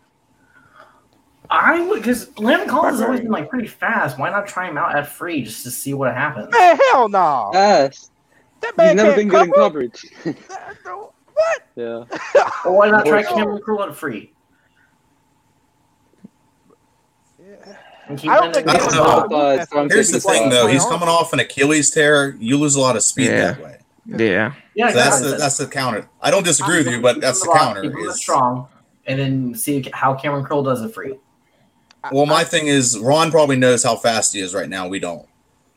[1.52, 4.20] I would because Landon Collins has always been like pretty fast.
[4.20, 6.52] Why not try him out at free just to see what happens?
[6.52, 7.52] Man, hell no.
[7.54, 8.12] Yes.
[8.62, 10.06] That He's never can't been good in coverage.
[11.40, 11.62] What?
[11.78, 12.04] yeah.
[12.66, 14.34] Or why not try Kamren Curl at free?
[18.08, 18.92] And keep I don't think I don't
[19.30, 19.38] know.
[19.38, 20.68] Uh, here's the thing, though.
[20.68, 22.36] He's coming off an Achilles tear.
[22.40, 23.52] You lose a lot of speed Yeah.
[23.54, 23.78] that way.
[24.06, 24.54] Yeah.
[24.74, 26.10] Yeah, So that's the that's the counter.
[26.22, 27.84] I don't disagree with you, but that's the counter.
[28.10, 28.68] Is, strong,
[29.06, 31.16] and then see how Kamren Curl does it free.
[32.12, 34.88] well, my thing is Ron probably knows how fast he is right now.
[34.88, 35.29] We don't.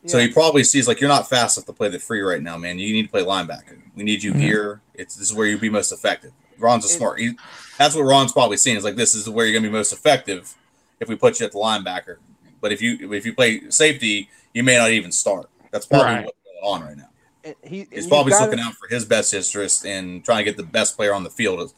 [0.05, 2.57] So he probably sees like you're not fast enough to play the free right now,
[2.57, 2.77] man.
[2.79, 3.79] You need to play linebacker.
[3.95, 4.39] We need you Mhm.
[4.41, 4.81] here.
[4.93, 6.31] It's this is where you'd be most effective.
[6.59, 7.19] Ron's a it- smart.
[7.19, 7.31] He,
[7.77, 8.75] that's what Ron's probably seeing.
[8.77, 10.53] Is like this is where you're gonna be most effective
[10.99, 12.17] if we put you at the linebacker.
[12.59, 15.49] But if you if you play safety, you may not even start.
[15.71, 16.25] That's probably Right.
[16.25, 17.09] what's going on right now.
[17.45, 20.57] And he, He's probably gotta- looking out for his best interest and trying to get
[20.57, 21.73] the best player on the field.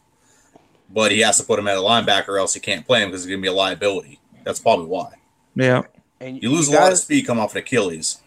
[0.91, 3.09] But he has to put him at a linebacker, or else he can't play him
[3.09, 4.19] because he's gonna be a liability.
[4.43, 5.13] That's probably why.
[5.55, 5.83] Yeah.
[6.19, 8.21] And You lose a gotta, lot of speed coming off an Achilles.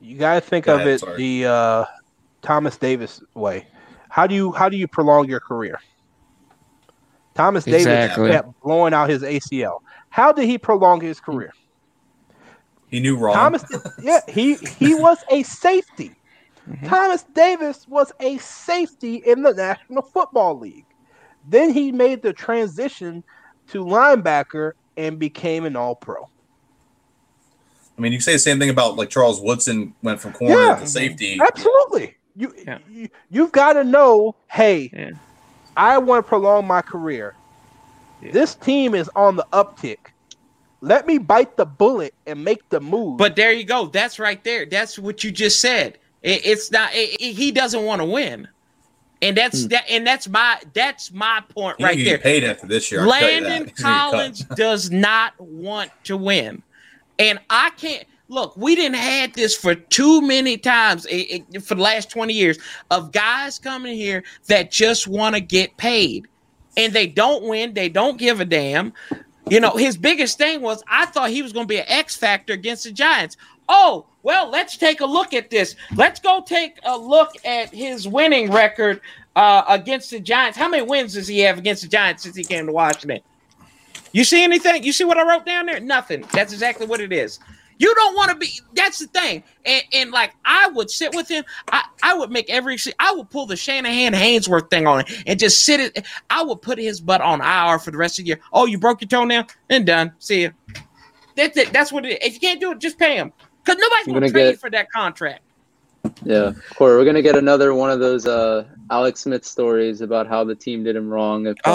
[0.00, 1.16] You got to think Go of ahead, it sorry.
[1.16, 1.84] the uh,
[2.42, 3.66] Thomas Davis way.
[4.08, 5.78] How do you how do you prolong your career?
[7.34, 8.28] Thomas Exactly.
[8.28, 9.80] Davis kept blowing out his ACL.
[10.10, 11.52] How did he prolong his career?
[12.88, 13.34] He knew Ron.
[13.34, 13.64] Thomas,
[14.02, 16.16] yeah, he he was a safety.
[16.68, 16.88] Mhm.
[16.88, 20.84] Thomas Davis was a safety in the National Football League.
[21.48, 23.22] Then he made the transition
[23.68, 26.28] to linebacker and became an All Pro.
[28.00, 30.76] I mean, you say the same thing about like Charles Woodson went from corner Yeah.
[30.76, 31.38] to safety.
[31.38, 32.16] Absolutely.
[32.34, 32.78] You, Yeah.
[32.88, 35.10] you you've got to know, hey, Yeah.
[35.76, 37.34] I want to prolong my career.
[38.22, 38.32] Yeah.
[38.32, 39.98] This team is on the uptick.
[40.80, 43.18] Let me bite the bullet and make the move.
[43.18, 43.88] But there you go.
[43.88, 44.64] That's right there.
[44.64, 45.98] That's what you just said.
[46.22, 46.94] It, it's not.
[46.94, 48.48] It, it- he doesn't want to win,
[49.20, 49.68] and that's hmm.
[49.68, 49.84] that.
[49.90, 50.58] And that's my.
[50.72, 52.16] That's my point He right there.
[52.16, 53.02] get paid after this year.
[53.02, 53.42] I'll tell you that.
[53.50, 54.10] Landon He's gonna get cut.
[54.10, 56.62] Collins does not want to win,
[57.20, 58.56] and I can't look.
[58.56, 62.58] We didn't had this for too many times eh, eh, for the last twenty years
[62.90, 66.26] of guys coming here that just want to get paid,
[66.76, 67.74] and they don't win.
[67.74, 68.92] They don't give a damn.
[69.48, 72.16] You know, his biggest thing was I thought he was going to be an X
[72.16, 73.36] factor against the Giants.
[73.68, 75.76] Oh, well, let's take a look at this.
[75.94, 79.00] Let's go take a look at his winning record
[79.36, 80.58] uh, against the Giants.
[80.58, 83.20] How many wins does he have against the Giants since he came to Washington?
[84.12, 84.82] You see anything?
[84.82, 85.80] You see what I wrote down there?
[85.80, 86.24] Nothing.
[86.32, 87.38] That's exactly what it is.
[87.78, 88.60] You don't want to be.
[88.74, 89.42] That's the thing.
[89.64, 91.44] And, and like I would sit with him.
[91.72, 92.76] I, I would make every.
[92.98, 96.06] I would pull the Shanahan Haynesworth thing on it and just sit it.
[96.28, 98.40] I would put his butt on IR for the rest of the year.
[98.52, 99.46] Oh, you broke your toenail?
[99.68, 100.12] Then done.
[100.18, 100.52] See you.
[101.36, 101.72] That's it.
[101.72, 102.28] That's what it is.
[102.28, 103.32] If you can't do it, just pay him.
[103.64, 105.42] Because nobody's going to gonna trade get- for that contract.
[106.24, 110.44] Yeah, Corey, we're gonna get another one of those uh, Alex Smith stories about how
[110.44, 111.70] the team did him wrong if uh,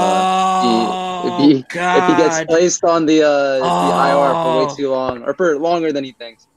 [0.63, 4.65] Oh, if he, if he gets placed on the uh, the IR for Oh.
[4.67, 6.47] way too long or for longer than he thinks.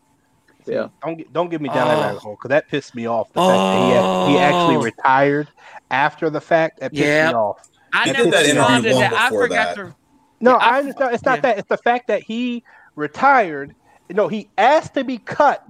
[0.67, 2.01] Yeah, don't get, don't get me down that Oh.
[2.03, 3.33] rabbit hole because that pissed me off.
[3.33, 4.83] The fact that he, he actually Oh.
[4.83, 5.49] retired
[5.91, 6.81] after the fact.
[6.81, 7.29] That pissed Yeah.
[7.29, 7.69] me off.
[7.95, 9.13] I He never did that saw interview that.
[9.15, 9.83] I before forgot that.
[9.83, 9.95] to.
[10.41, 11.15] No, Yeah, I- I understand.
[11.15, 11.41] It's not yeah.
[11.43, 11.59] that.
[11.59, 12.63] It's the fact that he
[12.97, 13.75] retired.
[14.11, 15.65] No, he asked to be cut,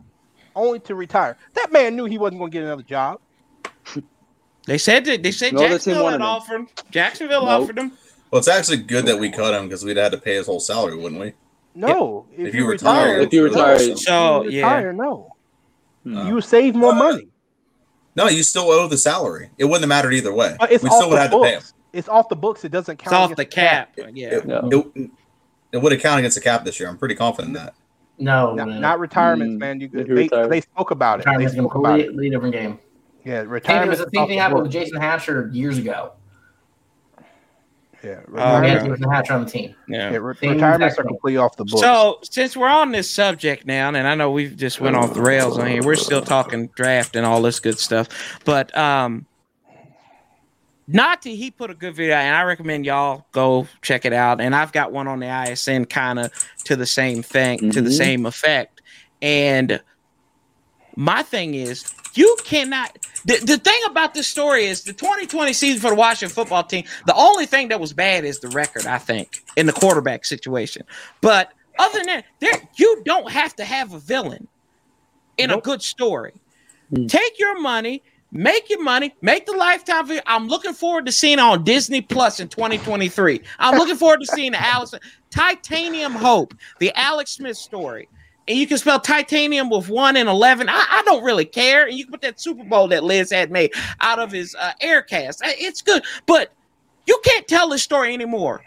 [0.58, 1.36] only to retire.
[1.54, 3.20] That man knew he wasn't going to get another job.
[4.66, 5.22] They said that.
[5.22, 6.68] They said No Jacksonville had offered him.
[6.90, 7.62] Jacksonville Nope.
[7.62, 7.92] offered him.
[8.30, 10.60] Well, it's actually good that we cut him because we'd had to pay his whole
[10.60, 11.32] salary, wouldn't we?
[11.74, 15.34] No, If you retire, If you retire, also- So you yeah, retire, no,
[16.02, 16.26] Hmm.
[16.26, 17.28] you save more Uh, money.
[18.16, 19.50] No, you still owe the salary.
[19.58, 20.56] It wouldn't have mattered either way.
[20.58, 21.58] But it's we off still would the have had to pay him.
[21.60, 21.72] books.
[21.92, 22.64] It's off the books.
[22.64, 23.30] It doesn't it's count.
[23.30, 23.92] off the cap.
[23.96, 24.04] Yeah.
[24.06, 24.60] It, Yeah.
[24.70, 25.10] it,
[25.72, 26.88] it would have counted against the cap this year.
[26.88, 27.74] I'm pretty confident in that.
[28.18, 28.80] No, Not, man.
[28.80, 29.80] not retirements, Mm, man.
[29.80, 30.48] You if they, retire.
[30.48, 31.24] they spoke about it.
[31.24, 32.06] They Retirement's a spoke about it.
[32.06, 32.78] completely different game.
[33.24, 33.90] Yeah, Hey, it retirement.
[33.90, 36.12] was the same thing happened with Jason Hatcher years ago.
[38.02, 38.90] Yeah, We retirement- had.
[38.90, 39.74] Jason Hatcher on the team.
[39.88, 40.10] Yeah.
[40.12, 41.80] yeah, re- retirements exact are completely off the books.
[41.80, 45.22] So since we're on this subject now, and I know we've just went off the
[45.22, 48.08] rails on here, we're still talking draft and all this good stuff.
[48.44, 49.26] But um
[50.90, 54.40] Nati, he put a good video, and I recommend y'all go check it out.
[54.40, 56.32] And I've got one on the ISN kind of
[56.64, 57.96] to the same thing, to the Mhm.
[57.96, 58.80] same effect.
[59.20, 59.80] And
[60.96, 61.84] my thing is,
[62.14, 62.96] you cannot.
[63.26, 66.84] The, the thing about this story is the 2020 season for the Washington football team.
[67.06, 70.84] The only thing that was bad is the record, I think, in the quarterback situation.
[71.20, 74.48] But other than that, there you don't have to have a villain
[75.36, 76.32] in a good story.
[76.94, 77.06] Hmm.
[77.06, 80.08] Take your money, make your money, make the lifetime.
[80.26, 83.40] I'm looking forward to seeing on Disney Plus in 2023.
[83.58, 84.94] I'm looking forward to seeing the Alex
[85.30, 88.08] Titanium Hope, the Alex Smith story.
[88.46, 90.70] And you can spell titanium with one and eleven.
[90.70, 91.86] I, I don't really care.
[91.86, 94.72] And you can put that Super Bowl that Liz had made out of his uh,
[94.82, 95.40] aircast.
[95.44, 96.52] It's good, but
[97.06, 98.62] you can't tell this story anymore.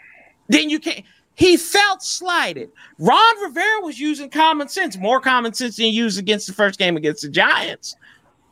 [0.48, 1.04] Then you can't.
[1.34, 2.70] He felt slighted.
[2.98, 6.78] Ron Rivera was using common sense, more common sense than he used against the first
[6.78, 7.96] game against the Giants.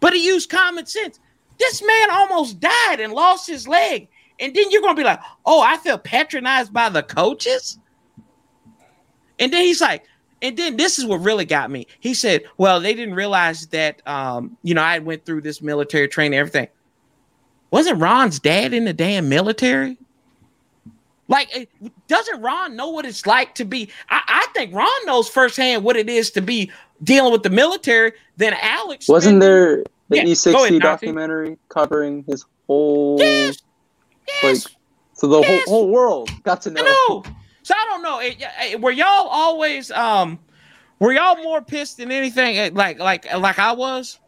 [0.00, 1.20] But he used common sense.
[1.58, 4.08] This man almost died and lost his leg.
[4.38, 7.78] And then you're going to be like, oh, I feel patronized by the coaches?
[9.38, 10.04] And then he's like,
[10.42, 11.86] and then this is what really got me.
[12.00, 16.08] He said, well, they didn't realize that, um, you know, I went through this military
[16.08, 16.68] training, everything.
[17.70, 19.98] Wasn't Ron's dad in the damn military?
[21.28, 21.66] Like, eh,
[22.08, 23.90] doesn't Ron know what it's like to be?
[24.08, 26.72] I, I think Ron knows firsthand what it is to be
[27.02, 28.12] dealing with the military.
[28.36, 29.76] Than Alex wasn't spent- there
[30.08, 30.78] the Yeah, E60 ahead, Nati.
[30.80, 33.58] documentary covering his whole Yes,
[34.42, 34.42] yes.
[34.66, 34.74] like
[35.14, 35.64] So the Yes.
[35.68, 36.82] whole, whole world got to I know.
[36.82, 37.22] know.
[37.62, 38.20] So I don't know.
[38.20, 38.38] It-
[38.72, 40.38] it- were y'all always um
[40.98, 44.18] were y'all more pissed than anything eh, like like like I was?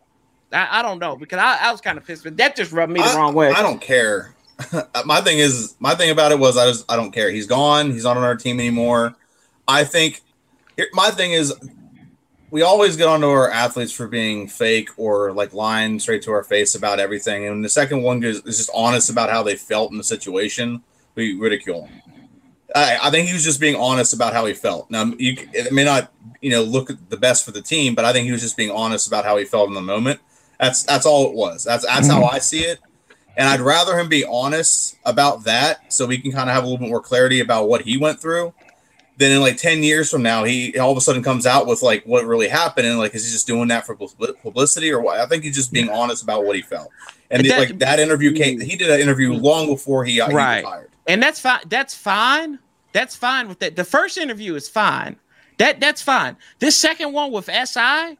[0.52, 2.92] I, I don't know because I, I was kind of pissed, but that just rubbed
[2.92, 3.50] me the I- wrong way.
[3.50, 4.34] I don't care.
[5.06, 7.30] my thing is, my thing about it was I just I don't care.
[7.30, 7.90] He's gone.
[7.90, 9.14] He's not on our team anymore.
[9.66, 10.20] I think
[10.76, 11.52] here- my thing is
[12.52, 16.44] we always get onto our athletes for being fake or like lying straight to our
[16.44, 17.46] face about everything.
[17.46, 20.82] And the second one is, is just honest about how they felt in the situation.
[21.14, 21.88] We ridicule.
[22.76, 24.90] I, I think he was just being honest about how he felt.
[24.90, 28.12] Now, you, it may not, you know, look the best for the team, but I
[28.12, 30.20] think he was just being honest about how he felt in the moment.
[30.60, 31.64] That's that's all it was.
[31.64, 32.80] That's that's how I see it.
[33.34, 36.66] And I'd rather him be honest about that so we can kind of have a
[36.66, 38.52] little bit more clarity about what he went through
[39.18, 41.82] than in like 10 years from now, he all of a sudden comes out with
[41.82, 42.86] like what really happened.
[42.86, 45.20] And like, is he just doing that for publicity or what?
[45.20, 46.90] I think he's just being honest about what he felt.
[47.30, 49.44] And that- like that interview came, he did an interview mm-hmm.
[49.44, 50.58] long before he, he Right.
[50.58, 50.90] retired.
[51.06, 51.60] and that's fine.
[51.68, 52.58] That's fine.
[52.92, 53.76] That's fine with that.
[53.76, 55.16] The first interview is fine.
[55.58, 56.36] That that's fine.
[56.58, 58.16] This second one with SI, that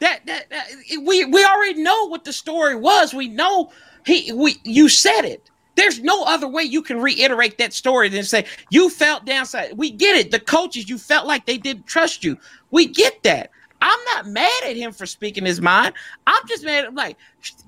[0.00, 0.66] that, that
[1.02, 3.14] we we already know what the story was.
[3.14, 3.70] We know
[4.04, 5.50] he we you said it.
[5.74, 9.76] There's no other way you can reiterate that story than say you felt downside.
[9.76, 10.30] We get it.
[10.30, 12.36] The coaches, you felt like they didn't trust you.
[12.70, 13.50] We get that.
[13.80, 15.94] I'm not mad at him for speaking his mind.
[16.26, 17.16] I'm just mad at like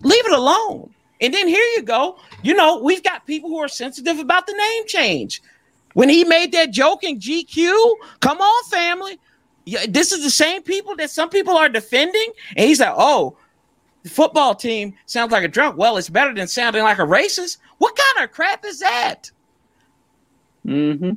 [0.02, 0.92] leave it alone.
[1.20, 2.18] And then here you go.
[2.42, 5.42] You know, we've got people who are sensitive about the name change.
[5.94, 9.18] When he made that joke in GQ, come on, family.
[9.88, 12.32] This is the same people that some people are defending.
[12.56, 13.36] And he's like, oh,
[14.02, 15.78] the football team sounds like a drunk.
[15.78, 17.58] Well, it's better than sounding like a racist.
[17.78, 19.30] What kind of crap is that?
[20.66, 21.12] Mm-hmm.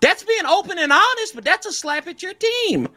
[0.00, 2.88] That's being open and honest, but that's a slap at your team.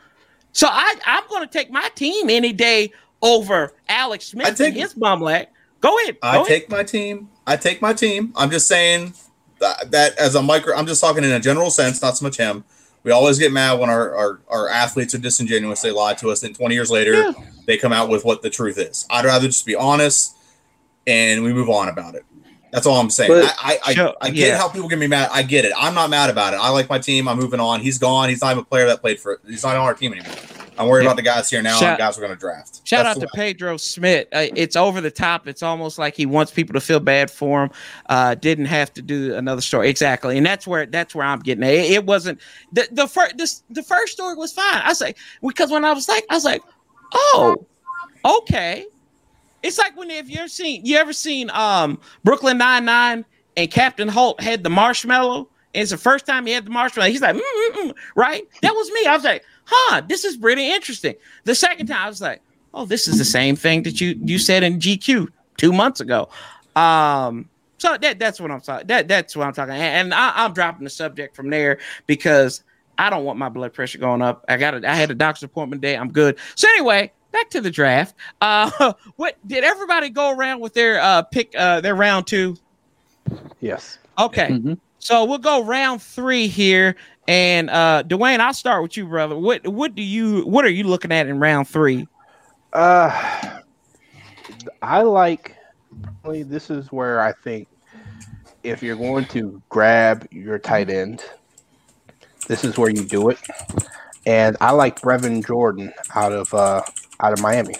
[0.51, 2.91] So I, I'm going to take my team any day
[3.21, 5.47] over Alex Smith I take- and his bumlack.
[5.81, 6.15] Go ahead.
[6.19, 6.47] Go I ahead.
[6.47, 7.29] take my team.
[7.47, 8.33] I take my team.
[8.35, 9.13] I'm just saying
[9.59, 12.35] that, that as a micro, I'm just talking in a general sense, not so much
[12.35, 12.65] him.
[13.03, 15.81] We always get mad when our, our, our athletes are disingenuous.
[15.81, 16.41] They lie to us.
[16.41, 17.31] Then 20 years later, Yeah.
[17.65, 19.05] they come out with what the truth is.
[19.09, 20.35] I'd rather just be honest
[21.09, 22.23] and we move on about it.
[22.71, 23.31] That's all I'm saying.
[23.31, 24.57] But- I, I, Sure, I, I get yeah.
[24.57, 25.29] how people get me mad.
[25.33, 25.73] I get it.
[25.75, 26.57] I'm not mad about it.
[26.57, 27.27] I like my team.
[27.27, 27.79] I'm moving on.
[27.81, 28.29] He's gone.
[28.29, 29.41] He's not even a player that played for.
[29.47, 30.35] He's not on our team anymore.
[30.77, 31.09] I'm worried Yeah.
[31.09, 31.77] about the guys here now.
[31.77, 32.87] Shout- the guys we're going to draft.
[32.87, 34.27] Shout That's out to way- Pedro Smith.
[34.31, 35.47] Uh, it's over the top.
[35.47, 37.71] It's almost like he wants people to feel bad for him.
[38.07, 41.63] Uh, didn't have to do another story exactly, and that's where that's where I'm getting.
[41.63, 41.71] At.
[41.73, 42.39] It, it wasn't
[42.71, 44.81] the the first this, the first story was fine.
[44.85, 46.61] I say because when I was like I was like,
[47.13, 47.65] oh,
[48.23, 48.85] okay.
[49.63, 53.25] It's like when if you ever seen you ever seen um Brooklyn Nine Nine
[53.57, 55.49] and Captain Holt had the marshmallow.
[55.75, 57.09] And it's the first time he had the marshmallow.
[57.09, 58.47] He's like, mm, mm, mm, right?
[58.61, 59.05] That was me.
[59.05, 61.13] I was like, huh, this is pretty interesting.
[61.43, 62.41] The second time, I was like,
[62.73, 66.29] oh, this is the same thing that you you said in GQ two months ago.
[66.75, 68.87] Um, so that that's what I'm talking.
[68.87, 69.75] That that's what I'm talking.
[69.75, 72.63] And, I, I'm dropping the subject from there because
[72.97, 74.43] I don't want my blood pressure going up.
[74.49, 75.95] I got a, I had a doctor's appointment day.
[75.95, 76.37] I'm good.
[76.55, 78.15] So anyway, back to the draft.
[78.41, 82.55] Uh, what did everybody go around with their uh pick uh their round two?
[83.59, 83.97] Yes.
[84.17, 84.49] Okay.
[84.49, 84.79] Mhm.
[84.99, 86.95] So we'll go round three here,
[87.27, 89.37] and uh, Dwayne, I'll start with you, brother.
[89.37, 92.07] What what do you what are you looking at in round three?
[92.73, 93.59] Uh,
[94.81, 95.55] I like.
[96.23, 97.67] This is where I think
[98.63, 101.23] if you're going to grab your tight end,
[102.47, 103.39] this is where you do it.
[104.25, 106.81] And I like Brevin Jordan out of uh,
[107.21, 107.75] out of Miami.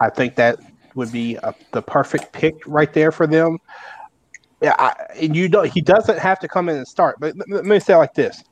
[0.00, 0.58] I think that
[0.94, 3.58] would be a, the perfect pick right there for them.
[4.62, 5.68] Yeah, I, and you don't.
[5.68, 7.16] He doesn't have to come in and start.
[7.20, 8.42] But let- let me say like this: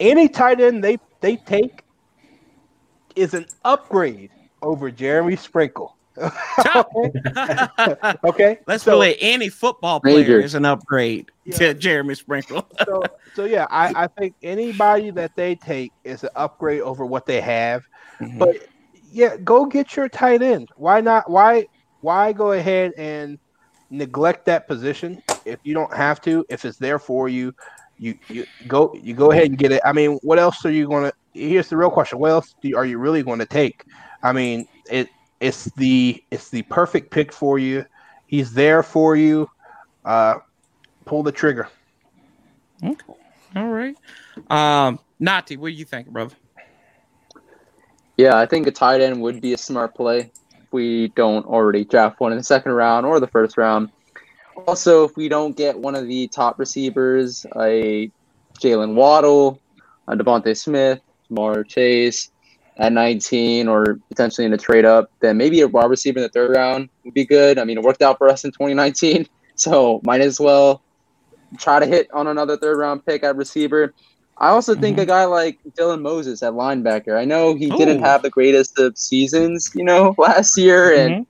[0.00, 1.82] any tight end they they take
[3.16, 5.97] is an upgrade over Jeremy Sprinkle.
[6.76, 8.14] okay.
[8.24, 8.58] okay.
[8.66, 10.40] Let's so, believe any football player Major.
[10.40, 11.56] is an upgrade Yeah.
[11.58, 12.66] to Jeremy Sprinkle.
[12.84, 13.02] so,
[13.34, 17.40] so yeah, I, I think anybody that they take is an upgrade over what they
[17.40, 17.82] have.
[18.20, 18.38] Mhm.
[18.38, 18.56] But
[19.10, 20.68] yeah, go get your tight end.
[20.76, 21.30] Why not?
[21.30, 21.66] Why
[22.00, 23.38] why go ahead and
[23.90, 26.44] neglect that position if you don't have to?
[26.48, 27.54] If it's there for you,
[27.98, 29.80] you you go you go ahead and get it.
[29.84, 31.12] I mean, what else are you going to?
[31.32, 33.84] Here's the real question: What else do are you really going to take?
[34.22, 35.08] I mean, it
[35.40, 37.84] it's the it's the perfect pick for you.
[38.26, 39.50] He's there for you.
[40.04, 40.38] Uh,
[41.04, 41.68] pull the trigger.
[42.82, 43.14] Okay.
[43.56, 43.96] All right.
[44.50, 46.34] Um, Nati, what do you think, brother?
[48.16, 50.30] Yeah, I think a tight end would be a smart play
[50.60, 53.90] if we don't already draft one in the second round or the first round.
[54.66, 58.10] Also, if we don't get one of the top receivers, a
[58.58, 59.60] Jaylen Waddle,
[60.08, 62.30] a DeVonta Smith, Ja'Marr Chase
[62.78, 66.28] at 19, or potentially in a trade up, then maybe a wide receiver in the
[66.28, 67.58] third round would be good.
[67.58, 69.26] I mean, it worked out for us in 2019,
[69.56, 70.84] So might as well
[71.58, 73.92] try to hit on another third round pick at receiver.
[74.40, 75.02] I also think Mhm.
[75.02, 77.18] a guy like Dylan Moses at linebacker.
[77.18, 81.26] I know he didn't have the greatest of seasons, you know, last year, and Mhm.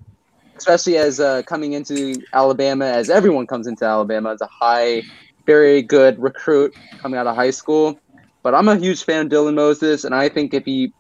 [0.59, 5.03] especially as uh, coming into Alabama, as everyone comes into Alabama as a high,
[5.47, 7.99] very good recruit coming out of high school.
[8.43, 10.93] But I'm a huge fan of Dylan Moses, and I think if he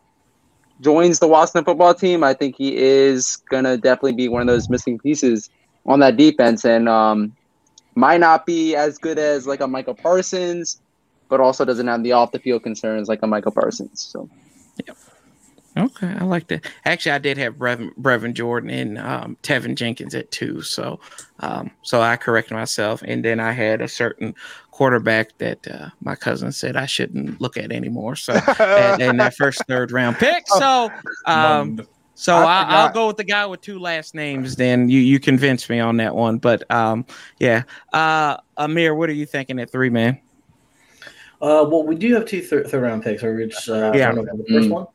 [0.81, 4.69] joins the Washington football team, I think he is gonna definitely be one of those
[4.69, 5.51] missing pieces
[5.87, 7.35] on that defense, and um,
[7.95, 10.81] might not be as good as like a Micah Parsons,
[11.29, 14.03] but also doesn't have the off the field concerns like a Micah Parsons.
[14.03, 14.29] So
[14.85, 14.95] yeah.
[15.77, 16.67] Okay, I like that.
[16.85, 20.99] Actually, I did have Brevin, Brevin Jordan and um, Teven Jenkins at two, so
[21.41, 24.35] um, so I corrected myself, and then I had a certain
[24.79, 28.15] quarterback that uh, my cousin said I shouldn't look at anymore.
[28.15, 30.45] So and, and that first third round pick.
[30.47, 30.89] So
[31.27, 31.81] um,
[32.15, 34.55] so I I, I'll go with the guy with two last names.
[34.55, 37.05] Then you you convinced me on that one, but um,
[37.41, 37.65] yeah.
[37.93, 40.21] Uh, Amir, what are you thinking at three, man?
[41.41, 43.25] Uh, well, we do have two thir- third round picks.
[43.25, 44.13] Are we just uh, Yeah.
[44.15, 44.73] going over the first Mm.
[44.73, 44.87] one?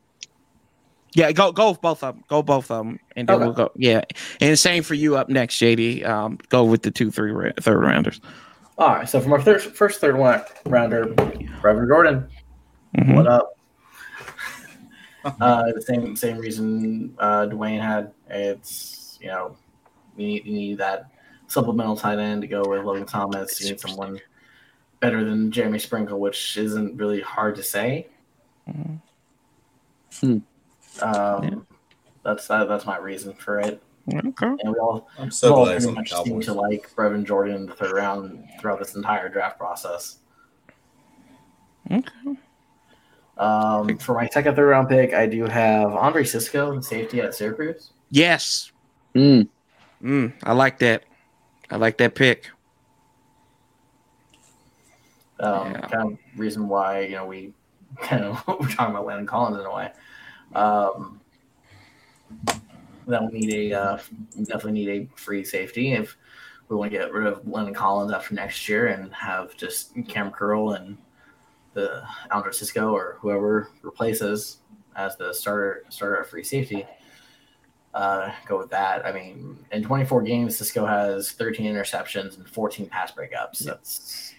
[1.12, 2.24] Yeah, go go with both of them.
[2.28, 3.44] Go both of them, and then Okay.
[3.44, 3.70] we'll go.
[3.76, 4.00] Yeah,
[4.40, 6.04] and same for you up next, JD.
[6.06, 8.20] Um, go with the two, three, ra- third rounders.
[8.78, 9.08] All right.
[9.08, 12.28] So from our third, first third one rounder, Brevin Jordan.
[12.96, 13.14] Mhm.
[13.16, 13.50] What up?
[15.40, 18.12] uh, the same same reason uh, Dwayne had.
[18.28, 19.56] It's you know
[20.16, 21.10] you need, you need that
[21.46, 23.60] supplemental tight end to go with Logan Thomas.
[23.60, 24.20] You need someone
[25.00, 28.08] better than Jeremy Sprinkle, which isn't really hard to say.
[28.68, 29.00] Mhm.
[30.20, 30.38] Hmm.
[31.02, 31.54] Um, Yeah.
[32.24, 34.46] That's that, that's my reason for it, Okay.
[34.46, 36.90] and we all I'm we so all glad he's pretty on much seem to like
[36.94, 40.18] Brevin Jordan in the third round throughout this entire draft process.
[41.90, 42.36] Okay.
[43.38, 47.34] Um, for my second third round pick, I do have Andre Cisco, the safety at
[47.34, 47.90] Syracuse.
[48.10, 48.70] Yes.
[49.14, 49.48] mm,
[50.02, 51.04] Mm, I like that.
[51.70, 52.50] I like that pick.
[55.40, 55.80] Um, Yeah.
[55.88, 57.52] Kind of reason why you know we
[58.00, 59.92] kind of we're talking about Landon Collins in a way.
[60.54, 61.20] Um,
[63.06, 63.98] then we need a uh,
[64.44, 66.16] definitely need a free safety if
[66.68, 70.30] we want to get rid of Landon Collins after next year and have just Cam
[70.30, 70.96] Curl and
[71.74, 74.58] the Andre Cisco or whoever replaces
[74.96, 76.86] as the starter starter at free safety.
[77.92, 79.06] Uh, go with that.
[79.06, 83.60] I mean, in 24 games, Cisco has 13 interceptions and 14 pass breakups.
[83.60, 84.34] That's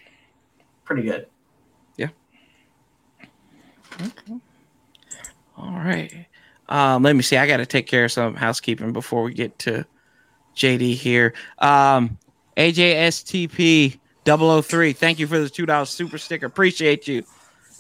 [0.84, 1.28] pretty good.
[1.96, 2.10] Yeah.
[3.94, 4.34] Okay.
[5.58, 6.26] All right.
[6.68, 7.38] Um, let me see.
[7.38, 9.86] I got to take care of some housekeeping before we get to
[10.56, 11.34] JD here.
[11.60, 12.18] Um,
[12.58, 14.94] AJSTP 003.
[14.94, 16.46] Thank you for the two dollars super sticker.
[16.46, 17.24] Appreciate you.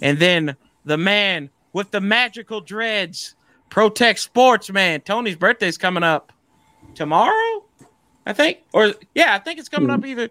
[0.01, 3.36] And then the man with the magical dreads,
[3.69, 5.01] Protect Sports man.
[5.01, 6.31] Tony's birthday's coming up
[6.93, 7.63] tomorrow,
[8.25, 8.59] I think.
[8.73, 10.29] Or yeah, I think it's coming up either.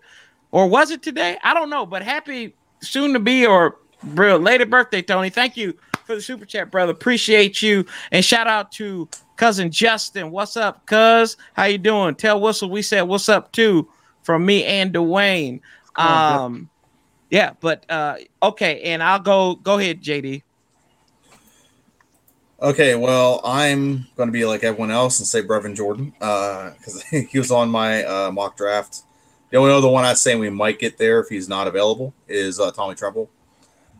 [0.52, 1.38] Or was it today?
[1.42, 1.84] I don't know.
[1.86, 5.30] But happy soon to be or real later birthday, Tony.
[5.30, 6.92] Thank you for the super chat, brother.
[6.92, 7.84] Appreciate you.
[8.12, 10.30] And shout out to cousin Justin.
[10.30, 11.36] What's up, cuz?
[11.54, 12.14] How you doing?
[12.14, 13.88] Tell Whistle we said what's up too
[14.22, 15.60] from me and Dwayne.
[15.96, 16.68] Um
[17.30, 20.42] yeah, but uh okay, and I'll go go ahead, JD.
[22.62, 27.38] Okay, well, I'm going to be like everyone else and say Brevin Jordan because he
[27.38, 29.02] was on my uh, mock draft.
[29.50, 32.58] The only other one I'd say we might get there if he's not available is
[32.58, 33.28] uh, Tommy Tremble.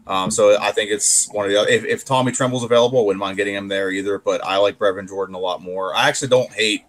[0.06, 1.70] Um, so I think it's one of the other.
[1.70, 4.18] If, if Tommy Tremble's available, I wouldn't mind getting him there either.
[4.18, 5.94] But I like Brevin Jordan a lot more.
[5.94, 6.84] I actually don't hate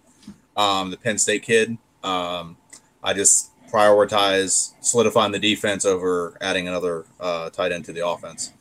[0.56, 1.78] um, the Penn State kid.
[2.02, 2.56] Um,
[3.02, 8.52] I just prioritize solidifying the defense over adding another uh, tight end to the offense.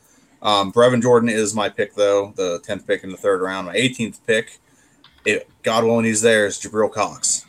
[0.41, 3.67] Um, Brevin Jordan is my pick, though, the 10th pick in the third round.
[3.67, 4.59] My 18th pick,
[5.25, 7.45] if God willing, he's there, is Jabril Cox.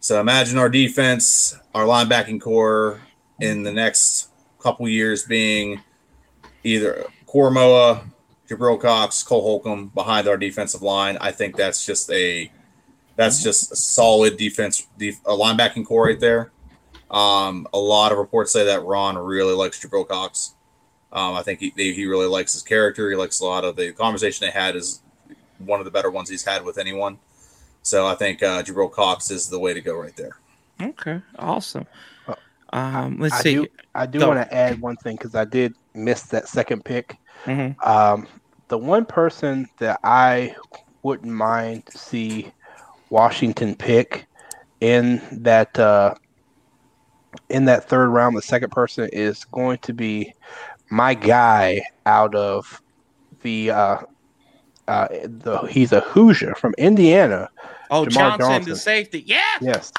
[0.00, 3.00] So imagine our defense, our linebacking corps
[3.40, 4.28] in the next
[4.60, 5.80] couple years being
[6.66, 8.04] either Koramoah,
[8.48, 11.16] Jabril Cox, Cole Holcomb behind our defensive line.
[11.20, 12.50] I think that's just a
[13.16, 16.52] that's just a solid defense, def, a linebacking corps right there.
[17.10, 20.54] Um, a lot of reports say that Ron really likes Jabril Cox.
[21.12, 23.08] Um, I think he, he really likes his character.
[23.08, 25.00] He likes a lot of the conversation they had is
[25.58, 27.18] one of the better ones he's had with anyone.
[27.82, 30.38] So I think uh, Jabril Cox is the way to go right there.
[30.82, 31.86] Okay, awesome.
[32.76, 33.54] Um, let's I see.
[33.54, 37.16] do, I do want to add one thing because I did miss that second pick.
[37.46, 37.74] Mhm.
[37.84, 38.28] Um,
[38.68, 40.54] the one person that I
[41.02, 42.52] wouldn't mind to see
[43.08, 44.26] Washington pick
[44.80, 46.14] in that uh,
[47.48, 50.34] in that third round, the second person is going to be
[50.90, 52.82] my guy out of
[53.40, 53.98] the uh,
[54.86, 57.48] uh, the he's a Hoosier from Indiana.
[57.90, 58.72] Oh, Jamar Johnson, Johnson.
[58.72, 59.24] the safety.
[59.26, 59.40] Yeah.
[59.62, 59.92] Yes.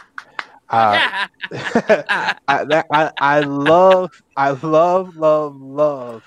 [0.70, 6.24] Uh, I, that, I I love I love love love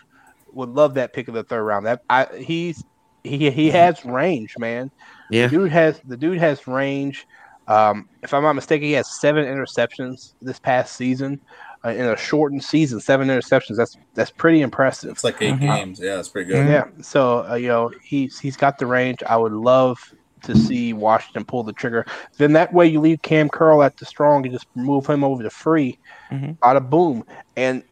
[0.52, 1.86] would love that pick of the third round.
[1.86, 2.82] That I he's
[3.22, 4.90] he he has range, man.
[5.30, 5.46] Yeah.
[5.46, 7.26] The dude has the dude has range.
[7.68, 11.40] Um, if I'm not mistaken, he has seven interceptions this past season.
[11.82, 13.76] Uh, in a shortened season, seven interceptions.
[13.76, 15.10] That's that's pretty impressive.
[15.12, 15.60] It's like 8 Mhm.
[15.60, 16.00] games.
[16.00, 16.66] Yeah, it's pretty good.
[16.66, 16.84] Yeah.
[17.00, 19.22] So uh, you know he's he's got the range.
[19.26, 19.98] I would love
[20.42, 22.06] to see Washington pull the trigger.
[22.38, 25.42] Then that way you leave Cam Curl at the strong and just move him over
[25.42, 25.98] to free.
[26.30, 26.56] Mhm.
[26.62, 27.24] of boom.
[27.56, 27.82] And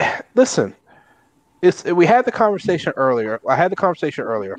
[0.34, 0.74] listen,
[1.62, 3.40] it's we had the conversation earlier.
[3.48, 4.56] I had the conversation earlier.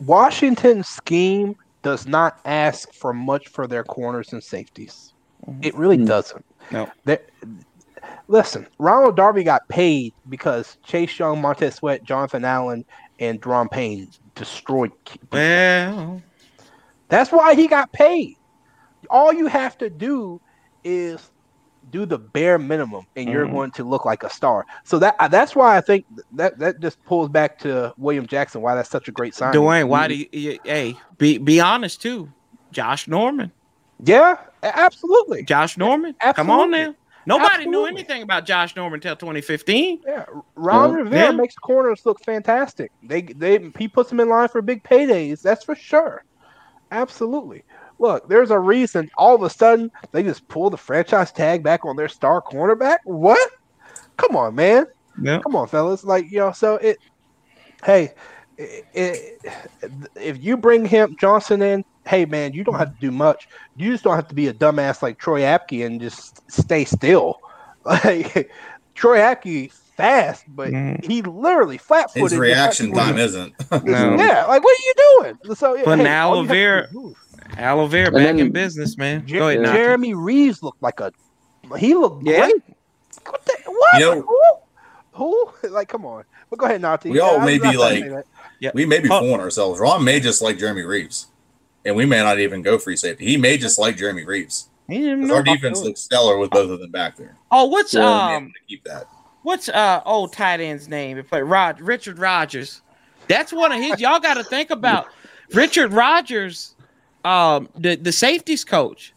[0.00, 5.12] Washington's scheme does not ask for much for their corners and safeties.
[5.62, 6.06] It really Mm.
[6.06, 6.44] doesn't.
[6.70, 6.90] No.
[7.04, 7.18] They-
[8.28, 12.84] listen, Ronald Darby got paid because Chase Young, Montez Sweat, Jonathan Allen,
[13.18, 14.92] and Daron Payne destroyed.
[15.32, 16.22] Well,
[17.08, 18.36] That's why he got paid.
[19.10, 20.40] All you have to do
[20.82, 21.30] is
[21.90, 23.52] do the bare minimum, and you're Mhm.
[23.52, 24.64] going to look like a star.
[24.84, 26.04] So that that's why I think
[26.34, 28.60] that that just pulls back to William Jackson.
[28.60, 29.54] Why that's such a great sign.
[29.54, 32.28] Dwayne, why do you, hey, be be honest too.
[32.72, 33.52] Josh Norman.
[34.00, 35.44] Yeah, absolutely.
[35.44, 36.16] Josh Norman.
[36.34, 36.94] Come on now.
[37.26, 40.00] Nobody knew anything about Josh Norman until 2015.
[40.06, 40.24] Yeah,
[40.54, 40.96] Ron Yeah.
[40.96, 41.30] Rivera Yeah.
[41.32, 42.92] makes corners look fantastic.
[43.02, 45.42] They they he puts them in line for big paydays.
[45.42, 46.24] That's for sure.
[46.92, 47.64] Absolutely.
[47.98, 51.84] Look, there's a reason all of a sudden they just pull the franchise tag back
[51.84, 52.98] on their star cornerback.
[53.04, 53.50] What?
[54.16, 54.86] Come on, man.
[55.20, 55.40] Yeah.
[55.40, 56.04] Come on, fellas.
[56.04, 56.98] Like you know, so it.
[57.84, 58.14] Hey,
[58.56, 59.40] it, it,
[60.14, 63.48] if you bring him Johnson in, hey man, you don't have to do much.
[63.76, 67.40] You just don't have to be a dumbass like Troy Apke and just stay still.
[67.86, 68.50] Like
[68.96, 71.04] Troy Apke, fast, but Mhm.
[71.04, 72.32] he literally flat footed.
[72.32, 73.54] His reaction time isn't.
[73.84, 74.16] No.
[74.16, 74.94] Yeah, like what are you
[75.44, 75.54] doing?
[75.54, 77.16] So, But hey, now all you have to Oliveira- do.
[77.56, 79.24] Aloe vera back then- in business, man.
[79.24, 79.78] Jer- Go ahead, Nati.
[79.78, 81.12] Jeremy Reaves looked like a.
[81.78, 82.40] He looked Yeah.
[82.50, 82.62] great.
[83.24, 83.44] What?
[83.46, 83.94] The, what?
[84.00, 84.40] You know- who?
[85.12, 85.50] Who?
[85.70, 86.24] Like, come on.
[86.50, 87.10] But go ahead, Nati.
[87.10, 88.08] We all I'm may be like- say
[88.60, 88.74] that.
[88.74, 89.20] we may be Oh.
[89.20, 89.78] fooling ourselves.
[89.78, 91.26] Ron may just like Jeremy Reaves,
[91.86, 93.24] and we may not even go free safety.
[93.26, 94.68] He may just like Jeremy Reaves.
[94.88, 97.36] He didn't 'Cause know our defense looks stellar with both of them back there.
[97.50, 99.06] Oh, what's Yeah, We may um to keep that.
[99.42, 101.16] what's uh old tight end's name?
[101.16, 102.82] It played Rod Richard Rodgers.
[103.28, 104.00] That's one of his.
[104.00, 105.08] Y'all got to think about
[105.52, 106.74] Richard Rodgers,
[107.24, 109.12] um, the the safeties coach.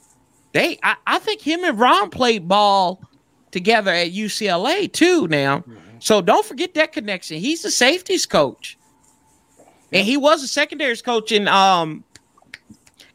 [0.51, 2.99] They, I, I think him and Ron played ball
[3.51, 5.27] together at UCLA too.
[5.27, 5.63] Now,
[5.99, 7.37] so don't forget that connection.
[7.37, 8.79] He's the safeties coach,
[9.91, 12.03] and he was a secondaries coach in um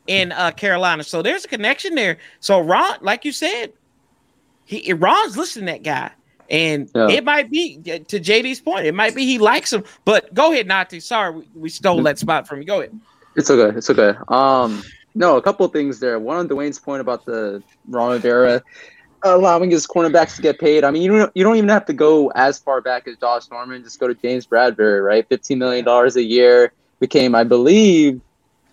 [0.06, 1.02] in uh Carolina.
[1.04, 2.18] So there's a connection there.
[2.40, 3.72] So Ron, like you said,
[4.64, 6.10] he Ron's listening to that guy.
[6.50, 7.08] And Yeah.
[7.08, 9.84] it might be to JD's point, it might be he likes him.
[10.04, 11.00] But go ahead, Nati.
[11.00, 12.66] Sorry, we, we stole that spot from you.
[12.66, 12.98] Go ahead.
[13.36, 13.76] It's okay.
[13.76, 14.12] It's okay.
[14.28, 14.82] Um,
[15.14, 16.18] no, a couple of things there.
[16.18, 18.62] One on Dwayne's point about the Ron Rivera
[19.22, 20.84] allowing his cornerbacks to get paid.
[20.84, 23.50] I mean, you don't you don't even have to go as far back as Josh
[23.50, 23.82] Norman.
[23.82, 25.26] Just go to James Bradberry, right?
[25.28, 28.20] Fifteen million dollars a year became, I believe,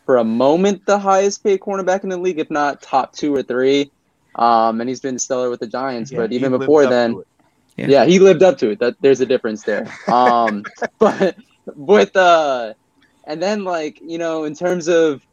[0.05, 3.43] for a moment the highest paid cornerback in the league, if not top two or
[3.43, 3.91] three.
[4.35, 6.11] Um, and he's been stellar with the Giants.
[6.11, 7.21] Yeah, but even before then.
[7.77, 7.87] Yeah.
[7.87, 8.05] yeah.
[8.05, 8.79] he lived up to it.
[8.79, 9.93] That there's a difference there.
[10.07, 10.65] Um,
[10.99, 11.35] but
[11.75, 12.73] with uh,
[13.25, 15.25] and then like you know, in terms of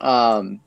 [0.00, 0.60] um,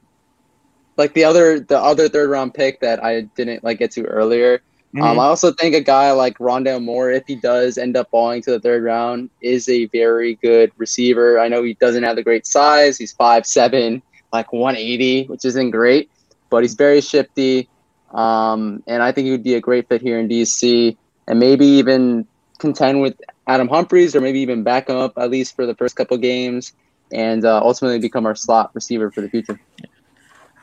[0.97, 4.61] like the other the other third round pick that I didn't like get to earlier.
[4.95, 5.03] Mm-hmm.
[5.03, 8.41] Um, I also think a guy like Rondale Moore, if he does end up falling
[8.43, 11.39] to the third round, is a very good receiver.
[11.39, 12.97] I know he doesn't have the great size.
[12.97, 14.01] He's five seven,
[14.31, 16.09] like 180, which isn't great,
[16.49, 17.67] but he's very shifty.
[18.11, 20.95] Um, and I think he would be a great fit here in DC,
[21.27, 22.25] and maybe even
[22.57, 25.97] contend with Adam Humphries, or maybe even back him up at least for the first
[25.97, 26.71] couple games,
[27.11, 29.59] and uh, ultimately become our slot receiver for the future.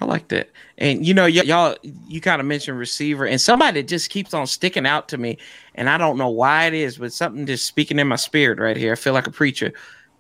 [0.01, 0.51] I like that.
[0.79, 4.47] And you know, y- y'all, you kind of mentioned receiver, and somebody just keeps on
[4.47, 5.39] sticking out to me,
[5.75, 8.77] and I don't know why it is, but something just speaking in my spirit right
[8.77, 8.93] here.
[8.93, 9.73] I feel like a preacher.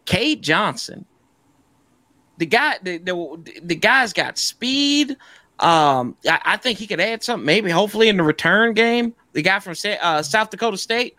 [0.05, 1.05] Cade Johnson,
[2.39, 5.17] the guy, the the, the guy's got speed.
[5.61, 9.15] Um, I, I think he could add something, maybe hopefully in the return game.
[9.33, 11.17] The guy from uh, South Dakota State,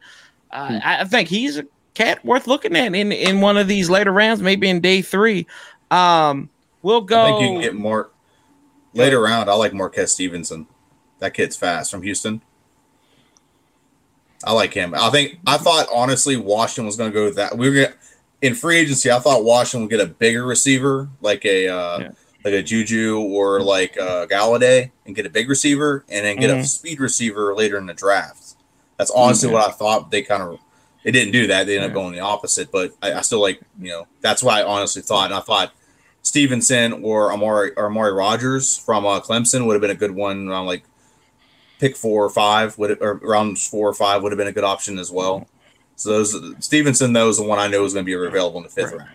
[0.52, 3.90] uh, I, I think he's a cat worth looking at in in one of these
[3.90, 5.48] later rounds, maybe in day three.
[5.91, 6.49] Um,
[6.82, 7.22] we'll go.
[7.22, 8.11] I think you can get more
[8.95, 9.49] later round.
[9.49, 10.67] I like Marquez Stevenson.
[11.19, 12.41] That kid's fast from Houston.
[14.43, 14.93] I like him.
[14.93, 17.57] I think I thought honestly Washington was going to go with that.
[17.57, 17.93] We were gonna,
[18.41, 19.09] in free agency.
[19.11, 22.09] I thought Washington would get a bigger receiver, like a uh, Yeah.
[22.43, 26.49] like a Juju or like uh, Golladay, and get a big receiver, and then get
[26.51, 26.65] a Mhm.
[26.67, 28.55] speed receiver later in the draft.
[28.97, 29.53] That's honestly Okay.
[29.55, 30.11] what I thought.
[30.11, 30.59] They kind of
[31.03, 31.65] they didn't do that.
[31.65, 32.72] They ended up going the opposite.
[32.72, 35.26] But I, I still like you know that's what I honestly thought.
[35.26, 35.72] And I thought
[36.36, 40.49] Stevenson or Amari or Amari Rodgers from uh, Clemson would have been a good one
[40.49, 40.84] around like
[41.80, 44.66] pick four or five would or rounds four or five would have been a good
[44.66, 45.48] option as well.
[45.95, 48.64] So those Stevenson though is the one I know is going to be available in
[48.64, 48.98] the fifth Right.
[48.98, 49.10] round.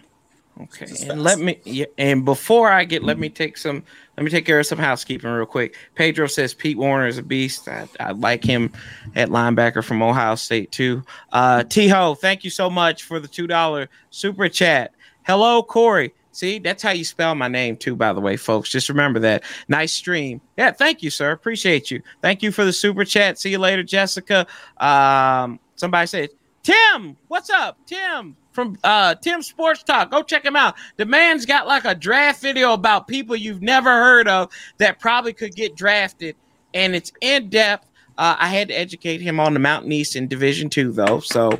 [0.62, 1.18] Okay, and fast.
[1.18, 3.82] let me yeah, and before I get, let me take some,
[4.16, 5.76] let me take care of some housekeeping real quick.
[5.96, 7.68] Pedro says Pete Werner is a beast.
[7.68, 8.72] I, I like him
[9.14, 11.02] at linebacker from Ohio State too.
[11.32, 14.92] Uh, T Ho, thank you so much for the two dollar super chat.
[15.26, 16.14] Hello, Corey.
[16.32, 18.70] See, that's how you spell my name too, by the way, folks.
[18.70, 19.42] Just remember that.
[19.68, 20.40] Nice stream.
[20.56, 21.32] Yeah, thank you, sir.
[21.32, 22.02] Appreciate you.
[22.22, 23.38] Thank you for the super chat.
[23.38, 24.46] See you later, Jessica.
[24.78, 26.30] Um, somebody said,
[26.62, 27.78] Tim, what's up?
[27.86, 30.10] Tim from uh Tim Sports Talk.
[30.10, 30.74] Go check him out.
[30.96, 35.32] The man's got like a draft video about people you've never heard of that probably
[35.32, 36.36] could get drafted,
[36.74, 37.86] and it's in depth.
[38.18, 41.58] Uh, I had to educate him on the Mountain East in Division Two, though, so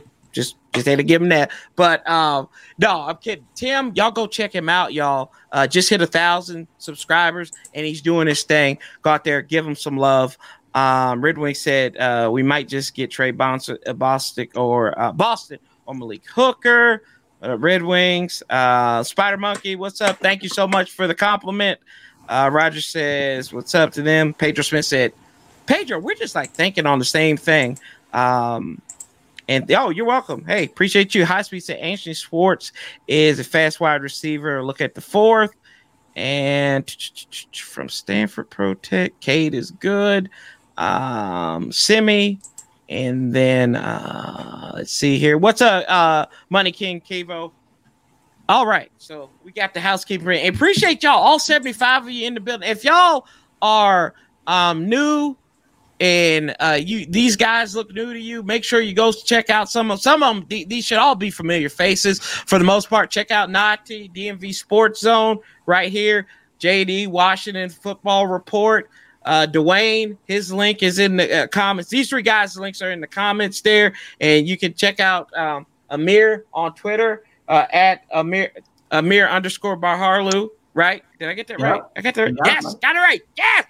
[0.73, 1.51] just had to give him that.
[1.77, 2.49] But um,
[2.79, 3.47] no, I'm kidding.
[3.55, 5.33] Tim, y'all go check him out, y'all.
[5.53, 8.79] Uh, just hit a thousand subscribers, and he's doing his thing.
[9.03, 10.37] Go out there, give him some love.
[10.75, 15.13] Um, Red Wing said uh, we might just get Trey Bons- uh, Bostic or uh,
[15.13, 17.03] Boston or Malik Hooker.
[17.43, 20.19] Uh, Red Wings, uh, Spider Monkey, what's up?
[20.19, 21.81] Thank you so much for the compliment.
[22.29, 25.13] Uh, Roger says, "What's up to them?" Pedro Smith said,
[25.67, 27.79] "Pedro, we're just like thinking on the same thing."
[28.13, 28.81] Um,
[29.51, 30.45] and oh, you're welcome.
[30.47, 31.27] Hey, appreciate you.
[31.27, 32.71] High speed said Anthony Schwartz
[33.09, 34.63] is a fast wide receiver.
[34.63, 35.51] Look at the fourth.
[36.15, 36.89] And
[37.53, 40.31] from Stanford Pro Tech, is good.
[40.77, 42.39] Um, Simi,
[42.89, 45.37] and then uh, let's see here.
[45.37, 47.51] What's up, uh, Money King Kivo?
[48.49, 50.31] All right, so we got the housekeeper.
[50.31, 50.55] in.
[50.55, 52.69] Appreciate y'all, all 75 of you in the building.
[52.69, 53.27] If y'all
[53.61, 54.15] are
[54.47, 55.37] um new
[56.01, 59.69] and uh you these guys look new to you, make sure you go check out
[59.69, 60.47] some of some of them.
[60.47, 63.11] th- These should all be familiar faces for the most part.
[63.11, 66.27] Check out Nati, DMV Sports Zone right here.
[66.59, 68.91] JD Washington Football Report.
[69.25, 71.91] Uh, Dwayne, his link is in the uh, comments.
[71.91, 75.67] These three guys' links are in the comments there, and you can check out um,
[75.91, 78.51] Amir on Twitter uh, at Amir
[78.91, 80.49] Amir underscore Baharlu.
[80.73, 81.03] Right?
[81.19, 81.71] Did I get that Yeah.
[81.71, 81.83] right?
[81.97, 82.35] I got that.
[82.37, 83.21] Got yes, got it right.
[83.37, 83.67] Yes.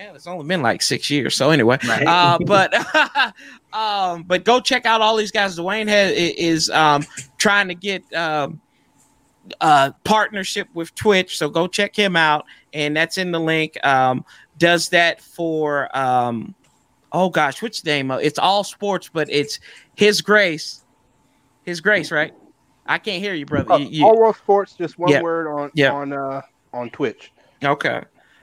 [0.00, 1.36] Yeah, it's only been like six years.
[1.36, 2.06] So anyway, Right.
[2.06, 2.72] uh, but
[3.74, 5.58] um, but go check out all these guys.
[5.58, 7.04] Dwayne has is um
[7.38, 8.60] trying to get um
[9.60, 13.76] uh partnership with Twitch, so go check him out, and that's in the link.
[13.84, 14.24] Um,
[14.56, 16.54] does that for um,
[17.12, 18.10] oh gosh, which name?
[18.10, 19.58] It's all sports, but it's
[19.96, 20.82] His Grace,
[21.64, 22.32] His Grace, right?
[22.86, 23.72] I can't hear you, brother.
[23.72, 25.20] Uh, You- you- All World Sports, just one Yeah.
[25.22, 25.92] word on Yeah.
[25.92, 26.40] on uh
[26.72, 27.32] on Twitch.
[27.62, 28.02] Okay.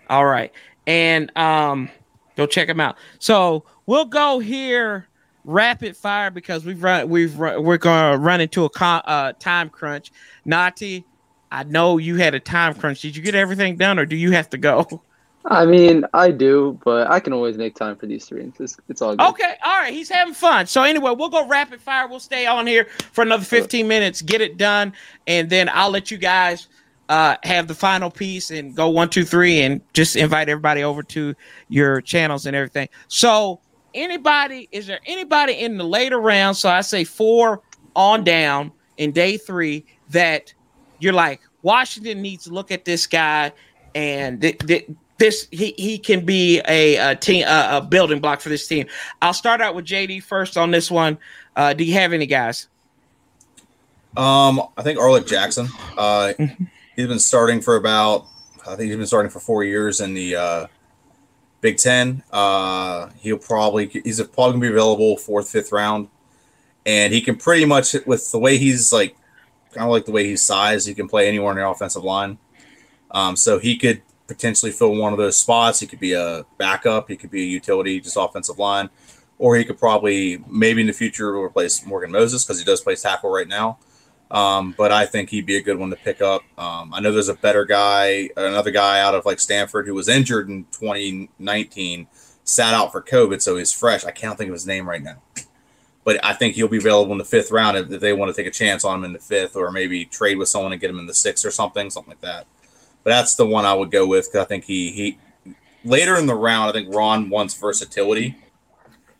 [0.09, 0.51] All right.
[0.87, 1.89] And um
[2.35, 2.97] go check them out.
[3.19, 5.07] So we'll go here
[5.43, 9.69] rapid fire because we've run we've run, we're gonna run into a con, uh, time
[9.69, 10.11] crunch.
[10.45, 11.05] Nati,
[11.51, 13.01] I know you had a time crunch.
[13.01, 15.01] Did you get everything done or do you have to go?
[15.49, 18.51] I mean, I do, but I can always make time for these three.
[18.59, 19.29] It's, it's all good.
[19.29, 20.67] Okay, all right, he's having fun.
[20.67, 22.05] So anyway, we'll go rapid fire.
[22.05, 24.91] We'll stay on here for another 15 minutes, get it done,
[25.25, 26.67] and then I'll let you guys
[27.09, 31.03] uh, have the final piece and go one, two, three, and just invite everybody over
[31.03, 31.33] to
[31.69, 32.89] your channels and everything.
[33.07, 33.61] So
[33.93, 36.57] anybody, is there anybody in the later round?
[36.57, 37.61] So I say four
[37.95, 40.53] on down in day three that
[40.99, 43.51] you're like Washington needs to look at this guy
[43.95, 48.39] and th- th- this he, he can be a, a team a, a building block
[48.39, 48.87] for this team.
[49.21, 51.17] I'll start out with JD first on this one.
[51.55, 52.67] Uh, do you have any guys?
[54.15, 55.67] Um, I think Alaric Jackson.
[55.97, 56.33] Uh,
[56.97, 58.25] he's been starting for about.
[58.67, 60.67] I think he's been starting for four years in the uh,
[61.61, 62.23] Big Ten.
[62.33, 66.09] Uh, he'll probably he's probably gonna be available fourth, fifth round,
[66.85, 69.15] and he can pretty much with the way he's like,
[69.71, 72.37] kind of like the way he's sized, he can play anywhere in the offensive line.
[73.11, 75.79] Um, so he could potentially fill one of those spots.
[75.79, 77.07] He could be a backup.
[77.07, 78.89] He could be a utility, just offensive line,
[79.37, 82.95] or he could probably maybe in the future replace Morgan Moses because he does play
[82.95, 83.77] tackle right now.
[84.29, 86.41] Um, but I think he'd be a good one to pick up.
[86.57, 90.09] Um, I know there's a better guy, another guy out of like Stanford who was
[90.09, 92.07] injured in 2019,
[92.43, 94.03] sat out for COVID, so he's fresh.
[94.03, 95.21] I can't think of his name right now,
[96.03, 98.41] but I think he'll be available in the fifth round if, if they want to
[98.41, 100.89] take a chance on him in the fifth, or maybe trade with someone and get
[100.89, 102.47] him in the sixth or something, something like that.
[103.05, 105.17] But that's the one I would go with because I think he he
[105.85, 106.69] later in the round.
[106.69, 108.35] I think Ron wants versatility.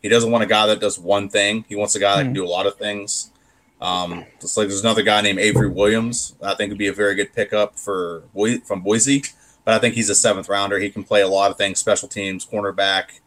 [0.02, 1.64] He doesn't want a guy that does one thing.
[1.68, 3.32] He wants a guy that can do a lot of things.
[3.80, 6.34] Um, just like there's another guy named Avery Williams.
[6.42, 8.24] I think would be a very good pickup for
[8.64, 9.22] from Boise,
[9.64, 10.78] but I think he's a seventh rounder.
[10.78, 13.20] He can play a lot of things, special teams, cornerback.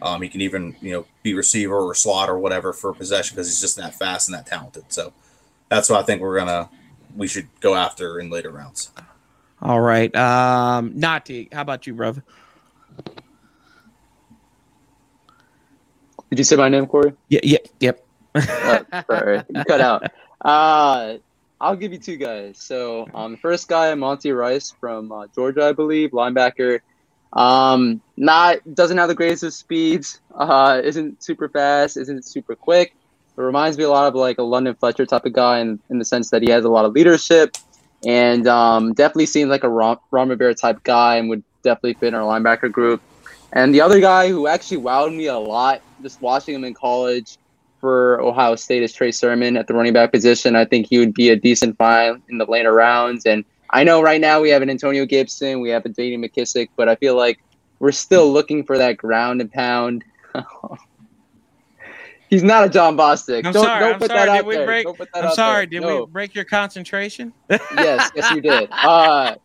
[0.00, 3.48] Um, he can even you know be receiver or slot or whatever for possession because
[3.48, 4.84] he's just that fast and that talented.
[4.88, 5.12] So
[5.68, 6.70] that's what I think we're gonna
[7.16, 8.90] we should go after in later rounds.
[9.60, 10.14] All right.
[10.14, 12.22] Um, Nati, how about you, brother?
[16.30, 17.12] Did you say my name, Corey?
[17.28, 18.06] Yeah, yeah, yep.
[18.38, 20.04] Uh, sorry, cut out.
[20.40, 21.18] Uh,
[21.60, 22.58] I'll give you two guys.
[22.58, 26.80] So, um, the first guy, Monty Rice from uh, Georgia, I believe, linebacker.
[27.32, 30.20] Um, not doesn't have the greatest of speeds.
[30.34, 31.96] Uh, isn't super fast.
[31.96, 32.94] Isn't super quick.
[33.36, 35.98] It reminds me a lot of like a London Fletcher type of guy in, in
[35.98, 37.56] the sense that he has a lot of leadership
[38.06, 42.08] and um, definitely seems like a Ron, Ron Rivera type guy and would definitely fit
[42.08, 43.02] in our linebacker group.
[43.52, 47.38] And the other guy who actually wowed me a lot just watching him in college
[47.80, 50.56] for Ohio State is Trey Sermon at the running back position.
[50.56, 53.24] I think he would be a decent find in the later rounds.
[53.26, 56.16] And I know right now we have an Antonio Gibson, we have a J.D.
[56.16, 57.38] McKissic, but I feel like
[57.78, 60.04] we're still looking for that ground and pound.
[62.30, 63.46] He's not a Jon Bostic.
[63.46, 63.80] I'm don't, sorry.
[63.80, 64.18] Don't I'm put sorry.
[64.20, 64.66] that Did out we there.
[64.66, 64.84] break?
[64.84, 65.60] Don't put that I'm sorry.
[65.66, 65.80] there.
[65.80, 66.04] Did No.
[66.04, 67.32] we break your concentration?
[67.50, 68.68] yes, yes, you did.
[68.70, 69.36] Uh,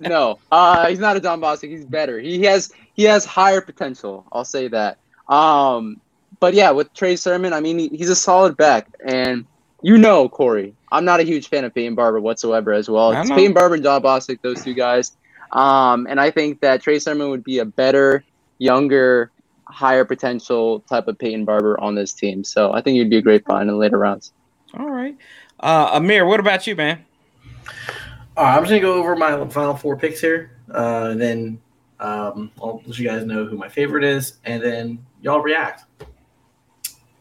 [0.00, 1.68] no, uh, he's not a Don Bostic.
[1.70, 2.18] He's better.
[2.18, 4.26] He has he has higher potential.
[4.32, 4.98] I'll say that.
[5.28, 6.00] Um,
[6.40, 9.44] but yeah, with Trey Sermon, I mean, he, he's a solid back, and
[9.82, 13.12] you know, Corey, I'm not a huge fan of Peyton Barber whatsoever as well.
[13.12, 13.30] It's.
[13.30, 15.16] Peyton Barber and Don Bostic, those two guys.
[15.52, 18.24] Um, and I think that Trey Sermon would be a better,
[18.58, 19.30] younger,
[19.64, 22.44] higher potential type of Peyton Barber on this team.
[22.44, 24.32] So I think you'd be a great find in the later rounds.
[24.78, 25.16] All right.
[25.60, 27.04] Uh, Amir, what about you, man?
[28.36, 31.60] All right, I'm just gonna go over my final four picks here, uh, and then
[32.00, 35.84] um, I'll let you guys know who my favorite is, and then y'all react.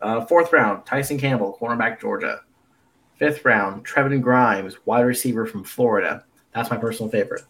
[0.06, 2.42] Uh, fourth round, Tyson Campbell, cornerback, Georgia.
[3.16, 6.24] Fifth round, Trevon Grimes, wide receiver from Florida.
[6.54, 7.42] That's my personal favorite.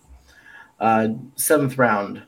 [0.80, 2.23] Uh, seventh round,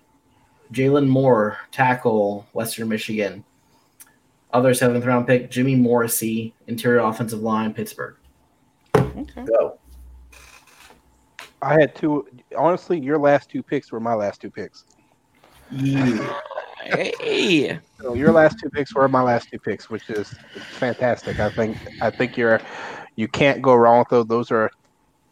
[0.73, 3.45] Jaylon Moore, tackle, Western Michigan.
[4.51, 8.17] Other seventh round pick, Jimmy Morrissey, interior offensive line, Pittsburgh.
[8.97, 9.45] Okay.
[9.45, 9.79] Go.
[11.61, 12.27] I had two.
[12.57, 14.83] Honestly, your last two picks were my last two picks.
[16.89, 17.79] Hey.
[18.01, 20.29] So your last two picks were my last two picks, which is
[20.71, 21.39] fantastic.
[21.39, 22.61] I think I think you're
[23.15, 24.27] you can't go wrong with those.
[24.27, 24.69] Those are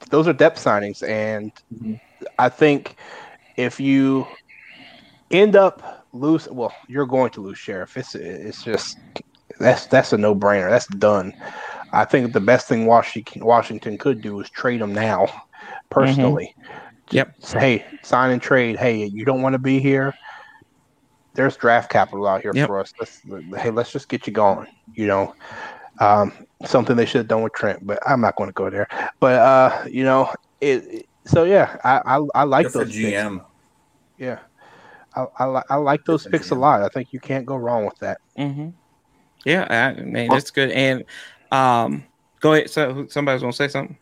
[0.09, 1.99] those are depth signings, and Mhm.
[2.39, 2.95] I think
[3.57, 4.25] if you
[5.31, 7.97] end up lose, well, you're going to lose Scherff.
[7.97, 8.97] It's it's just
[9.59, 10.69] that's that's a no brainer.
[10.69, 11.33] That's done.
[11.93, 15.27] I think the best thing Washington Washington could do is trade him now,
[15.89, 16.53] personally.
[17.11, 17.35] Yep.
[17.57, 18.77] Hey, sign and trade.
[18.77, 20.13] Hey, you don't want to be here.
[21.35, 22.67] There's draft capital out here Yep.
[22.67, 22.93] for us.
[22.99, 23.21] Let's,
[23.61, 24.67] hey, let's just get you going.
[24.93, 25.35] You know,
[25.99, 26.31] um,
[26.65, 28.87] something they should have done with Trent, but I'm not going to go there.
[29.19, 30.31] But uh, you know,
[30.61, 30.83] it.
[30.91, 33.17] it- So yeah, I I, I like Good for those picks.
[33.17, 33.45] GM.
[34.17, 34.39] Yeah,
[35.15, 36.83] I I, I like those for picks a lot.
[36.83, 38.19] I think you can't go wrong with that.
[38.37, 38.69] Mm-hmm.
[39.43, 40.69] Yeah, I, man, that's good.
[40.71, 41.03] And
[41.51, 42.03] um,
[42.41, 42.69] go ahead.
[42.69, 43.97] So somebody's gonna say something.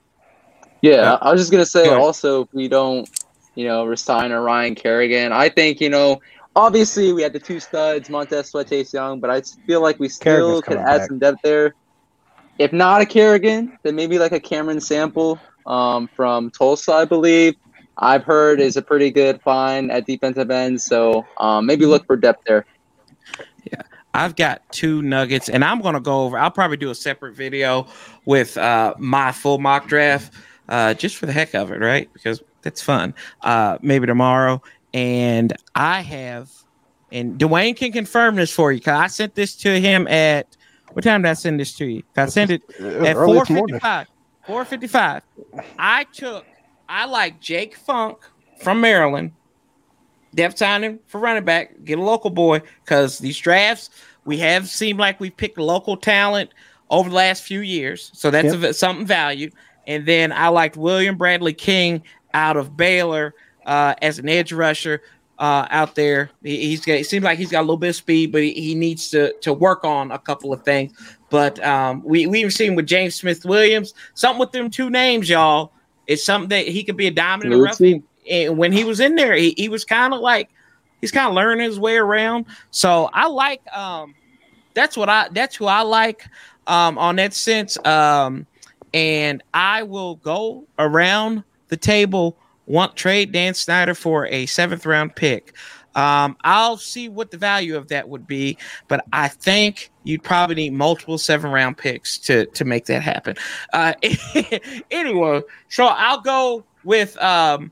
[0.82, 1.18] Yeah, Yeah.
[1.22, 3.10] I was just gonna say Go also if we don't,
[3.56, 6.20] you know, resign a Ryan Kerrigan, I think you know,
[6.56, 10.10] obviously we had the two studs, Montez Sweat, Chase Young, but I feel like we
[10.10, 11.08] still Kerrigan's could add back.
[11.08, 11.74] some depth there.
[12.60, 17.56] If not a Kerrigan, then maybe like a Cameron Sample um, from Tulsa, I believe.
[17.98, 22.16] I've heard is a pretty good find at defensive end, so um, maybe look for
[22.16, 22.66] depth there.
[23.72, 23.82] Yeah,
[24.14, 26.38] I've got two nuggets, and I'm gonna go over.
[26.38, 27.88] I'll probably do a separate video
[28.26, 30.34] with uh, my full mock draft,
[30.70, 32.12] uh, just for the heck of it, right?
[32.14, 33.14] Because that's fun.
[33.42, 34.62] Uh, maybe tomorrow.
[34.94, 36.52] And I have,
[37.11, 38.80] and Dwayne can confirm this for you.
[38.80, 40.56] Cause I sent this to him at
[40.91, 42.03] what time did I send this to you?
[42.15, 44.07] I sent it at four fifty five.
[44.45, 45.24] Four fifty five.
[45.80, 46.45] I took.
[46.88, 48.20] I like Jake Funk
[48.60, 49.32] from Maryland.
[50.36, 51.84] Depth signing for running back.
[51.84, 53.90] Get a local boy because these drafts
[54.26, 56.52] we have seemed like we've picked local talent
[56.90, 59.53] over the last few years, so that's a, something valued.
[59.88, 62.03] And then I liked William Bradley King
[62.34, 63.34] out of Baylor
[63.65, 65.02] uh, as an edge rusher
[65.40, 66.30] uh, out there.
[66.44, 68.53] He, he's got, it seems like he's got a little bit of speed, but he,
[68.53, 70.94] he needs to to work on a couple of things.
[71.30, 75.30] But um, we we even seen with James Smith Williams something with them two names,
[75.30, 75.73] y'all.
[76.07, 77.81] It's something that he could be a the We'll rough.
[78.30, 80.49] And when he was in there, he, he was kind of like
[81.02, 82.45] he's kind of learning his way around.
[82.72, 84.15] So I like um
[84.73, 86.26] that's what I that's who I like
[86.68, 87.84] um on that sense.
[87.85, 88.48] Um
[88.94, 95.15] and I will go around the table want trade Dan Snyder for a seventh round
[95.15, 95.56] pick.
[95.95, 98.57] Um, I'll see what the value of that would be,
[98.88, 103.35] but I think you'd probably need multiple seven round picks to to make that happen.
[103.73, 103.94] Uh,
[104.91, 107.72] anyway, so I'll go with um,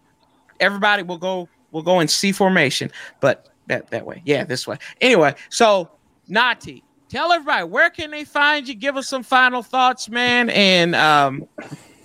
[0.59, 1.03] everybody.
[1.03, 2.91] will go we'll go in C formation,
[3.21, 4.77] but that that way, yeah, this way.
[4.99, 5.89] Anyway, so
[6.27, 8.75] Nati, tell everybody where can they find you?
[8.75, 11.47] Give us some final thoughts, man, and um,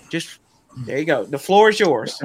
[0.08, 0.40] just
[0.78, 1.24] there you go.
[1.24, 2.22] The floor is yours.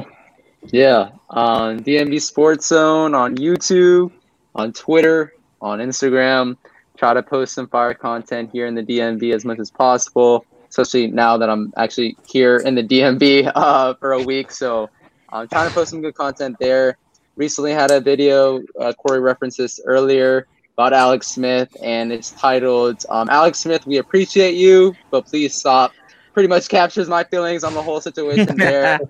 [0.64, 4.12] Yeah, on DMV Sports Zone, on YouTube,
[4.54, 6.58] on Twitter, on Instagram.
[6.98, 11.08] Try to post some fire content here in the DMV as much as possible, especially
[11.08, 14.52] now that I'm actually here in the DMV uh, for a week.
[14.52, 14.90] So
[15.30, 16.98] I'm trying to post some good content there.
[17.38, 20.48] Recently had a video, uh, Corey referenced this earlier,
[20.78, 25.92] about Alex Smith, and it's titled um, Alex Smith, we appreciate you, but please stop.
[26.34, 29.00] Pretty much captures my feelings on the whole situation there.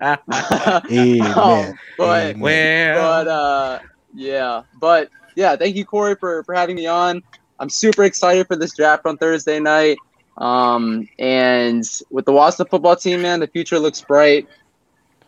[0.90, 1.38] Amen.
[1.38, 2.94] Um, but Amen.
[2.96, 3.78] well, but uh
[4.14, 7.22] yeah but yeah thank you corey for for having me on
[7.58, 9.98] i'm super excited for this draft on thursday night
[10.38, 14.48] um and with the Washington football team man the future looks bright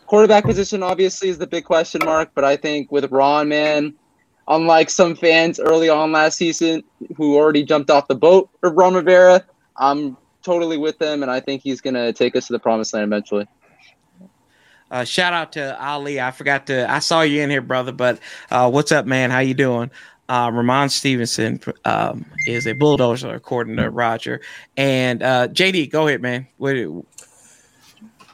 [0.06, 3.94] quarterback position obviously is the big question mark but i think with ron man
[4.48, 6.82] unlike some fans early on last season
[7.16, 9.44] who already jumped off the boat of ron rivera
[9.76, 13.04] i'm totally with them, and i think he's gonna take us to the promised land
[13.04, 13.46] eventually
[14.90, 16.20] Uh, shout out to Ali.
[16.20, 16.88] I forgot to.
[16.88, 17.90] I saw you in here, brother.
[17.90, 19.30] But uh, what's up, man?
[19.30, 19.90] How you doing?
[20.28, 24.40] Uh, Ramon Stevenson um, is a bulldozer, according to Roger.
[24.76, 26.46] And uh, JD, go ahead, man.
[26.58, 27.04] What, All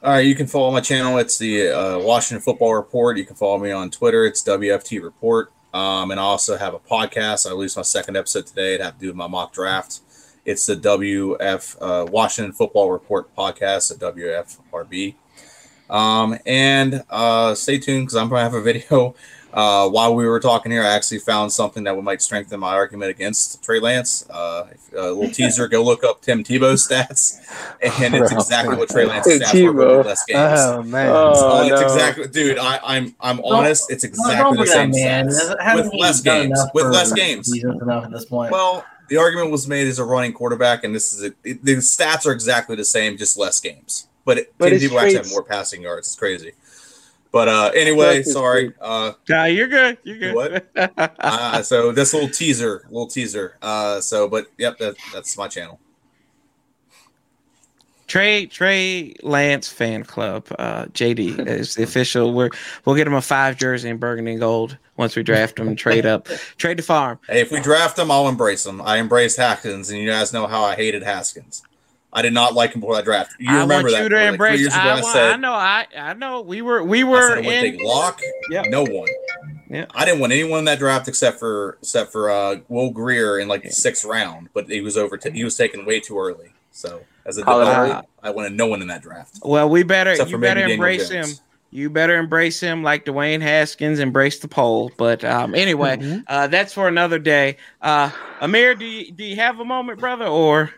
[0.02, 1.16] right, you can follow my channel.
[1.18, 3.16] It's the uh, Washington Football Report.
[3.16, 4.26] You can follow me on Twitter.
[4.26, 5.52] It's WFT Report.
[5.72, 7.46] Um, and I also have a podcast.
[7.46, 8.74] I released my second episode today.
[8.74, 10.00] It had to do with my mock draft.
[10.44, 15.14] It's the WF uh, Washington Football Report podcast the WFRB.
[15.88, 19.14] Um, and uh, stay tuned because I'm going to have a video.
[19.52, 23.10] Uh, while we were talking here, I actually found something that might strengthen my argument
[23.10, 24.24] against Trey Lance.
[24.30, 27.40] Uh, a little teaser: go look up Tim Tebow's stats,
[28.00, 29.96] and it's exactly what Trey Lance's stats were Tebow.
[29.98, 30.38] with less games.
[30.60, 31.08] Oh man.
[31.08, 31.80] Oh, Uh, it's no.
[31.80, 32.58] exactly, dude.
[32.58, 33.90] I, I'm I'm honest.
[33.90, 35.28] It's exactly don't the do same that, man.
[35.28, 36.60] stats with less games.
[36.72, 37.52] With less games.
[37.52, 38.52] enough at this point.
[38.52, 41.76] Well, the argument was made as a running quarterback, and this is a, it, the
[41.76, 44.06] stats are exactly the same, just less games.
[44.24, 46.06] But, it, But Tim his Tebow actually have more passing yards.
[46.06, 46.52] It's crazy.
[47.32, 48.72] But uh, anyway, sorry.
[48.80, 49.98] Uh, Nah, you're good.
[50.04, 50.34] You're good.
[50.34, 50.66] What?
[51.20, 53.56] uh, so this little teaser, little teaser.
[53.60, 55.80] Uh, so, but yep, that, that's my channel.
[58.06, 60.46] Trey Trey Lance fan club.
[60.58, 62.32] Uh, JD is the official.
[62.32, 62.50] We're
[62.84, 66.06] we'll get him a five jersey in burgundy and gold once we draft him trade
[66.06, 66.26] up,
[66.58, 67.18] trade the farm.
[67.26, 68.80] Hey, if we draft him, I'll embrace him.
[68.82, 71.62] I embraced Haskins, and you guys know how I hated Haskins.
[72.12, 73.32] I did not like him before that draft.
[73.38, 74.02] You I remember want that?
[74.02, 74.20] you to Corey.
[74.20, 74.60] Like, three embrace.
[74.60, 75.52] years ago, I, I, said, I know.
[75.52, 76.40] I I know.
[76.42, 77.72] We were we I were said I wouldn't in.
[77.78, 78.20] take Lock.
[78.50, 78.66] Yep.
[78.68, 79.08] No one.
[79.70, 79.86] Yeah.
[79.94, 83.48] I didn't want anyone in that draft except for except for uh, Will Grier in
[83.48, 85.16] like the sixth round, but he was over.
[85.16, 86.52] T- he was taken way too early.
[86.72, 89.38] So as a Colin developer, I wanted no one in that draft.
[89.44, 91.26] Well, we better you better embrace him.
[91.70, 94.90] You better embrace him like Dwayne Haskins embraced the pole.
[94.96, 96.24] But um, anyway, Mhm.
[96.26, 97.58] uh, that's for another day.
[97.80, 98.10] Uh,
[98.40, 100.26] Amir, do you, do you have a moment, brother?
[100.26, 100.72] Or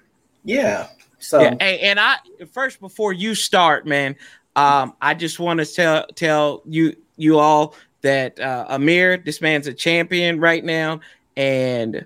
[0.44, 0.88] yeah.
[1.18, 2.16] So yeah, hey, and I
[2.52, 4.16] first before you start, man,
[4.56, 9.68] um, I just want to tell tell you you all that uh, Amir, this man's
[9.68, 11.00] a champion right now,
[11.36, 12.04] and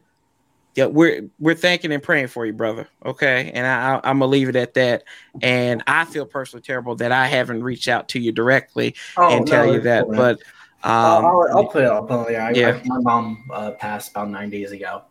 [0.77, 2.87] yeah, we're we're thanking and praying for you, brother.
[3.05, 5.05] Okay, and I, I, I'm gonna leave it at that.
[5.41, 9.47] And I feel personally terrible that I haven't reached out to you directly oh, and
[9.47, 10.39] no, tell you that, cool, but
[10.83, 12.43] I'll, um, I'll, I'll put it up on there.
[12.43, 12.69] I, yeah.
[12.69, 15.03] I, my mom uh, passed about nine days ago.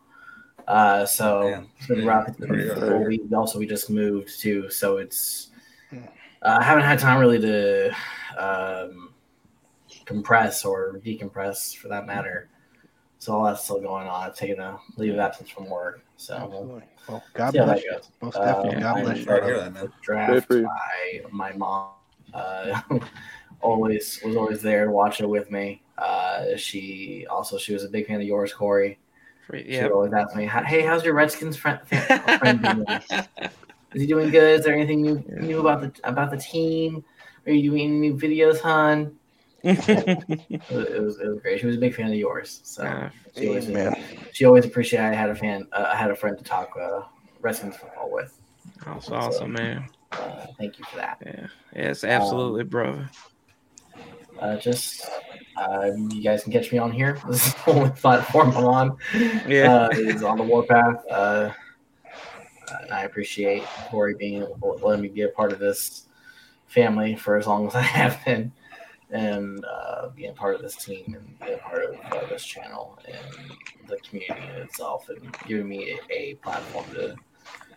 [0.68, 1.68] Uh, so Damn.
[1.78, 2.06] it's been Yeah.
[2.06, 2.28] rough.
[2.28, 3.22] It's a week.
[3.34, 5.48] Also, we just moved too, so it's
[5.92, 7.94] uh, I haven't had time really to
[8.38, 9.14] um,
[10.04, 12.48] compress or decompress for that matter.
[13.18, 14.28] So all that's still going on.
[14.28, 16.02] I've taken a leave of absence from work.
[16.16, 16.82] So Absolutely.
[17.08, 17.90] Well, God see how bless you.
[17.92, 18.10] goes.
[18.20, 18.80] Most Uh.
[18.80, 19.24] God bless you.
[19.24, 19.84] Sorry to part hear that, man.
[19.84, 20.64] the Draft for you.
[20.64, 21.90] by my mom.
[22.34, 22.80] Uh,
[23.60, 25.82] always was always there to watch it with me.
[25.98, 28.98] Uh, she also she was a big fan of yours, Corey.
[29.52, 32.86] She would always ask me, "Hey, how's your Redskins friend, friend doing?
[33.94, 34.58] Is he doing good?
[34.58, 37.04] Is there anything new, new about the about the team?
[37.46, 39.15] Are you doing any new videos, hon?"
[39.66, 41.60] It was, it was, it was great.
[41.60, 43.94] She was a big fan of yours, so Uh, she always Amen.
[44.32, 45.06] she always appreciated.
[45.06, 47.02] I had a fan, uh, I had a friend to talk uh,
[47.40, 48.38] Redskins football with.
[48.84, 49.88] That's awesome, man.
[50.12, 51.18] Uh, thank you for that.
[51.24, 53.10] Yeah, yes, absolutely, brother.
[54.40, 55.08] Uh, just
[55.56, 57.20] uh, you guys can catch me on here.
[57.28, 58.96] This is the only platform I'm on.
[59.46, 59.72] Yeah.
[59.72, 61.02] uh, is on the warpath.
[61.10, 61.50] Uh,
[62.92, 64.46] I appreciate Corey being
[64.82, 66.06] letting me be a part of this
[66.66, 68.52] family for as long as I have been,
[69.10, 73.88] and uh, being part of this team and being part of uh, this channel and
[73.88, 77.14] the community in itself, and giving me a, a platform to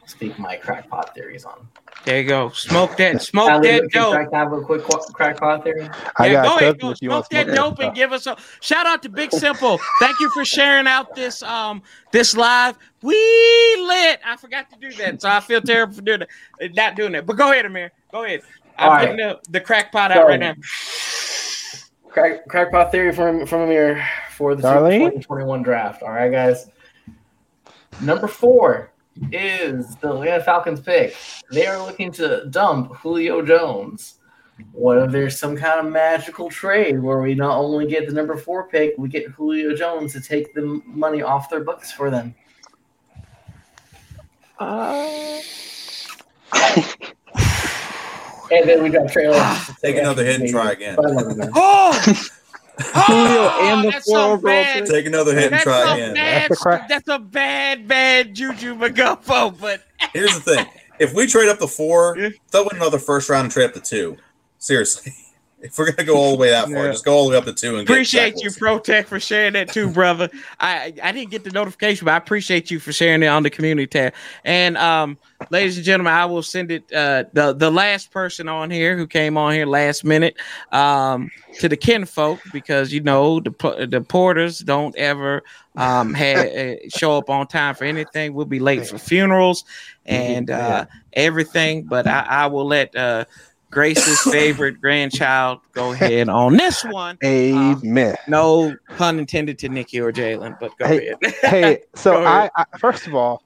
[0.06, 1.68] speak my crackpot theories on.
[2.06, 2.50] There you go.
[2.50, 3.22] Smoke that.
[3.22, 4.16] Smoke leave that it- can dope.
[4.34, 4.82] I have a quick
[5.14, 5.88] crackpot theory?
[6.18, 8.12] I Yeah, got go ahead, go if you want smoke that smoke dope and give
[8.12, 9.78] us a shout out to Big Simple.
[10.00, 12.78] Thank you for sharing out this um this live.
[13.02, 14.20] We lit.
[14.26, 16.24] I forgot to do that, so I feel terrible for doing
[16.60, 17.26] it, not doing it.
[17.26, 17.92] But go ahead, Amir.
[18.12, 18.42] Go ahead.
[18.80, 19.02] I'm All right.
[19.06, 20.56] getting the, the crack pot out So- right now.
[22.10, 25.00] Crack, crackpot theory from from Amir for the Darlene?
[25.00, 26.02] 2021 draft.
[26.02, 26.68] All right, guys.
[28.02, 28.92] Number four
[29.32, 31.16] is the Atlanta Falcons pick.
[31.52, 34.16] They are looking to dump Julio Jones.
[34.72, 38.36] What if there's some kind of magical trade where we not only get the number
[38.36, 42.34] four pick, we get Julio Jones to take the money off their books for them?
[44.58, 45.40] Uh,
[48.52, 50.96] And then we got Trey ah, Take another hit and try again.
[50.96, 51.50] But I love him, man.
[51.56, 52.04] Oh!
[52.80, 54.86] oh, Julio and the four so overall bad.
[54.86, 56.14] Take another hit and That's try again.
[56.16, 56.88] bad, That's a crack.
[56.90, 59.60] that's a bad, bad Juju McGuffo.
[59.60, 60.66] But Here's the thing:
[61.00, 62.30] if we trade up the four, Yeah.
[62.52, 64.18] throw in another first round and trade up to two.
[64.60, 65.14] Seriously,
[65.62, 66.92] if we're gonna go all the way that far, Yeah.
[66.92, 68.50] just go all the way up to two and appreciate you.
[68.50, 70.30] ProTech, for sharing that too, brother.
[70.60, 73.50] I I didn't get the notification, but I appreciate you for sharing it on the
[73.50, 74.14] community tab.
[74.44, 75.18] And um,
[75.50, 79.08] ladies and gentlemen, I will send it uh the the last person on here who
[79.08, 80.36] came on here last minute
[80.72, 81.30] um
[81.60, 85.44] to the kinfolk because you know the the porters don't ever
[85.76, 88.34] um have, uh, show up on time for anything.
[88.34, 89.66] We'll be late for funerals
[90.06, 93.26] and uh everything, but I, I will let uh
[93.72, 97.18] Grace's favorite grandchild go ahead on this one.
[97.24, 98.12] Amen.
[98.16, 101.36] Um, no pun intended to Nikki or Jalen, but go Hey, ahead.
[101.44, 102.50] hey, so I.
[102.56, 103.44] I first of all,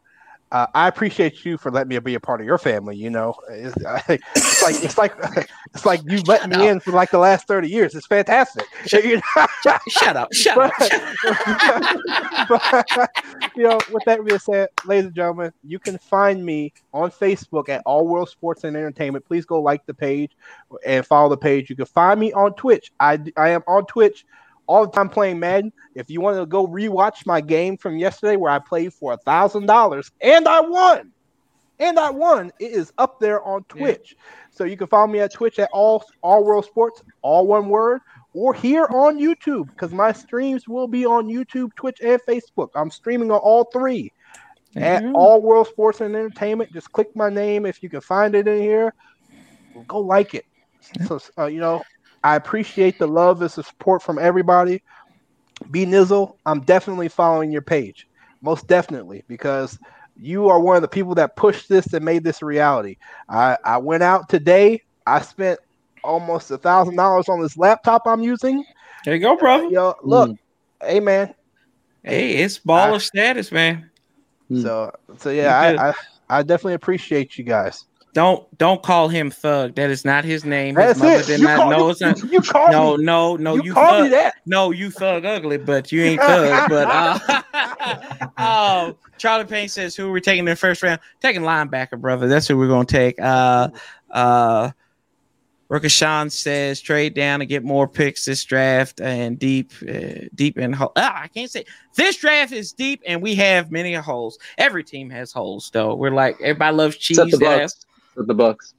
[0.53, 2.95] uh, I appreciate you for letting me be a part of your family.
[2.95, 3.75] You know, it's,
[4.35, 5.15] it's like it's like
[5.73, 7.95] it's like you let me in for like the last thirty years.
[7.95, 8.65] It's fantastic.
[8.93, 9.77] You know?
[9.89, 10.91] shut up, shut but, up.
[12.47, 13.09] but,
[13.55, 17.69] you know, with that being said, ladies and gentlemen, you can find me on Facebook
[17.69, 19.25] at All World Sports and Entertainment.
[19.25, 20.37] Please go like the page
[20.85, 21.71] and follow the page.
[21.71, 22.91] You can find me on Twitch.
[22.99, 24.25] I, I am on Twitch
[24.67, 25.71] all the time playing Madden.
[25.95, 29.17] If you want to go rewatch my game from yesterday where I played for a
[29.17, 31.11] thousand dollars and I won,
[31.79, 34.15] and I won, it is up there on Twitch.
[34.51, 38.01] So you can follow me at Twitch at all all world sports, all one word,
[38.33, 42.69] or here on YouTube because my streams will be on YouTube, Twitch, and Facebook.
[42.75, 44.11] I'm streaming on all three
[44.75, 46.73] at All World Sports and Entertainment.
[46.73, 48.93] Just click my name if you can find it in here.
[49.87, 50.45] Go like it.
[51.07, 51.81] So uh, you know,
[52.23, 54.81] I appreciate the love and the support from everybody.
[55.71, 58.07] B Nizzle, I'm definitely following your page,
[58.41, 59.77] most definitely because
[60.19, 62.97] you are one of the people that pushed this and made this a reality.
[63.29, 64.81] I I went out today.
[65.05, 65.59] I spent
[66.03, 68.63] almost a thousand dollars on this laptop I'm using.
[69.05, 69.65] There you go, brother.
[69.65, 70.37] Yo, look,
[70.81, 71.33] hey man.
[72.03, 73.89] Hey, it's baller status, man.
[74.49, 74.61] Hmm.
[74.61, 75.93] So so yeah, I, I
[76.29, 77.85] I definitely appreciate you guys.
[78.13, 79.73] Don't don't call him thug.
[79.75, 80.75] That is not his name.
[80.75, 81.25] His That's mother it.
[81.25, 82.31] did You not called know me- it's not.
[82.31, 83.03] You called No, me.
[83.05, 83.55] no, no.
[83.55, 84.03] you, You, called thug.
[84.03, 84.35] me that.
[84.45, 86.69] No, you thug ugly, but you ain't thug.
[86.69, 87.41] but uh,
[88.37, 90.99] oh, Charlie Payne says who are we taking in the first round?
[91.21, 92.27] Taking linebacker, brother.
[92.27, 93.19] That's who we're gonna take.
[93.19, 93.69] Uh,
[94.11, 94.69] uh,
[95.69, 100.71] Rukashan says trade down and get more picks this draft and deep, uh, deep in
[100.71, 100.91] hole.
[100.95, 101.65] Ah, I can't say
[101.95, 104.37] this draft is deep and we have many holes.
[104.59, 105.95] Every team has holes, though.
[105.95, 107.17] We're like everybody loves cheese.
[107.17, 107.82] Except the that Bucks.
[108.15, 108.73] With the Bucks.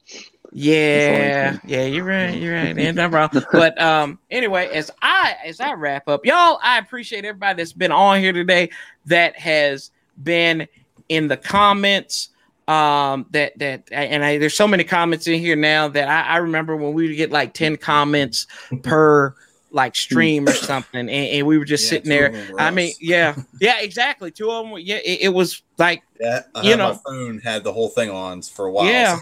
[0.51, 2.37] yeah, yeah, you're right.
[2.39, 2.77] You're right.
[2.77, 3.29] Ain't nothing wrong.
[3.51, 7.91] But um, anyway, as I as I wrap up, y'all, I appreciate everybody that's been
[7.91, 8.69] on here today
[9.05, 9.91] that has
[10.23, 10.67] been
[11.09, 12.29] in the comments.
[12.67, 16.37] Um, that that and I there's so many comments in here now that I, I
[16.37, 18.47] remember when we would get like 10 comments
[18.81, 19.35] per
[19.71, 22.27] like stream or something, and, and we were just Yeah, sitting there.
[22.27, 24.31] of them were I mean, yeah, yeah, exactly.
[24.31, 26.93] Two of them, were- yeah, it, it was like Yeah, I you had know.
[26.93, 28.85] my phone had the whole thing on for a while.
[28.85, 29.17] yeah.
[29.17, 29.21] so-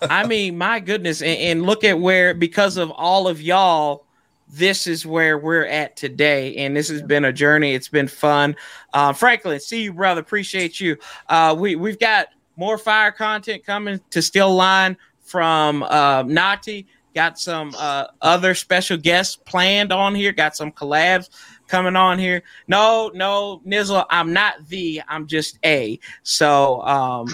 [0.02, 1.20] I mean, my goodness.
[1.22, 4.06] And, and look at where, because of all of y'all,
[4.50, 6.56] this is where we're at today.
[6.56, 7.74] And this has been a journey.
[7.74, 8.56] It's been fun.
[8.94, 10.20] Uh, Franklin, see you, brother.
[10.20, 10.96] Appreciate you.
[11.28, 16.86] Uh, we, we've got more fire content coming to Still Line from uh, Nati.
[17.14, 20.32] Got some uh, other special guests planned on here.
[20.32, 21.28] Got some collabs
[21.68, 22.42] coming on here.
[22.66, 25.98] No, no, Nizzle, I'm not the, I'm just a.
[26.22, 27.28] So, um,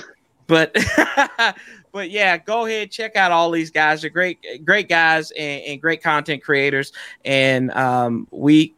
[0.47, 0.77] but
[1.93, 4.03] but yeah, go ahead check out all these guys.
[4.03, 6.93] They're great, great guys and, and great content creators.
[7.25, 8.75] And um, we,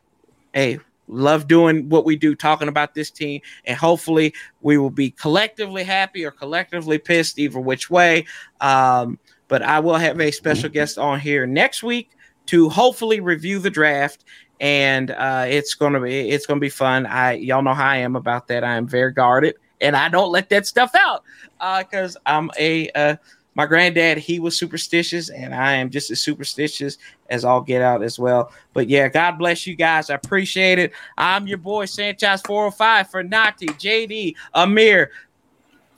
[0.52, 0.78] hey,
[1.08, 5.84] love doing what we do, talking about this team, and hopefully we will be collectively
[5.84, 8.26] happy or collectively pissed, either which way.
[8.60, 9.18] Um,
[9.48, 12.10] but I will have a special guest on here next week
[12.46, 14.24] to hopefully review the draft
[14.60, 17.06] and uh, it's gonna be it's gonna be fun.
[17.06, 18.64] I y'all know how I am about that.
[18.64, 21.24] I am very guarded, and I don't let that stuff out
[21.60, 23.16] Uh, because I'm a uh,
[23.54, 24.18] my granddad.
[24.18, 26.98] He was superstitious, and I am just as superstitious
[27.30, 28.52] as all get out as well.
[28.72, 30.10] But yeah, God bless you guys.
[30.10, 30.92] I appreciate it.
[31.18, 35.10] I'm your boy Sanchez 405 for Nati, JD, Amir,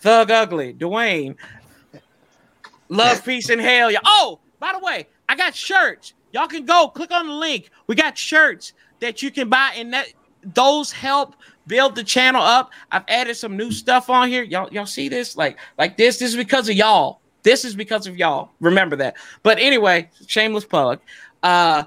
[0.00, 1.36] Thug Ugly, Dwayne.
[2.88, 3.90] Love, peace, and hell.
[3.90, 3.98] Yeah.
[4.04, 6.14] Oh, by the way, I got shirts.
[6.32, 7.70] Y'all can go click on the link.
[7.86, 10.08] We got shirts that you can buy, and that
[10.42, 11.34] those help
[11.66, 12.70] build the channel up.
[12.90, 14.42] I've added some new stuff on here.
[14.42, 15.36] Y'all, y'all see this?
[15.36, 16.18] Like, like this.
[16.18, 17.20] This is because of y'all.
[17.42, 18.50] This is because of y'all.
[18.60, 19.16] Remember that.
[19.42, 21.00] But anyway, shameless plug.
[21.42, 21.84] Uh,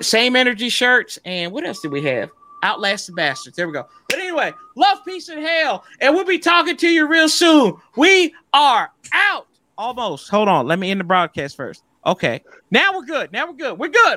[0.00, 2.30] same energy shirts, and what else did we have?
[2.62, 3.56] Outlast the bastards.
[3.56, 3.86] There we go.
[4.08, 5.84] But anyway, love, peace, and hell.
[6.00, 7.76] And we'll be talking to you real soon.
[7.96, 9.46] We are out.
[9.78, 10.30] Almost.
[10.30, 10.66] Hold on.
[10.66, 11.82] Let me end the broadcast first.
[12.06, 12.42] Okay.
[12.70, 13.32] Now we're good.
[13.32, 13.78] Now we're good.
[13.78, 14.14] We're good.